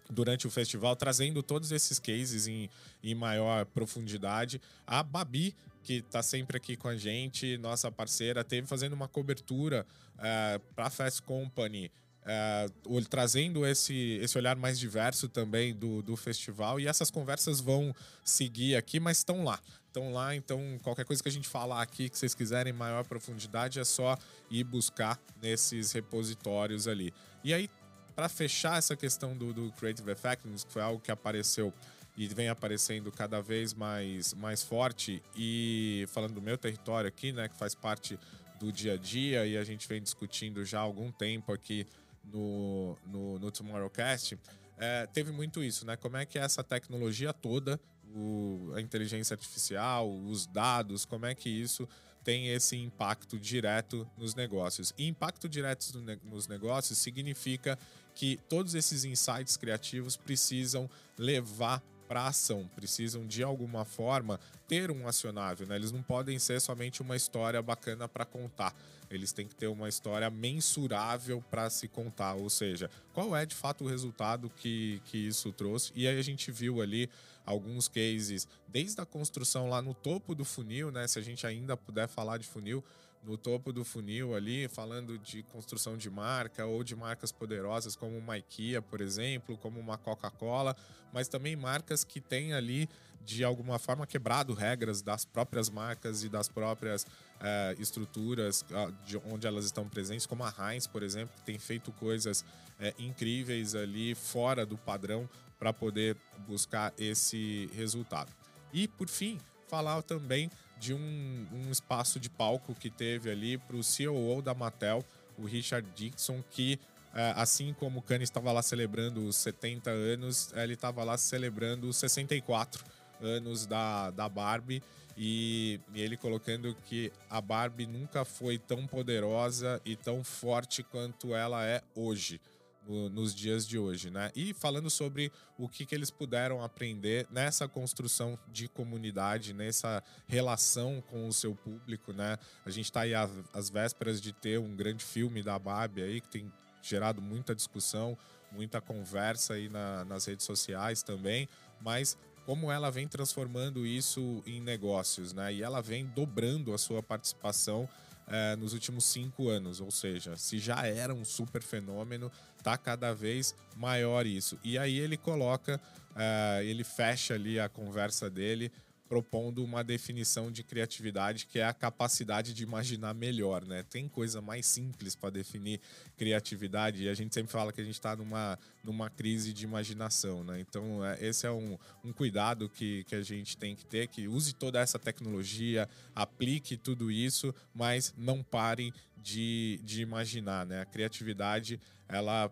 durante 0.09 0.47
o 0.47 0.49
festival, 0.49 0.95
trazendo 0.95 1.43
todos 1.43 1.71
esses 1.71 1.99
cases 1.99 2.47
em, 2.47 2.69
em 3.03 3.13
maior 3.13 3.65
profundidade. 3.65 4.61
A 4.85 5.03
Babi, 5.03 5.53
que 5.83 5.95
está 5.95 6.23
sempre 6.23 6.57
aqui 6.57 6.77
com 6.77 6.87
a 6.87 6.95
gente, 6.95 7.57
nossa 7.57 7.91
parceira, 7.91 8.43
teve 8.43 8.67
fazendo 8.67 8.93
uma 8.93 9.07
cobertura 9.07 9.85
eh, 10.19 10.59
para 10.75 10.87
a 10.87 10.89
Fast 10.89 11.21
Company. 11.21 11.91
Uh, 12.27 13.01
trazendo 13.05 13.65
esse, 13.65 14.19
esse 14.21 14.37
olhar 14.37 14.57
mais 14.57 14.77
diverso 14.77 15.29
também 15.29 15.73
do, 15.73 16.01
do 16.01 16.17
festival. 16.17 16.77
E 16.77 16.85
essas 16.85 17.09
conversas 17.09 17.61
vão 17.61 17.95
seguir 18.21 18.75
aqui, 18.75 18.99
mas 18.99 19.19
estão 19.19 19.45
lá. 19.45 19.61
Estão 19.87 20.11
lá, 20.11 20.35
então 20.35 20.77
qualquer 20.83 21.05
coisa 21.05 21.23
que 21.23 21.29
a 21.29 21.31
gente 21.31 21.47
falar 21.47 21.81
aqui 21.81 22.09
que 22.09 22.17
vocês 22.17 22.35
quiserem 22.35 22.73
maior 22.73 23.05
profundidade 23.05 23.79
é 23.79 23.85
só 23.85 24.17
ir 24.51 24.65
buscar 24.65 25.17
nesses 25.41 25.93
repositórios 25.93 26.85
ali. 26.85 27.13
E 27.43 27.53
aí, 27.53 27.69
para 28.13 28.27
fechar 28.27 28.77
essa 28.77 28.95
questão 28.95 29.35
do, 29.35 29.53
do 29.53 29.71
Creative 29.71 30.11
Effectiveness, 30.11 30.65
que 30.65 30.73
foi 30.73 30.81
algo 30.81 30.99
que 30.99 31.11
apareceu 31.11 31.73
e 32.17 32.27
vem 32.27 32.49
aparecendo 32.49 33.11
cada 33.11 33.41
vez 33.41 33.73
mais, 33.73 34.33
mais 34.33 34.63
forte, 34.63 35.21
e 35.35 36.05
falando 36.09 36.33
do 36.33 36.41
meu 36.41 36.57
território 36.57 37.07
aqui, 37.07 37.31
né, 37.31 37.47
que 37.47 37.55
faz 37.55 37.73
parte 37.73 38.19
do 38.59 38.71
dia 38.71 38.93
a 38.93 38.97
dia, 38.97 39.45
e 39.45 39.55
a 39.55 39.63
gente 39.63 39.87
vem 39.87 40.01
discutindo 40.01 40.65
já 40.65 40.79
há 40.79 40.81
algum 40.81 41.11
tempo 41.11 41.53
aqui 41.53 41.85
no, 42.31 42.97
no, 43.05 43.39
no 43.39 43.51
Tomorrowcast, 43.51 44.37
é, 44.77 45.07
teve 45.07 45.31
muito 45.31 45.63
isso, 45.63 45.85
né? 45.85 45.95
Como 45.95 46.17
é 46.17 46.25
que 46.25 46.37
essa 46.37 46.63
tecnologia 46.63 47.33
toda, 47.33 47.79
o, 48.15 48.71
a 48.75 48.81
inteligência 48.81 49.33
artificial, 49.33 50.09
os 50.09 50.45
dados, 50.45 51.05
como 51.05 51.25
é 51.25 51.33
que 51.33 51.49
isso 51.49 51.87
tem 52.23 52.49
esse 52.49 52.75
impacto 52.75 53.39
direto 53.39 54.05
nos 54.17 54.35
negócios. 54.35 54.93
E 54.97 55.07
impacto 55.07 55.47
direto 55.47 56.03
nos 56.25 56.47
negócios 56.47 56.97
significa 56.99 57.79
que 58.13 58.37
todos 58.49 58.75
esses 58.75 59.05
insights 59.05 59.55
criativos 59.55 60.17
precisam 60.17 60.89
levar 61.17 61.81
para 62.07 62.27
ação, 62.27 62.69
precisam 62.75 63.25
de 63.25 63.43
alguma 63.43 63.83
forma 63.83 64.39
ter 64.67 64.91
um 64.91 65.07
acionável, 65.07 65.67
né? 65.67 65.75
Eles 65.75 65.91
não 65.91 66.01
podem 66.01 66.37
ser 66.39 66.59
somente 66.59 67.01
uma 67.01 67.15
história 67.15 67.61
bacana 67.61 68.07
para 68.07 68.25
contar. 68.25 68.75
Eles 69.09 69.31
têm 69.31 69.47
que 69.47 69.55
ter 69.55 69.67
uma 69.67 69.87
história 69.87 70.29
mensurável 70.29 71.43
para 71.49 71.69
se 71.69 71.87
contar, 71.87 72.35
ou 72.35 72.49
seja, 72.49 72.89
qual 73.13 73.35
é 73.35 73.45
de 73.45 73.55
fato 73.55 73.85
o 73.85 73.87
resultado 73.87 74.51
que, 74.57 75.01
que 75.05 75.17
isso 75.17 75.51
trouxe. 75.53 75.91
E 75.95 76.07
aí 76.07 76.19
a 76.19 76.23
gente 76.23 76.51
viu 76.51 76.81
ali 76.81 77.09
alguns 77.45 77.87
cases, 77.87 78.45
desde 78.67 78.99
a 78.99 79.05
construção 79.05 79.69
lá 79.69 79.81
no 79.81 79.93
topo 79.93 80.35
do 80.35 80.43
funil, 80.43 80.91
né? 80.91 81.07
Se 81.07 81.17
a 81.17 81.21
gente 81.21 81.47
ainda 81.47 81.77
puder 81.77 82.07
falar 82.07 82.37
de 82.37 82.45
funil, 82.45 82.83
no 83.27 83.37
topo 83.37 83.73
do 83.73 83.83
funil 83.83 84.33
ali, 84.33 84.69
falando 84.69 85.19
de 85.19 85.43
construção 85.43 85.97
de 85.97 86.09
marca 86.09 86.65
ou 86.65 86.81
de 86.81 86.95
marcas 86.95 87.29
poderosas 87.29 87.93
como 87.93 88.17
uma 88.17 88.37
IKEA, 88.37 88.81
por 88.81 89.01
exemplo, 89.01 89.57
como 89.57 89.79
uma 89.79 89.97
Coca-Cola, 89.97 90.73
mas 91.11 91.27
também 91.27 91.53
marcas 91.53 92.05
que 92.05 92.21
têm 92.21 92.53
ali 92.53 92.89
de 93.25 93.43
alguma 93.43 93.77
forma 93.77 94.07
quebrado 94.07 94.53
regras 94.53 95.01
das 95.01 95.25
próprias 95.25 95.69
marcas 95.69 96.23
e 96.23 96.29
das 96.29 96.47
próprias 96.47 97.05
é, 97.41 97.75
estruturas 97.77 98.65
de 99.05 99.17
onde 99.17 99.45
elas 99.45 99.65
estão 99.65 99.89
presentes, 99.89 100.25
como 100.25 100.45
a 100.45 100.53
Heinz, 100.57 100.87
por 100.87 101.03
exemplo, 101.03 101.35
que 101.35 101.43
tem 101.43 101.59
feito 101.59 101.91
coisas 101.91 102.45
é, 102.79 102.93
incríveis 102.97 103.75
ali 103.75 104.15
fora 104.15 104.65
do 104.65 104.77
padrão 104.77 105.29
para 105.59 105.73
poder 105.73 106.15
buscar 106.47 106.93
esse 106.97 107.69
resultado. 107.73 108.31
E 108.71 108.87
por 108.87 109.09
fim, 109.09 109.37
falar 109.67 110.01
também 110.03 110.49
de 110.79 110.93
um, 110.93 111.47
um 111.51 111.71
espaço 111.71 112.19
de 112.19 112.29
palco 112.29 112.73
que 112.75 112.89
teve 112.89 113.29
ali 113.29 113.57
para 113.57 113.75
o 113.75 113.83
CEO 113.83 114.41
da 114.41 114.53
Mattel, 114.53 115.03
o 115.37 115.45
Richard 115.45 115.87
Dixon, 115.95 116.43
que 116.51 116.79
é, 117.13 117.33
assim 117.35 117.73
como 117.73 117.99
o 117.99 118.01
Kanye 118.01 118.23
estava 118.23 118.51
lá 118.51 118.61
celebrando 118.61 119.25
os 119.25 119.35
70 119.37 119.89
anos, 119.89 120.51
ele 120.53 120.73
estava 120.73 121.03
lá 121.03 121.17
celebrando 121.17 121.87
os 121.87 121.97
64 121.97 122.83
anos 123.21 123.65
da, 123.65 124.11
da 124.11 124.29
Barbie 124.29 124.83
e, 125.17 125.79
e, 125.95 126.01
ele 126.01 126.15
colocando 126.15 126.75
que 126.85 127.11
a 127.29 127.41
Barbie 127.41 127.87
nunca 127.87 128.23
foi 128.23 128.59
tão 128.59 128.85
poderosa 128.85 129.81
e 129.83 129.95
tão 129.95 130.23
forte 130.23 130.83
quanto 130.83 131.33
ela 131.33 131.65
é 131.65 131.81
hoje 131.95 132.39
no, 132.87 133.09
nos 133.09 133.35
dias 133.35 133.67
de 133.67 133.77
hoje, 133.77 134.09
né? 134.09 134.31
E 134.35 134.53
falando 134.53 134.89
sobre 134.89 135.31
o 135.57 135.67
que, 135.67 135.85
que 135.85 135.93
eles 135.93 136.09
puderam 136.09 136.63
aprender 136.63 137.27
nessa 137.29 137.67
construção 137.67 138.37
de 138.51 138.67
comunidade, 138.67 139.53
nessa 139.53 140.03
relação 140.27 141.03
com 141.09 141.27
o 141.27 141.33
seu 141.33 141.53
público, 141.53 142.13
né? 142.13 142.37
A 142.65 142.69
gente 142.69 142.85
está 142.85 143.01
aí 143.01 143.13
às 143.53 143.69
vésperas 143.69 144.21
de 144.21 144.31
ter 144.31 144.59
um 144.59 144.75
grande 144.75 145.03
filme 145.03 145.43
da 145.43 145.57
Barbie 145.59 146.01
aí 146.01 146.21
que 146.21 146.29
tem 146.29 146.51
gerado 146.81 147.21
muita 147.21 147.53
discussão, 147.53 148.17
muita 148.51 148.79
conversa 148.79 149.55
aí 149.55 149.67
na, 149.67 150.05
nas 150.05 150.25
redes 150.25 150.45
sociais 150.45 151.03
também, 151.03 151.49
mas 151.81 152.17
como 152.45 152.71
ela 152.71 152.89
vem 152.89 153.07
transformando 153.09 153.85
isso 153.85 154.41
em 154.45 154.61
negócios, 154.61 155.33
né? 155.33 155.53
E 155.53 155.61
ela 155.61 155.81
vem 155.81 156.05
dobrando 156.05 156.73
a 156.73 156.77
sua 156.77 157.03
participação 157.03 157.89
é, 158.27 158.55
nos 158.55 158.73
últimos 158.73 159.05
cinco 159.05 159.49
anos. 159.49 159.79
Ou 159.79 159.91
seja, 159.91 160.35
se 160.37 160.59
já 160.59 160.85
era 160.85 161.13
um 161.13 161.25
super 161.25 161.63
fenômeno, 161.63 162.31
tá 162.61 162.77
cada 162.77 163.13
vez 163.13 163.55
maior 163.75 164.25
isso. 164.25 164.59
E 164.63 164.77
aí 164.77 164.97
ele 164.99 165.17
coloca, 165.17 165.79
é, 166.15 166.63
ele 166.63 166.83
fecha 166.83 167.33
ali 167.33 167.59
a 167.59 167.69
conversa 167.69 168.29
dele 168.29 168.71
propondo 169.07 169.63
uma 169.63 169.83
definição 169.83 170.51
de 170.51 170.63
criatividade 170.63 171.45
que 171.45 171.59
é 171.59 171.65
a 171.65 171.73
capacidade 171.73 172.53
de 172.53 172.63
imaginar 172.63 173.13
melhor, 173.13 173.65
né? 173.65 173.83
Tem 173.89 174.07
coisa 174.07 174.41
mais 174.41 174.65
simples 174.65 175.15
para 175.15 175.29
definir 175.29 175.79
criatividade 176.17 177.03
e 177.03 177.09
a 177.09 177.13
gente 177.13 177.33
sempre 177.33 177.51
fala 177.51 177.71
que 177.71 177.81
a 177.81 177.83
gente 177.83 177.95
está 177.95 178.15
numa, 178.15 178.59
numa 178.83 179.09
crise 179.09 179.53
de 179.53 179.63
imaginação, 179.63 180.43
né? 180.43 180.59
Então, 180.59 181.03
é, 181.05 181.25
esse 181.25 181.47
é 181.47 181.51
um, 181.51 181.77
um 182.03 182.11
cuidado 182.11 182.69
que, 182.69 183.03
que 183.05 183.15
a 183.15 183.21
gente 183.21 183.57
tem 183.57 183.75
que 183.75 183.85
ter, 183.85 184.07
que 184.07 184.27
use 184.27 184.53
toda 184.53 184.79
essa 184.79 184.99
tecnologia, 184.99 185.87
aplique 186.13 186.77
tudo 186.77 187.09
isso, 187.09 187.53
mas 187.73 188.13
não 188.17 188.43
pare 188.43 188.93
de, 189.17 189.79
de 189.83 190.01
imaginar, 190.01 190.65
né? 190.65 190.81
A 190.81 190.85
criatividade, 190.85 191.79
ela 192.07 192.51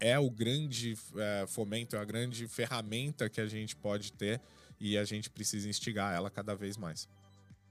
é 0.00 0.18
o 0.18 0.30
grande 0.30 0.96
é, 1.16 1.46
fomento, 1.46 1.96
é 1.96 1.98
a 1.98 2.04
grande 2.04 2.46
ferramenta 2.48 3.28
que 3.28 3.40
a 3.40 3.46
gente 3.46 3.74
pode 3.76 4.12
ter 4.12 4.40
e 4.80 4.98
a 4.98 5.04
gente 5.04 5.30
precisa 5.30 5.68
instigar 5.68 6.14
ela 6.14 6.30
cada 6.30 6.54
vez 6.54 6.76
mais. 6.76 7.08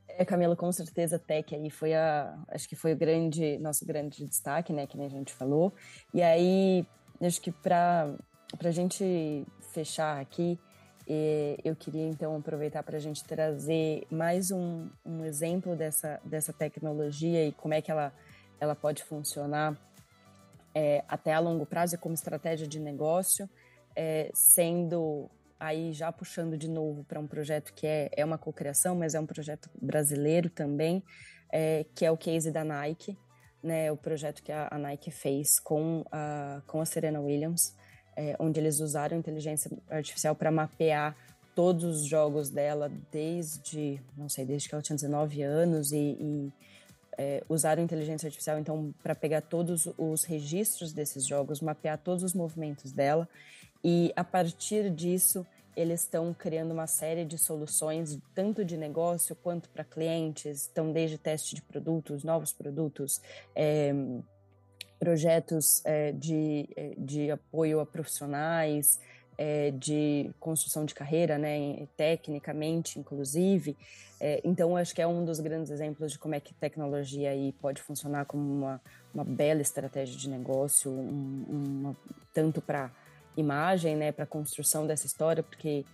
É, 0.07 0.23
Camila, 0.23 0.55
com 0.55 0.71
certeza 0.71 1.17
Tech 1.17 1.55
aí 1.55 1.69
foi 1.69 1.93
a, 1.93 2.37
acho 2.49 2.67
que 2.67 2.75
foi 2.75 2.93
o 2.93 2.95
grande, 2.95 3.57
nosso 3.57 3.85
grande 3.85 4.25
destaque, 4.25 4.71
né, 4.71 4.85
que 4.85 4.97
nem 4.97 5.07
a 5.07 5.09
gente 5.09 5.33
falou. 5.33 5.73
E 6.13 6.21
aí, 6.21 6.85
acho 7.21 7.41
que 7.41 7.51
para 7.51 8.15
a 8.63 8.71
gente 8.71 9.45
fechar 9.73 10.19
aqui, 10.19 10.59
eh, 11.07 11.57
eu 11.63 11.75
queria 11.75 12.07
então 12.07 12.35
aproveitar 12.35 12.83
para 12.83 12.97
a 12.97 12.99
gente 12.99 13.23
trazer 13.23 14.05
mais 14.09 14.51
um, 14.51 14.87
um 15.05 15.25
exemplo 15.25 15.75
dessa, 15.75 16.21
dessa 16.23 16.53
tecnologia 16.53 17.45
e 17.47 17.51
como 17.51 17.73
é 17.73 17.81
que 17.81 17.91
ela, 17.91 18.13
ela 18.59 18.75
pode 18.75 19.03
funcionar 19.03 19.75
é, 20.75 21.03
até 21.07 21.33
a 21.33 21.39
longo 21.39 21.65
prazo 21.65 21.95
e 21.95 21.97
como 21.97 22.13
estratégia 22.13 22.67
de 22.67 22.79
negócio, 22.79 23.49
é, 23.95 24.31
sendo 24.33 25.29
aí 25.59 25.93
já 25.93 26.11
puxando 26.11 26.57
de 26.57 26.67
novo 26.67 27.03
para 27.03 27.19
um 27.19 27.27
projeto 27.27 27.73
que 27.73 27.87
é, 27.87 28.09
é 28.15 28.25
uma 28.25 28.37
cocriação, 28.37 28.95
mas 28.95 29.15
é 29.15 29.19
um 29.19 29.25
projeto 29.25 29.69
brasileiro 29.81 30.49
também, 30.49 31.03
é, 31.51 31.85
que 31.95 32.05
é 32.05 32.11
o 32.11 32.17
case 32.17 32.51
da 32.51 32.63
Nike, 32.63 33.17
né, 33.61 33.91
o 33.91 33.97
projeto 33.97 34.43
que 34.43 34.51
a, 34.51 34.67
a 34.69 34.77
Nike 34.77 35.09
fez 35.09 35.59
com 35.63 36.03
a, 36.11 36.61
com 36.67 36.81
a 36.81 36.85
Serena 36.85 37.21
Williams, 37.21 37.75
é, 38.15 38.35
onde 38.39 38.59
eles 38.59 38.79
usaram 38.79 39.17
inteligência 39.17 39.71
artificial 39.89 40.35
para 40.35 40.51
mapear 40.51 41.15
todos 41.55 42.01
os 42.01 42.07
jogos 42.07 42.49
dela 42.49 42.91
desde, 43.11 44.01
não 44.17 44.27
sei, 44.27 44.45
desde 44.45 44.67
que 44.67 44.75
ela 44.75 44.81
tinha 44.81 44.95
19 44.95 45.41
anos 45.43 45.91
e, 45.91 46.17
e 46.19 46.51
é, 47.17 47.43
usaram 47.47 47.83
inteligência 47.83 48.27
artificial 48.27 48.59
então 48.59 48.93
para 49.01 49.15
pegar 49.15 49.41
todos 49.41 49.87
os 49.97 50.23
registros 50.25 50.91
desses 50.91 51.25
jogos, 51.25 51.61
mapear 51.61 51.97
todos 51.97 52.23
os 52.23 52.33
movimentos 52.33 52.91
dela 52.91 53.29
e 53.83 54.13
a 54.15 54.23
partir 54.23 54.89
disso, 54.89 55.45
eles 55.75 56.01
estão 56.01 56.33
criando 56.33 56.71
uma 56.71 56.87
série 56.87 57.25
de 57.25 57.37
soluções, 57.37 58.17
tanto 58.33 58.63
de 58.63 58.77
negócio 58.77 59.35
quanto 59.35 59.69
para 59.69 59.83
clientes, 59.83 60.69
então 60.71 60.91
desde 60.91 61.17
teste 61.17 61.55
de 61.55 61.61
produtos, 61.61 62.23
novos 62.23 62.53
produtos, 62.53 63.21
é, 63.55 63.93
projetos 64.99 65.81
é, 65.83 66.11
de, 66.11 66.69
é, 66.75 66.93
de 66.97 67.31
apoio 67.31 67.79
a 67.79 67.85
profissionais, 67.85 68.99
é, 69.37 69.71
de 69.71 70.29
construção 70.39 70.85
de 70.85 70.93
carreira, 70.93 71.37
né, 71.37 71.87
tecnicamente, 71.97 72.99
inclusive. 72.99 73.75
É, 74.19 74.39
então, 74.43 74.77
acho 74.77 74.93
que 74.95 75.01
é 75.01 75.07
um 75.07 75.25
dos 75.25 75.39
grandes 75.39 75.71
exemplos 75.71 76.11
de 76.11 76.19
como 76.19 76.35
é 76.35 76.39
que 76.39 76.53
tecnologia 76.53 77.31
aí 77.31 77.51
pode 77.59 77.81
funcionar 77.81 78.25
como 78.25 78.43
uma, 78.43 78.81
uma 79.13 79.23
bela 79.23 79.61
estratégia 79.61 80.17
de 80.17 80.29
negócio, 80.29 80.89
um, 80.89 81.45
uma, 81.49 81.97
tanto 82.33 82.61
para 82.61 82.91
imagem, 83.35 83.95
né, 83.95 84.11
para 84.11 84.23
a 84.23 84.27
construção 84.27 84.85
dessa 84.87 85.05
história, 85.05 85.43
porque 85.43 85.85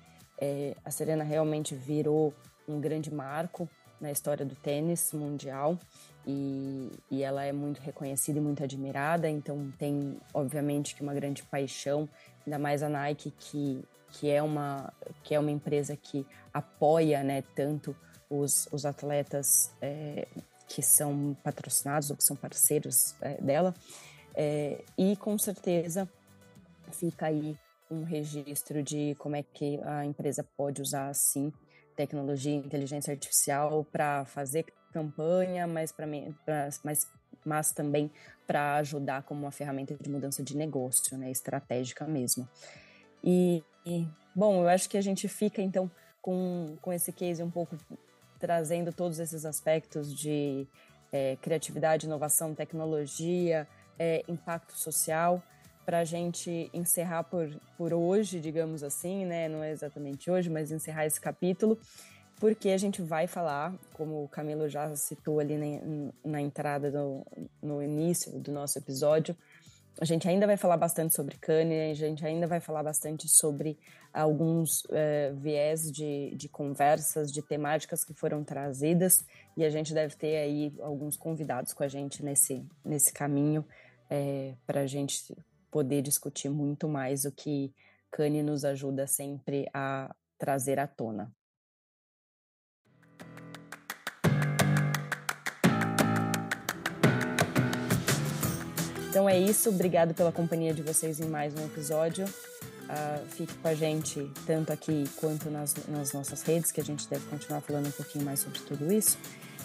É, 0.41 0.73
a 0.85 0.89
Serena 0.89 1.21
realmente 1.21 1.75
virou 1.75 2.33
um 2.65 2.79
grande 2.79 3.13
marco 3.13 3.67
na 3.99 4.09
história 4.09 4.45
do 4.45 4.55
tênis 4.55 5.11
mundial 5.11 5.77
e, 6.25 6.89
e, 7.11 7.23
ela 7.23 7.43
é 7.43 7.51
muito 7.51 7.81
reconhecida 7.81 8.39
e 8.39 8.41
muito 8.41 8.63
admirada, 8.63 9.27
então 9.27 9.69
tem 9.77 10.17
obviamente 10.33 10.95
que 10.95 11.01
uma 11.01 11.13
grande 11.13 11.43
paixão, 11.43 12.07
ainda 12.45 12.57
mais 12.57 12.81
a 12.81 12.87
Nike 12.87 13.31
que, 13.31 13.83
que 14.13 14.29
é 14.29 14.41
uma 14.41 14.93
que 15.23 15.35
é 15.35 15.39
uma 15.39 15.51
empresa 15.51 15.97
que 15.97 16.25
apoia 16.53 17.21
né 17.21 17.43
tanto 17.53 17.93
os, 18.29 18.69
os 18.71 18.85
atletas 18.85 19.71
é, 19.81 20.25
que 20.67 20.81
são 20.81 21.35
patrocinados 21.43 22.09
ou 22.11 22.15
que 22.15 22.23
são 22.23 22.37
parceiros 22.37 23.13
é, 23.21 23.41
dela 23.41 23.73
é, 24.35 24.83
e 24.97 25.17
com 25.17 25.37
certeza 25.37 26.07
fica 26.91 27.27
aí 27.27 27.57
um 27.89 28.03
registro 28.03 28.83
de 28.83 29.15
como 29.17 29.35
é 29.35 29.43
que 29.43 29.79
a 29.83 30.05
empresa 30.05 30.45
pode 30.55 30.81
usar 30.81 31.09
assim 31.09 31.51
tecnologia, 31.95 32.55
inteligência 32.55 33.11
artificial 33.11 33.83
para 33.83 34.23
fazer 34.25 34.65
campanha, 34.93 35.67
mas 35.67 35.91
para 35.91 36.07
mas, 36.83 37.07
mas 37.45 37.71
também 37.71 38.11
para 38.47 38.75
ajudar 38.77 39.23
como 39.23 39.41
uma 39.41 39.51
ferramenta 39.51 39.95
de 39.95 40.09
mudança 40.09 40.43
de 40.43 40.55
negócio, 40.55 41.17
né, 41.17 41.29
estratégica 41.29 42.05
mesmo. 42.07 42.47
E, 43.23 43.63
e, 43.85 44.07
bom, 44.35 44.61
eu 44.61 44.69
acho 44.69 44.89
que 44.89 44.97
a 44.97 45.01
gente 45.01 45.27
fica 45.27 45.61
então 45.61 45.91
com, 46.21 46.77
com 46.81 46.93
esse 46.93 47.11
case 47.11 47.43
um 47.43 47.51
pouco 47.51 47.77
trazendo 48.39 48.93
todos 48.93 49.19
esses 49.19 49.45
aspectos 49.45 50.13
de 50.15 50.67
é, 51.11 51.35
criatividade, 51.41 52.05
inovação, 52.05 52.55
tecnologia, 52.55 53.67
é, 53.97 54.23
impacto 54.27 54.77
social 54.77 55.43
para 55.89 56.01
a 56.01 56.05
gente 56.05 56.69
encerrar 56.71 57.23
por, 57.23 57.49
por 57.75 57.95
hoje, 57.95 58.39
digamos 58.39 58.83
assim, 58.83 59.25
né? 59.25 59.49
Não 59.49 59.63
é 59.63 59.71
exatamente 59.71 60.29
hoje, 60.29 60.47
mas 60.47 60.71
encerrar 60.71 61.07
esse 61.07 61.19
capítulo, 61.19 61.79
porque 62.39 62.69
a 62.69 62.77
gente 62.77 63.01
vai 63.01 63.25
falar, 63.25 63.73
como 63.93 64.23
o 64.23 64.27
Camilo 64.27 64.69
já 64.69 64.95
citou 64.95 65.39
ali 65.39 65.57
na, 65.57 66.11
na 66.23 66.41
entrada, 66.41 66.91
do, 66.91 67.25
no 67.59 67.81
início 67.81 68.31
do 68.33 68.51
nosso 68.51 68.77
episódio, 68.77 69.35
a 69.99 70.05
gente 70.05 70.29
ainda 70.29 70.45
vai 70.45 70.57
falar 70.57 70.77
bastante 70.77 71.15
sobre 71.15 71.37
Kanye, 71.37 71.89
a 71.89 71.95
gente 71.95 72.23
ainda 72.23 72.45
vai 72.45 72.59
falar 72.59 72.83
bastante 72.83 73.27
sobre 73.27 73.75
alguns 74.13 74.83
uh, 74.83 75.35
viés 75.37 75.91
de, 75.91 76.35
de 76.35 76.47
conversas, 76.47 77.31
de 77.31 77.41
temáticas 77.41 78.03
que 78.03 78.13
foram 78.13 78.43
trazidas, 78.43 79.25
e 79.57 79.65
a 79.65 79.71
gente 79.71 79.91
deve 79.91 80.15
ter 80.15 80.37
aí 80.37 80.71
alguns 80.81 81.17
convidados 81.17 81.73
com 81.73 81.83
a 81.83 81.87
gente 81.87 82.23
nesse, 82.23 82.63
nesse 82.85 83.11
caminho 83.11 83.65
é, 84.07 84.53
para 84.67 84.81
a 84.81 84.87
gente 84.87 85.35
poder 85.69 86.01
discutir 86.01 86.49
muito 86.49 86.87
mais 86.87 87.25
o 87.25 87.31
que 87.31 87.73
Kanye 88.11 88.43
nos 88.43 88.65
ajuda 88.65 89.07
sempre 89.07 89.69
a 89.73 90.13
trazer 90.37 90.79
à 90.79 90.87
tona. 90.87 91.31
Então 99.09 99.27
é 99.27 99.37
isso, 99.37 99.69
obrigado 99.69 100.13
pela 100.13 100.31
companhia 100.31 100.73
de 100.73 100.81
vocês 100.83 101.19
em 101.19 101.27
mais 101.27 101.53
um 101.53 101.65
episódio. 101.65 102.25
Uh, 102.25 103.25
fique 103.27 103.53
com 103.55 103.67
a 103.67 103.73
gente 103.75 104.31
tanto 104.47 104.71
aqui 104.71 105.03
quanto 105.17 105.49
nas, 105.49 105.75
nas 105.87 106.13
nossas 106.13 106.41
redes, 106.41 106.71
que 106.71 106.79
a 106.79 106.83
gente 106.83 107.07
deve 107.07 107.25
continuar 107.27 107.61
falando 107.61 107.87
um 107.87 107.91
pouquinho 107.91 108.25
mais 108.25 108.39
sobre 108.39 108.59
tudo 108.59 108.91
isso. 108.91 109.17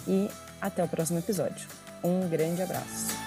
E 0.07 0.29
até 0.61 0.83
o 0.83 0.87
próximo 0.87 1.19
episódio. 1.19 1.67
Um 2.03 2.27
grande 2.27 2.61
abraço. 2.61 3.24